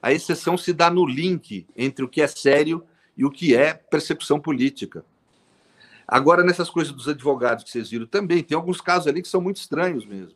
[0.00, 2.84] A exceção se dá no link entre o que é sério
[3.16, 5.04] e o que é persecução política.
[6.06, 9.40] Agora, nessas coisas dos advogados que vocês viram também, tem alguns casos ali que são
[9.40, 10.34] muito estranhos mesmo.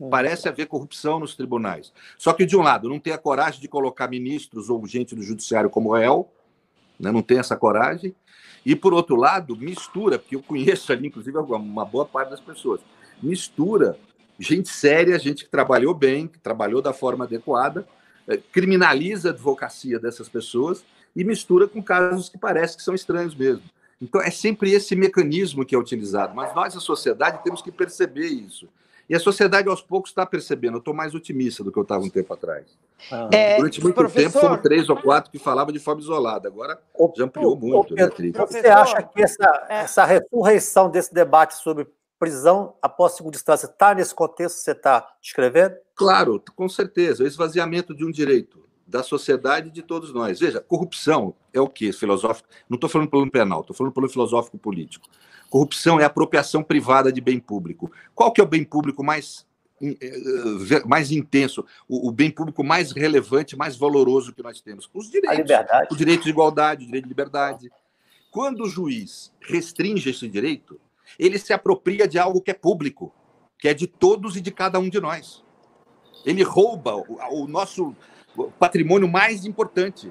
[0.00, 0.10] Hum.
[0.10, 1.92] Parece haver corrupção nos tribunais.
[2.18, 5.22] Só que, de um lado, não tem a coragem de colocar ministros ou gente do
[5.22, 6.28] judiciário como réu,
[6.98, 7.10] né?
[7.12, 8.14] não tem essa coragem.
[8.64, 12.80] E, por outro lado, mistura, porque eu conheço ali, inclusive, uma boa parte das pessoas,
[13.22, 13.98] mistura
[14.38, 17.86] gente séria, gente que trabalhou bem, que trabalhou da forma adequada,
[18.26, 20.84] eh, criminaliza a advocacia dessas pessoas
[21.14, 23.62] e mistura com casos que parece que são estranhos mesmo.
[24.00, 26.34] Então, é sempre esse mecanismo que é utilizado.
[26.34, 28.68] Mas nós, a sociedade, temos que perceber isso.
[29.08, 30.74] E a sociedade, aos poucos, está percebendo.
[30.74, 32.66] Eu estou mais otimista do que eu estava um tempo atrás.
[33.10, 33.28] Ah.
[33.32, 34.30] É, Durante muito professor...
[34.30, 36.48] tempo, foram três ou quatro que falavam de forma isolada.
[36.48, 36.78] Agora
[37.16, 37.94] já ampliou muito.
[37.94, 39.76] Né, você acha que essa, é...
[39.80, 41.86] essa ressurreição desse debate sobre
[42.18, 45.76] prisão após segunda instância está nesse contexto que você está descrevendo?
[45.94, 47.24] Claro, com certeza.
[47.24, 50.38] O esvaziamento de um direito da sociedade e de todos nós.
[50.38, 52.48] Veja, corrupção é o que filosófico?
[52.68, 55.08] Não estou falando plano penal, estou falando plano filosófico político.
[55.48, 57.90] Corrupção é apropriação privada de bem público.
[58.14, 59.46] Qual que é o bem público mais
[59.82, 64.88] eh, eh, mais intenso, o, bem público mais relevante, mais valoroso que nós temos?
[64.92, 65.38] Os direitos.
[65.90, 67.70] O direito de igualdade, o direito de liberdade.
[68.30, 70.80] Quando o juiz restringe esse direito,
[71.18, 73.12] ele se apropria de algo que é público,
[73.58, 75.44] que é de todos e de cada um de nós.
[76.24, 77.94] Ele rouba o, o nosso
[78.58, 80.10] patrimônio mais importante.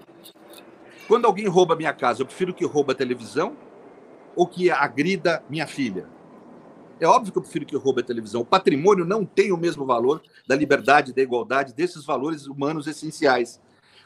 [1.08, 3.58] Quando alguém rouba minha casa, eu prefiro que rouba a televisão
[4.35, 6.08] ou que agrida minha filha?
[7.00, 8.42] É óbvio que eu prefiro que rouba a televisão.
[8.42, 13.60] O patrimônio não tem o mesmo valor da liberdade, da igualdade, desses valores humanos essenciais.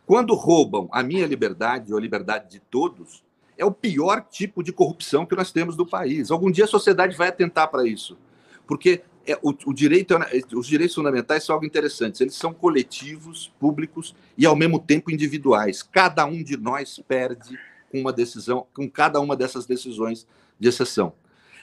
[0.05, 3.23] Quando roubam a minha liberdade ou a liberdade de todos,
[3.57, 6.31] é o pior tipo de corrupção que nós temos no país.
[6.31, 8.17] Algum dia a sociedade vai atentar para isso.
[8.65, 12.23] Porque é, o, o direito, é, os direitos fundamentais são algo interessante.
[12.23, 15.83] Eles são coletivos, públicos e, ao mesmo tempo, individuais.
[15.83, 17.59] Cada um de nós perde
[17.91, 20.25] com uma decisão, com cada uma dessas decisões
[20.59, 21.13] de exceção.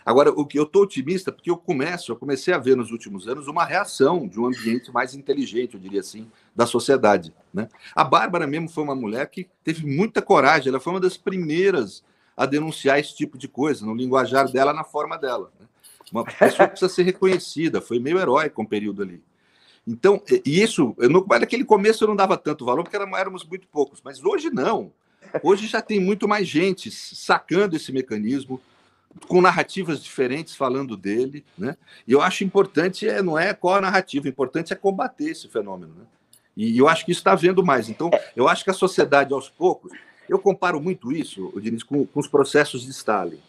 [0.05, 3.26] Agora, o que eu estou otimista, porque eu começo, eu comecei a ver nos últimos
[3.26, 7.33] anos uma reação de um ambiente mais inteligente, eu diria assim, da sociedade.
[7.52, 7.68] Né?
[7.94, 12.05] A Bárbara mesmo foi uma mulher que teve muita coragem, ela foi uma das primeiras
[12.36, 15.51] a denunciar esse tipo de coisa, no linguajar dela, na forma dela.
[15.59, 15.67] Né?
[16.12, 19.23] Uma pessoa precisa ser reconhecida, foi meio heróico um período ali.
[19.86, 24.00] Então, e isso, no, naquele começo eu não dava tanto valor, porque éramos muito poucos,
[24.02, 24.92] mas hoje não.
[25.42, 28.60] Hoje já tem muito mais gente sacando esse mecanismo,
[29.28, 31.76] com narrativas diferentes falando dele, né?
[32.07, 35.49] E eu acho importante é não é qual a narrativa, o importante é combater esse
[35.49, 36.05] fenômeno, né?
[36.57, 37.89] E eu acho que isso está vendo mais.
[37.89, 39.92] Então, eu acho que a sociedade aos poucos,
[40.28, 43.41] eu comparo muito isso, Diniz, com, com os processos de Stalin.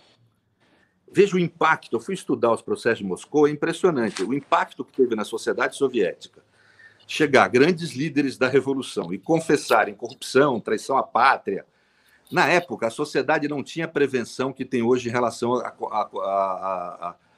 [1.11, 1.95] Veja o impacto.
[1.95, 4.23] Eu fui estudar os processos de Moscou, é impressionante.
[4.23, 6.43] O impacto que teve na sociedade soviética.
[7.07, 11.65] Chegar grandes líderes da revolução e confessarem corrupção, traição à pátria,
[12.31, 15.55] na época, a sociedade não tinha a prevenção que tem hoje em relação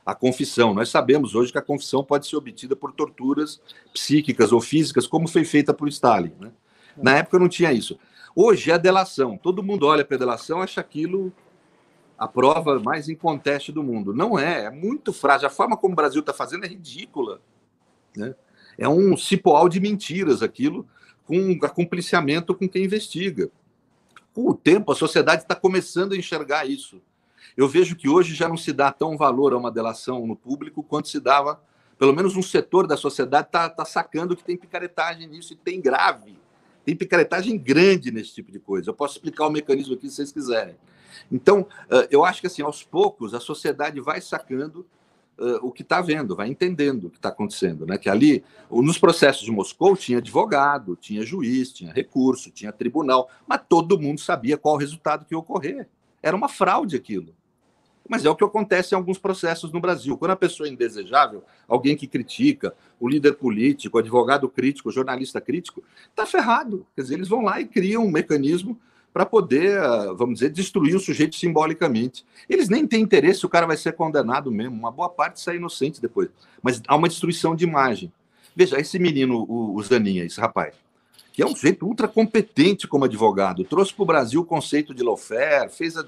[0.06, 0.74] à confissão.
[0.74, 3.62] Nós sabemos hoje que a confissão pode ser obtida por torturas
[3.94, 6.34] psíquicas ou físicas, como foi feita por Stalin.
[6.40, 6.52] Né?
[6.96, 8.00] Na época não tinha isso.
[8.34, 9.38] Hoje é a delação.
[9.38, 11.34] Todo mundo olha para a delação acha aquilo
[12.18, 14.14] a prova mais inconteste do mundo.
[14.14, 15.48] Não é, é muito frágil.
[15.48, 17.42] A forma como o Brasil está fazendo é ridícula.
[18.16, 18.36] Né?
[18.78, 20.88] É um cipoal de mentiras aquilo,
[21.26, 23.52] com acompliciamento com quem investiga
[24.38, 27.02] com o tempo, a sociedade está começando a enxergar isso.
[27.58, 30.84] Eu vejo que hoje já não se dá tão valor a uma delação no público
[30.84, 31.60] quanto se dava,
[31.98, 35.82] pelo menos um setor da sociedade está tá sacando que tem picaretagem nisso e tem
[35.82, 36.38] grave.
[36.86, 38.92] Tem picaretagem grande nesse tipo de coisa.
[38.92, 40.76] Eu posso explicar o mecanismo aqui se vocês quiserem.
[41.32, 41.68] Então,
[42.10, 44.86] eu acho que assim, aos poucos, a sociedade vai sacando
[45.38, 47.86] uh, o que está vendo, vai entendendo o que está acontecendo.
[47.86, 47.98] Né?
[47.98, 53.62] Que ali, nos processos de Moscou, tinha advogado, tinha juiz, tinha recurso, tinha tribunal, mas
[53.68, 55.88] todo mundo sabia qual o resultado que ia ocorrer.
[56.22, 57.36] Era uma fraude aquilo.
[58.10, 60.18] Mas é o que acontece em alguns processos no Brasil.
[60.18, 64.92] Quando a pessoa é indesejável, alguém que critica, o líder político, o advogado crítico, o
[64.92, 66.88] jornalista crítico, está ferrado.
[66.96, 68.80] Quer dizer, eles vão lá e criam um mecanismo
[69.18, 72.24] para poder, ah, vamos dizer, destruir o sujeito simbolicamente.
[72.48, 75.56] Eles nem têm interesse se o cara vai ser condenado mesmo, uma boa parte sai
[75.56, 76.30] inocente depois.
[76.62, 78.14] Mas há uma destruição de imagem.
[78.56, 80.76] Veja, esse menino, o, Zaninha, esse rapaz,
[81.34, 85.02] que é um sujeito ultra competente como advogado, trouxe para o Brasil o conceito de
[85.02, 86.06] lawfare, fez a...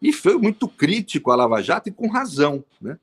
[0.00, 2.98] e foi muito crítico à Lava Jato e com razão, né?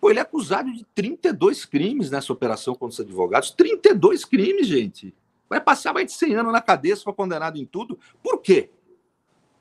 [0.00, 3.52] Pô, ele é acusado de 32 crimes nessa operação contra os advogados.
[3.52, 5.14] 32 crimes, gente.
[5.48, 7.96] Vai passar mais de 100 anos na cadeia se for condenado em tudo.
[8.20, 8.70] Por quê?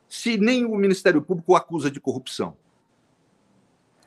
[0.07, 2.55] Se nem o Ministério Público o acusa de corrupção?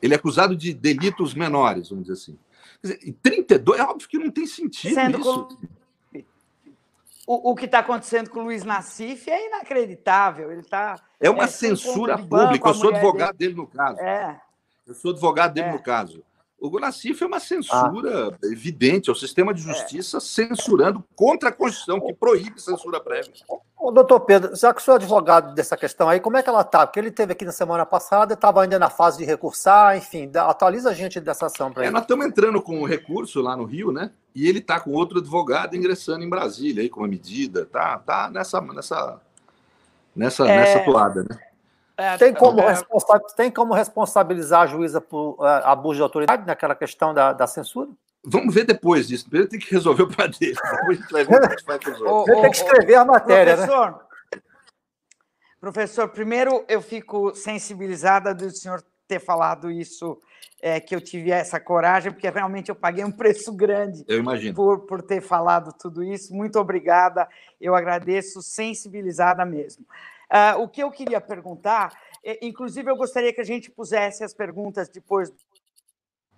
[0.01, 2.39] Ele é acusado de delitos menores, vamos dizer assim.
[2.81, 5.47] Quer dizer, 32, é óbvio que não tem sentido Sendo isso.
[5.47, 5.71] Com...
[7.27, 10.51] O, o, que está acontecendo com o Luiz Nassif é inacreditável.
[10.51, 12.69] Ele tá, é uma é, censura pública.
[12.69, 13.53] Eu sou advogado dele.
[13.53, 13.99] dele, no caso.
[13.99, 14.41] É.
[14.87, 15.71] Eu sou advogado dele é.
[15.71, 16.23] no caso.
[16.61, 18.37] O Nassif é uma censura ah.
[18.43, 20.19] evidente, é o sistema de justiça é.
[20.19, 23.33] censurando contra a Constituição, que proíbe censura prévia.
[23.75, 26.49] Ô, doutor Pedro, já que o senhor é advogado dessa questão aí, como é que
[26.49, 26.85] ela está?
[26.85, 30.91] Porque ele teve aqui na semana passada, estava ainda na fase de recursar, enfim, atualiza
[30.91, 33.91] a gente dessa ação para é, Nós estamos entrando com um recurso lá no Rio,
[33.91, 34.11] né?
[34.35, 38.29] E ele está com outro advogado ingressando em Brasília aí com uma medida, tá, tá
[38.29, 39.19] nessa, nessa,
[40.15, 40.57] nessa, é...
[40.57, 41.39] nessa toada, né?
[42.01, 42.75] É, tem, como é...
[43.35, 47.89] tem como responsabilizar a juíza por uh, abuso de autoridade naquela questão da, da censura?
[48.25, 49.25] Vamos ver depois disso.
[49.25, 50.55] Primeiro tem que resolver o problema dele.
[50.55, 52.41] Depois a gente vai ver o que a gente vai resolver.
[52.41, 53.65] tem que escrever a matéria, né?
[53.67, 53.99] professor, né?
[55.59, 60.17] Professor, primeiro eu fico sensibilizada do senhor ter falado isso,
[60.59, 64.55] é, que eu tive essa coragem, porque realmente eu paguei um preço grande eu imagino.
[64.55, 66.33] Por, por ter falado tudo isso.
[66.33, 67.27] Muito obrigada,
[67.59, 69.85] eu agradeço, sensibilizada mesmo.
[70.31, 71.91] Uh, o que eu queria perguntar,
[72.23, 75.29] é, inclusive eu gostaria que a gente pusesse as perguntas depois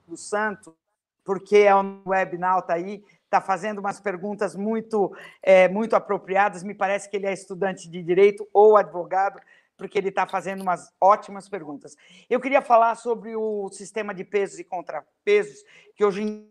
[0.07, 0.75] do Santo,
[1.23, 6.63] porque é um webinar está aí, está fazendo umas perguntas muito, é, muito apropriadas.
[6.63, 9.39] Me parece que ele é estudante de direito ou advogado,
[9.77, 11.95] porque ele está fazendo umas ótimas perguntas.
[12.29, 15.63] Eu queria falar sobre o sistema de pesos e contrapesos,
[15.95, 16.47] que hoje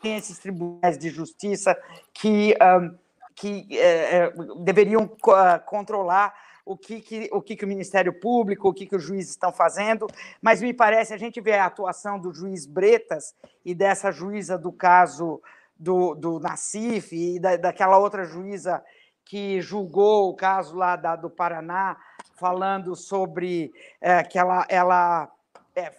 [0.00, 1.76] tem esses tribunais de justiça
[2.12, 2.96] que, um,
[3.34, 6.34] que é, é, deveriam uh, controlar
[6.68, 9.50] o que, que, o, que, que o Ministério Público, o que, que os juízes estão
[9.50, 10.06] fazendo,
[10.40, 14.70] mas me parece, a gente vê a atuação do juiz Bretas e dessa juíza do
[14.70, 15.40] caso
[15.78, 18.84] do, do Nacif e da, daquela outra juíza
[19.24, 21.96] que julgou o caso lá da, do Paraná,
[22.34, 25.32] falando sobre é, que ela, ela
[25.74, 25.90] é,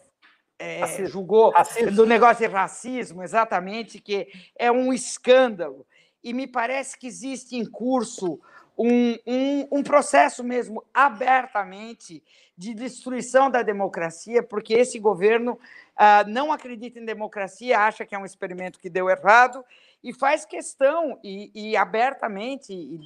[0.59, 1.91] é, julgou racismo.
[1.91, 5.85] do negócio de racismo, exatamente, que é um escândalo.
[6.23, 8.39] E me parece que existe em curso
[8.79, 12.23] um, um, um processo mesmo abertamente
[12.57, 15.59] de destruição da democracia, porque esse governo
[15.97, 19.65] ah, não acredita em democracia, acha que é um experimento que deu errado
[20.01, 22.97] e faz questão e, e abertamente e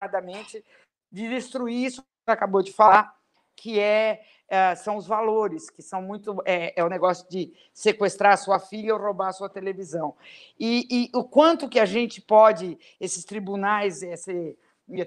[0.00, 0.64] declaradamente
[1.12, 3.14] de destruir isso que acabou de falar,
[3.54, 6.40] que é, é, são os valores, que são muito.
[6.46, 10.14] É, é o negócio de sequestrar a sua filha ou roubar a sua televisão.
[10.58, 14.56] E, e o quanto que a gente pode, esses tribunais, esse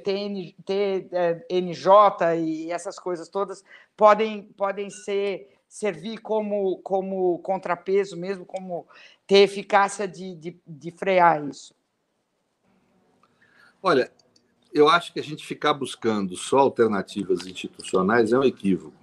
[0.03, 3.63] TN, TNJ e essas coisas todas
[3.97, 8.85] podem, podem ser servir como, como contrapeso mesmo, como
[9.25, 11.73] ter eficácia de, de, de frear isso?
[13.81, 14.11] Olha,
[14.73, 19.01] eu acho que a gente ficar buscando só alternativas institucionais é um equívoco.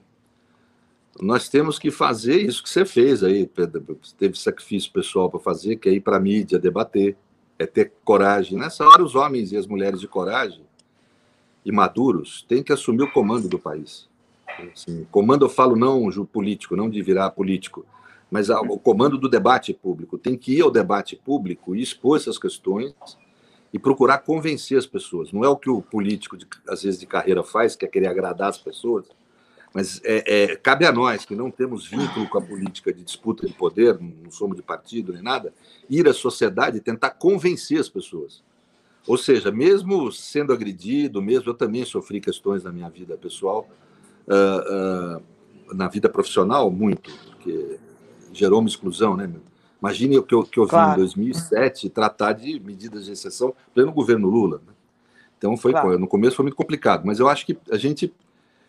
[1.21, 3.99] Nós temos que fazer isso que você fez aí, Pedro.
[4.17, 7.17] Teve sacrifício pessoal para fazer, que é ir para a mídia debater,
[7.59, 8.57] é ter coragem.
[8.57, 10.68] Nessa hora, os homens e as mulheres de coragem
[11.69, 14.09] e maduros têm que assumir o comando do país.
[14.73, 17.85] Assim, comando eu falo não político, não de virar político,
[18.31, 20.17] mas o comando do debate público.
[20.17, 22.95] Tem que ir ao debate público e expor essas questões
[23.71, 25.31] e procurar convencer as pessoas.
[25.31, 28.07] Não é o que o político, de, às vezes, de carreira faz, que é querer
[28.07, 29.05] agradar as pessoas,
[29.75, 33.47] mas é, é, cabe a nós, que não temos vínculo com a política de disputa
[33.47, 35.53] de poder, não somos de partido nem nada,
[35.91, 38.43] ir à sociedade e tentar convencer as pessoas.
[39.09, 43.67] Ou seja, mesmo sendo agredido, mesmo eu também sofri questões na minha vida pessoal,
[44.27, 47.79] uh, uh, na vida profissional, muito, porque
[48.35, 49.33] gerou uma exclusão, né?
[49.81, 50.91] Imagine o que eu, que eu claro.
[50.91, 54.61] vi em 2007 tratar de medidas de exceção pelo governo Lula.
[54.67, 54.73] Né?
[55.39, 55.99] Então, foi claro.
[55.99, 58.13] no começo foi muito complicado, mas eu acho que a gente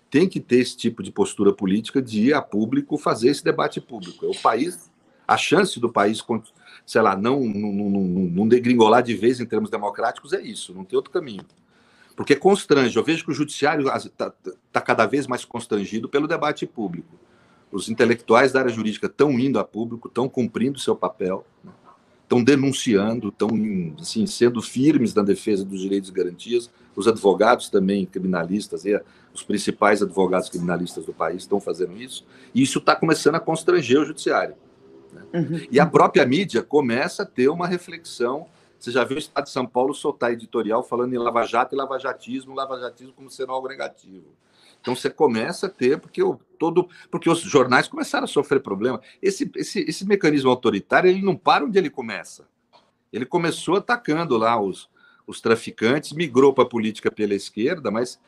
[0.10, 3.82] tem que ter esse tipo de postura política de ir a público fazer esse debate
[3.82, 4.26] público.
[4.26, 4.90] É o país,
[5.30, 6.24] a chance do país
[6.86, 10.84] sei lá, não, não, não, não degringolar de vez em termos democráticos é isso, não
[10.84, 11.46] tem outro caminho.
[12.16, 14.34] Porque constrange, eu vejo que o judiciário está
[14.72, 17.16] tá cada vez mais constrangido pelo debate público.
[17.72, 21.46] Os intelectuais da área jurídica estão indo a público, estão cumprindo seu papel,
[22.24, 23.50] estão denunciando, estão
[24.00, 26.72] assim, sendo firmes na defesa dos direitos e garantias.
[26.96, 28.84] Os advogados também criminalistas,
[29.32, 32.26] os principais advogados criminalistas do país estão fazendo isso.
[32.54, 34.56] E isso está começando a constranger o judiciário.
[35.34, 35.68] Uhum.
[35.72, 38.48] E a própria mídia começa a ter uma reflexão.
[38.80, 42.56] Você já viu o Estado de São Paulo soltar editorial falando em lava-jato e lavajatismo,
[42.56, 44.28] lavajatismo como sendo algo negativo.
[44.82, 49.02] Então você começa a ter, porque o, todo, porque os jornais começaram a sofrer problema.
[49.22, 52.48] Esse, esse, esse mecanismo autoritário ele não para onde ele começa.
[53.12, 54.90] Ele começou atacando lá os,
[55.28, 58.20] os traficantes, migrou para a política pela esquerda, mas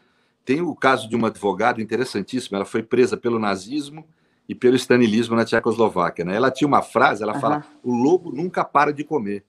[0.44, 2.58] tem o caso de uma advogada interessantíssima.
[2.58, 4.06] Ela foi presa pelo nazismo
[4.48, 6.26] e pelo stalinismo na Tchecoslováquia.
[6.26, 6.36] Né?
[6.36, 9.46] Ela tinha uma frase, ela fala, o lobo nunca para de comer.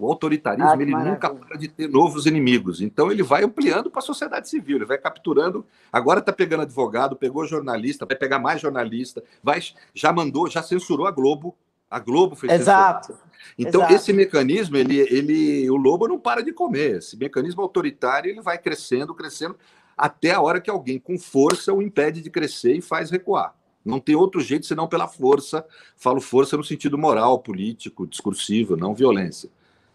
[0.00, 1.12] O autoritarismo ah, ele maravilha.
[1.12, 2.80] nunca para de ter novos inimigos.
[2.80, 5.66] Então ele vai ampliando para a sociedade civil, ele vai capturando.
[5.92, 9.60] Agora está pegando advogado, pegou jornalista, vai pegar mais jornalista, vai,
[9.94, 11.54] já mandou, já censurou a Globo.
[11.90, 13.14] A Globo fez Exato.
[13.58, 13.94] Então Exato.
[13.94, 16.98] esse mecanismo, ele, ele, o lobo não para de comer.
[16.98, 19.56] Esse mecanismo autoritário ele vai crescendo, crescendo
[19.98, 23.54] até a hora que alguém com força o impede de crescer e faz recuar.
[23.84, 25.64] Não tem outro jeito senão pela força.
[25.96, 29.50] Falo força no sentido moral, político, discursivo, não violência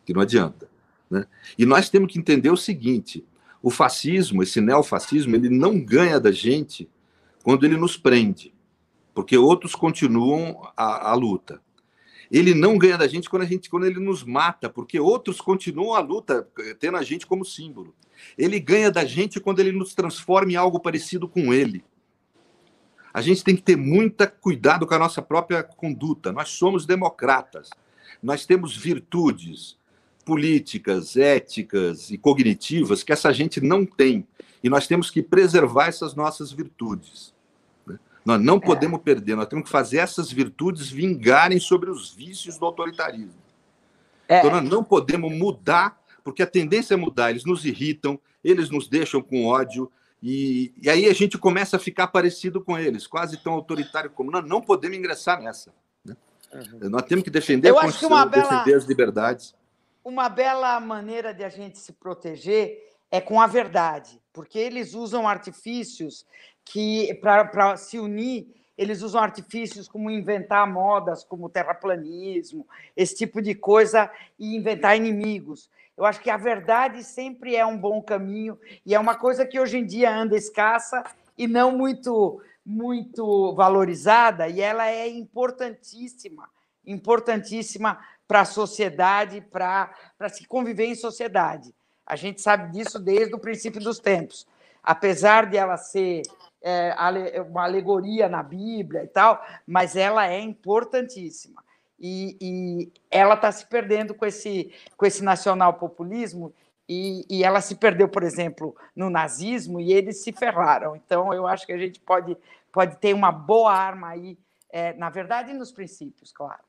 [0.06, 0.70] que não adianta.
[1.10, 1.26] Né?
[1.58, 3.26] E nós temos que entender o seguinte:
[3.62, 6.88] o fascismo, esse neofascismo, ele não ganha da gente
[7.44, 8.54] quando ele nos prende,
[9.14, 11.62] porque outros continuam a, a luta.
[12.32, 15.94] Ele não ganha da gente quando, a gente quando ele nos mata, porque outros continuam
[15.94, 16.48] a luta,
[16.80, 17.94] tendo a gente como símbolo.
[18.36, 21.84] Ele ganha da gente quando ele nos transforma em algo parecido com ele.
[23.16, 26.34] A gente tem que ter muito cuidado com a nossa própria conduta.
[26.34, 27.70] Nós somos democratas.
[28.22, 29.78] Nós temos virtudes,
[30.26, 34.28] políticas, éticas e cognitivas que essa gente não tem.
[34.62, 37.34] E nós temos que preservar essas nossas virtudes.
[37.88, 37.98] Né?
[38.26, 38.60] Nós não é.
[38.60, 43.42] podemos perder, nós temos que fazer essas virtudes vingarem sobre os vícios do autoritarismo.
[44.28, 44.40] É.
[44.40, 47.30] Então, nós não podemos mudar, porque a tendência é mudar.
[47.30, 49.90] Eles nos irritam, eles nos deixam com ódio,
[50.26, 54.32] e, e aí a gente começa a ficar parecido com eles, quase tão autoritário como.
[54.32, 55.74] Nós não podemos ingressar nessa.
[56.04, 56.16] Né?
[56.54, 56.90] Uhum.
[56.90, 58.50] Nós temos que defender Eu a Constituição, bela...
[58.50, 59.54] defender as liberdades
[60.06, 65.28] uma bela maneira de a gente se proteger é com a verdade, porque eles usam
[65.28, 66.28] artifícios
[66.64, 73.56] que, para se unir, eles usam artifícios como inventar modas, como terraplanismo, esse tipo de
[73.56, 75.72] coisa, e inventar inimigos.
[75.98, 79.60] Eu acho que a verdade sempre é um bom caminho, e é uma coisa que
[79.60, 81.04] hoje em dia anda escassa
[81.38, 86.50] e não muito, muito valorizada, e ela é importantíssima
[86.86, 89.90] importantíssima para a sociedade, para
[90.30, 91.74] se conviver em sociedade.
[92.06, 94.48] A gente sabe disso desde o princípio dos tempos.
[94.84, 96.22] Apesar de ela ser
[96.62, 96.94] é,
[97.42, 101.64] uma alegoria na Bíblia e tal, mas ela é importantíssima.
[102.00, 106.54] E, e ela está se perdendo com esse, com esse nacional-populismo
[106.88, 110.96] e, e, ela se perdeu, por exemplo, no nazismo e eles se ferraram.
[110.96, 112.38] Então, eu acho que a gente pode,
[112.72, 114.38] pode ter uma boa arma aí,
[114.70, 116.64] é, na verdade, nos princípios, claro.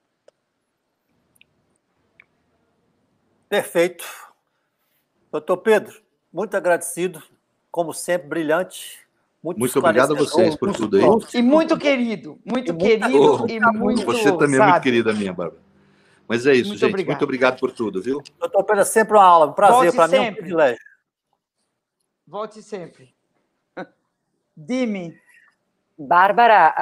[3.48, 4.05] Perfeito.
[5.30, 7.22] Doutor Pedro, muito agradecido,
[7.70, 9.05] como sempre, brilhante.
[9.47, 11.05] Muito, muito obrigado a vocês por tudo aí.
[11.34, 14.05] E muito querido, muito e querido muito, e muito.
[14.05, 15.62] Você também é muito querida minha, Bárbara.
[16.26, 16.91] Mas é isso, muito gente.
[16.91, 17.12] Obrigado.
[17.12, 18.20] Muito obrigado por tudo, viu?
[18.41, 20.81] Doutor Pedro, sempre uma aula, um prazer, para mim é um privilégio.
[22.26, 23.15] Volte sempre.
[24.57, 25.16] Dime.
[25.99, 26.75] Bárbara,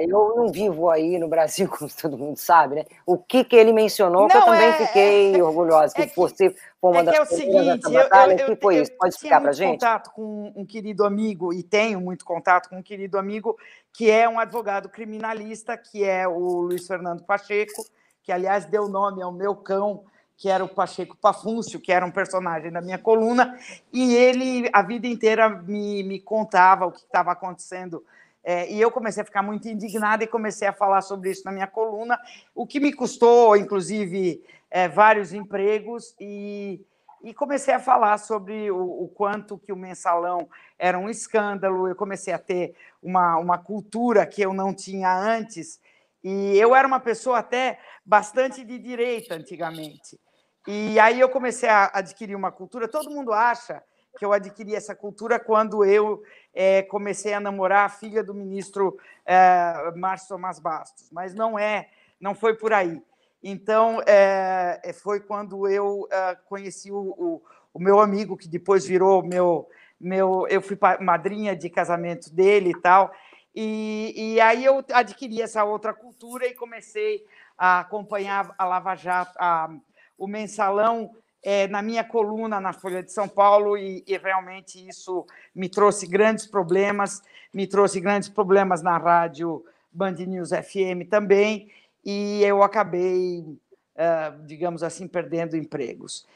[0.00, 2.84] eu não vivo aí no Brasil, como todo mundo sabe, né?
[3.06, 6.06] O que, que ele mencionou, não, que eu também é, fiquei é, orgulhosa, que, é
[6.06, 8.76] que você foi uma é das que é o seguinte, batalha, eu, eu, que foi
[8.76, 8.92] eu, isso?
[8.98, 9.70] Pode explicar para gente?
[9.70, 13.56] contato com um querido amigo, e tenho muito contato com um querido amigo,
[13.94, 17.82] que é um advogado criminalista, que é o Luiz Fernando Pacheco,
[18.22, 20.04] que, aliás, deu nome ao meu cão,
[20.36, 23.58] que era o Pacheco Pafúncio, que era um personagem da minha coluna,
[23.90, 28.04] e ele, a vida inteira, me, me contava o que estava acontecendo
[28.50, 31.52] é, e eu comecei a ficar muito indignada e comecei a falar sobre isso na
[31.52, 32.18] minha coluna,
[32.54, 36.82] o que me custou, inclusive, é, vários empregos e,
[37.22, 41.88] e, comecei a falar sobre o, o, quanto que o mensalão era um escândalo.
[41.88, 45.78] Eu comecei a ter uma, uma cultura que eu não tinha antes
[46.24, 50.18] e eu era uma pessoa até bastante de direita antigamente.
[50.66, 52.88] E aí eu comecei a adquirir uma cultura.
[52.88, 53.82] Todo mundo acha
[54.18, 56.22] que eu adquiri essa cultura quando eu
[56.52, 61.88] é, comecei a namorar a filha do ministro é, Márcio Tomás Bastos, mas não é,
[62.20, 63.00] não foi por aí.
[63.42, 68.84] Então, é, é foi quando eu é, conheci o, o, o, meu amigo, que depois
[68.84, 69.68] virou meu,
[70.00, 70.46] meu.
[70.48, 73.12] Eu fui madrinha de casamento dele e tal.
[73.54, 77.24] E, e aí eu adquiri essa outra cultura e comecei
[77.56, 79.70] a acompanhar a Lava Jato, a,
[80.16, 81.14] o mensalão
[81.50, 86.06] é, na minha coluna na Folha de São Paulo e, e, realmente isso me trouxe
[86.06, 87.22] grandes problemas,
[87.54, 91.70] me trouxe grandes problemas na rádio Band News FM também,
[92.04, 96.26] e eu acabei, uh, digamos assim, perdendo empregos.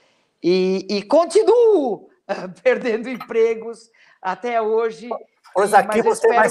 [0.42, 2.08] E, e continuo uh,
[2.64, 3.90] perdendo empregos
[4.22, 5.10] até hoje.
[5.52, 6.36] Pois aqui você espero...
[6.36, 6.48] vai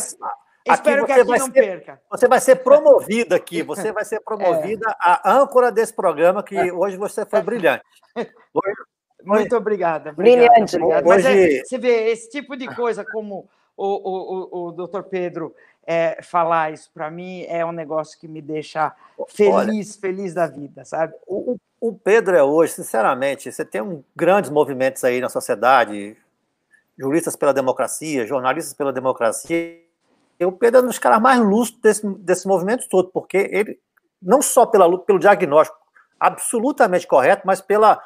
[0.65, 2.01] Espero que aqui não ser, perca.
[2.09, 4.95] Você vai ser promovida aqui, você vai ser promovida é.
[4.99, 6.71] a âncora desse programa, que é.
[6.71, 7.83] hoje você foi brilhante.
[8.15, 8.75] Hoje,
[9.23, 10.11] Muito obrigada.
[10.11, 10.75] Brilhante.
[10.75, 11.07] Obrigada.
[11.07, 15.55] Mas é, você vê, esse tipo de coisa, como o, o, o, o doutor Pedro
[15.85, 18.93] é, falar isso para mim é um negócio que me deixa
[19.29, 21.13] feliz, Olha, feliz da vida, sabe?
[21.27, 26.15] O, o Pedro é hoje, sinceramente, você tem um, grandes movimentos aí na sociedade,
[26.97, 29.81] juristas pela democracia, jornalistas pela democracia.
[30.45, 33.79] O Pedro é um dos caras mais lúcidos desse, desse movimento todo, porque ele,
[34.21, 35.77] não só pela, pelo diagnóstico
[36.19, 38.01] absolutamente correto, mas pela,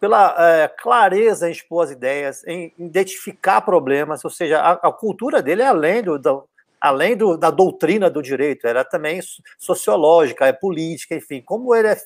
[0.00, 5.40] pela é, clareza em expor as ideias, em identificar problemas, ou seja, a, a cultura
[5.42, 6.48] dele é além do, do
[6.80, 9.20] além do, da doutrina do direito, era também
[9.58, 11.42] sociológica, é política, enfim.
[11.42, 11.96] Como ele é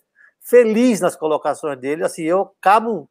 [0.40, 3.08] feliz nas colocações dele, assim, eu acabo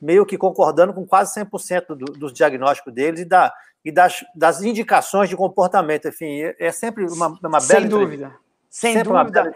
[0.00, 3.50] meio que concordando com quase 100% do, dos diagnósticos deles e, da,
[3.86, 8.34] e das, das indicações de comportamento, enfim, é, é sempre uma, uma bela Sem dúvida,
[8.68, 9.54] sem sempre dúvida.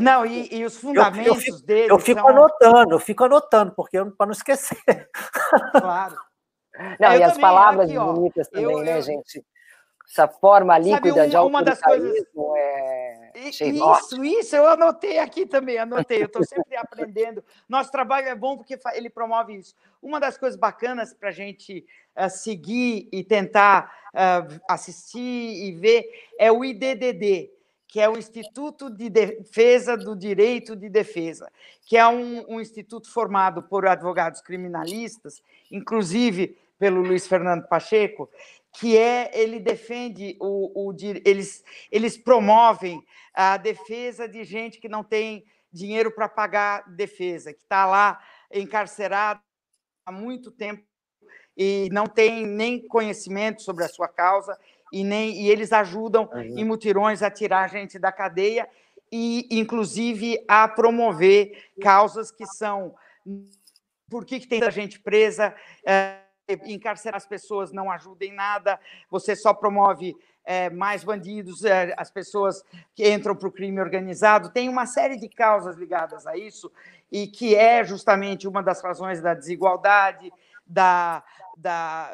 [0.00, 1.92] Não, e, e, os fundamentos eu, eu fico, dele.
[1.92, 2.28] Eu fico são...
[2.28, 4.76] anotando, eu fico anotando, porque para não esquecer.
[5.70, 6.16] Claro.
[6.98, 9.44] Não, eu e as palavras aqui, bonitas ó, também, eu, né, gente?
[10.08, 12.24] essa forma líquida de uma das coisas
[12.56, 13.21] é...
[13.34, 17.42] Isso, isso, eu anotei aqui também, anotei, eu estou sempre aprendendo.
[17.68, 19.74] Nosso trabalho é bom porque ele promove isso.
[20.02, 21.86] Uma das coisas bacanas para a gente
[22.16, 26.04] uh, seguir e tentar uh, assistir e ver
[26.38, 27.50] é o IDDD,
[27.86, 31.50] que é o Instituto de Defesa do Direito de Defesa,
[31.84, 38.28] que é um, um instituto formado por advogados criminalistas, inclusive pelo Luiz Fernando Pacheco,
[38.72, 45.04] que é ele defende o, o eles eles promovem a defesa de gente que não
[45.04, 48.20] tem dinheiro para pagar defesa, que está lá
[48.52, 49.40] encarcerado
[50.04, 50.82] há muito tempo
[51.56, 54.58] e não tem nem conhecimento sobre a sua causa
[54.92, 56.40] e nem e eles ajudam uhum.
[56.40, 58.68] em mutirões a tirar a gente da cadeia
[59.10, 62.94] e inclusive a promover causas que são
[64.08, 65.54] por que, que tem gente presa
[65.86, 68.78] é, encarcerar as pessoas não ajuda em nada,
[69.10, 72.64] você só promove é, mais bandidos, é, as pessoas
[72.94, 74.50] que entram para o crime organizado.
[74.50, 76.70] Tem uma série de causas ligadas a isso,
[77.10, 80.32] e que é justamente uma das razões da desigualdade,
[80.66, 81.22] da.
[81.56, 82.10] da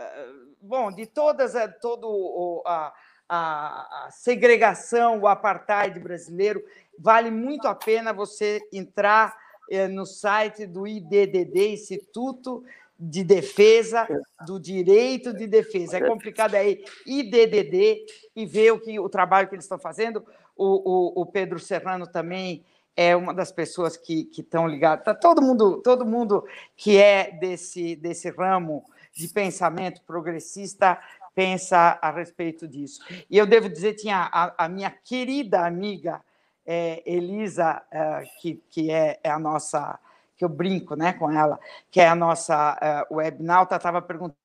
[0.60, 2.92] bom, de todas, eh, todo a,
[3.28, 6.62] a, a segregação, o apartheid brasileiro.
[6.98, 9.36] Vale muito a pena você entrar
[9.70, 12.64] é, no site do IDDD, Instituto
[12.98, 14.08] de defesa
[14.44, 15.98] do direito de defesa.
[15.98, 18.04] É complicado aí IDDD
[18.34, 20.24] e ver o que o trabalho que eles estão fazendo.
[20.56, 22.64] O, o, o Pedro Serrano também
[22.96, 25.04] é uma das pessoas que, que estão ligadas.
[25.04, 26.44] Tá todo mundo, todo mundo
[26.76, 30.98] que é desse, desse ramo de pensamento progressista
[31.32, 33.00] pensa a respeito disso.
[33.30, 36.20] E eu devo dizer, tinha a, a minha querida amiga
[36.66, 39.98] é, Elisa, é, que, que é, é a nossa
[40.38, 41.58] que eu brinco né, com ela,
[41.90, 44.36] que é a nossa uh, webnauta, estava perguntando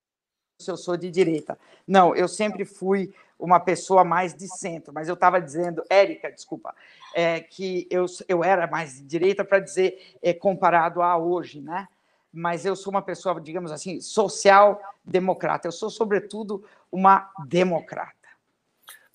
[0.60, 1.58] se eu sou de direita.
[1.88, 6.74] Não, eu sempre fui uma pessoa mais de centro, mas eu estava dizendo, Érica, desculpa,
[7.14, 11.88] é, que eu, eu era mais de direita para dizer é, comparado a hoje, né?
[12.32, 15.68] Mas eu sou uma pessoa, digamos assim, social-democrata.
[15.68, 18.16] Eu sou, sobretudo, uma democrata.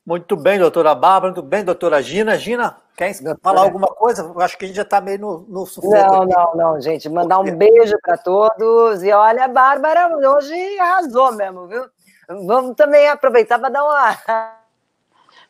[0.06, 2.38] Muito bem, doutora Bárbara, muito bem, doutora Gina.
[2.38, 4.22] Gina, quer falar alguma coisa?
[4.22, 6.34] Eu acho que a gente já está meio no, no Não, aqui.
[6.34, 7.08] não, não, gente.
[7.08, 9.04] Mandar um beijo para todos.
[9.04, 11.84] E olha, a Bárbara hoje arrasou mesmo, viu?
[12.28, 14.58] Vamos também aproveitar para dar uma.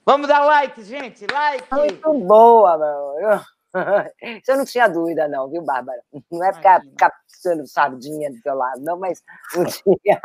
[0.05, 1.67] Vamos dar like, gente, like.
[1.75, 3.41] Muito boa, meu.
[4.23, 6.01] Isso eu não tinha dúvida, não, viu, Bárbara?
[6.31, 9.23] Não é ficar captando sardinha do teu lado, não, mas
[9.55, 10.21] não tinha.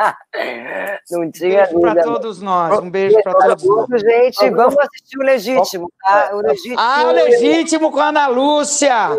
[1.11, 2.79] Não tinha um beijo para todos nós.
[2.79, 4.01] Um beijo para todos nós.
[4.01, 6.31] Gente, vamos assistir o Legítimo, tá?
[6.33, 6.79] O Legítimo.
[6.79, 9.09] Ah, o Legítimo com a Ana Lúcia.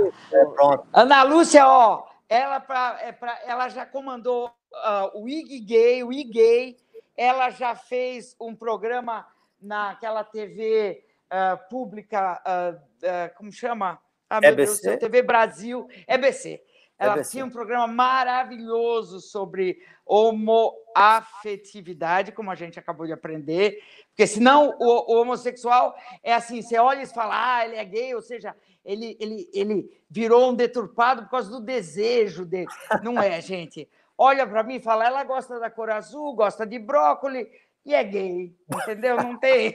[0.54, 0.86] Pronto.
[0.92, 6.12] Ana Lúcia, ó, ela, pra, é pra, ela já comandou uh, o IG Gay, o
[6.12, 6.76] IG,
[7.16, 9.26] ela já fez um programa
[9.60, 14.00] naquela TV uh, ah, pública, uh, como chama?
[14.28, 14.82] Ah, meu EBC?
[14.82, 16.60] Deus, TV Brasil, EBC.
[16.98, 17.30] Ela EBC.
[17.32, 25.12] tinha um programa maravilhoso sobre homoafetividade, como a gente acabou de aprender, porque senão o,
[25.12, 29.16] o homossexual é assim, você olha e fala, ah, ele é gay, ou seja, ele,
[29.18, 32.68] ele, ele virou um deturpado por causa do desejo dele.
[33.02, 33.88] Não é, gente.
[34.16, 37.48] Olha para mim e fala, ela gosta da cor azul, gosta de brócolis,
[37.84, 39.16] e é gay, entendeu?
[39.16, 39.74] Não tem.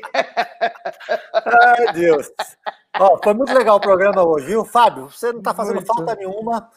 [1.33, 2.31] Ai, Deus.
[2.99, 4.65] Ó, foi muito legal o programa hoje, viu?
[4.65, 5.87] Fábio, você não está fazendo muito.
[5.87, 6.69] falta nenhuma.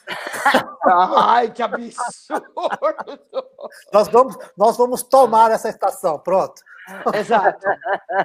[1.16, 2.52] Ai, que absurdo!
[3.92, 6.62] nós, vamos, nós vamos tomar essa estação, pronto.
[7.14, 7.66] Exato.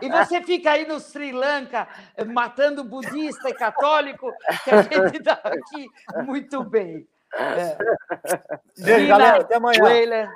[0.01, 1.87] E você fica aí no Sri Lanka
[2.27, 4.31] matando budista e católico,
[4.63, 5.87] que a gente está aqui
[6.25, 7.07] muito bem.
[7.33, 7.77] É.
[8.77, 9.41] Beijo, galera.
[9.41, 9.83] Até amanhã.
[9.83, 10.29] Weiler,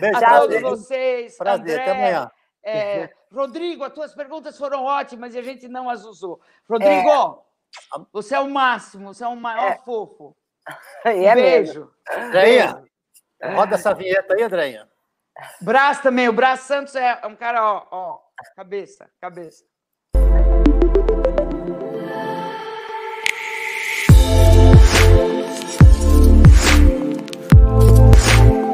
[0.00, 1.36] Beijo, a todos vocês.
[1.36, 2.30] Prazer, André, até amanhã.
[2.62, 6.40] É, Rodrigo, as tuas perguntas foram ótimas e a gente não as usou.
[6.68, 8.00] Rodrigo, é.
[8.12, 9.78] você é o máximo, você é o maior é.
[9.78, 10.36] fofo.
[11.06, 11.88] Um é beijo.
[12.10, 12.82] Andréia,
[13.54, 14.88] roda essa vinheta aí, Andréia.
[15.60, 18.18] Brás também, o Brás Santos é um cara, ó, ó
[18.56, 19.64] cabeça, cabeça.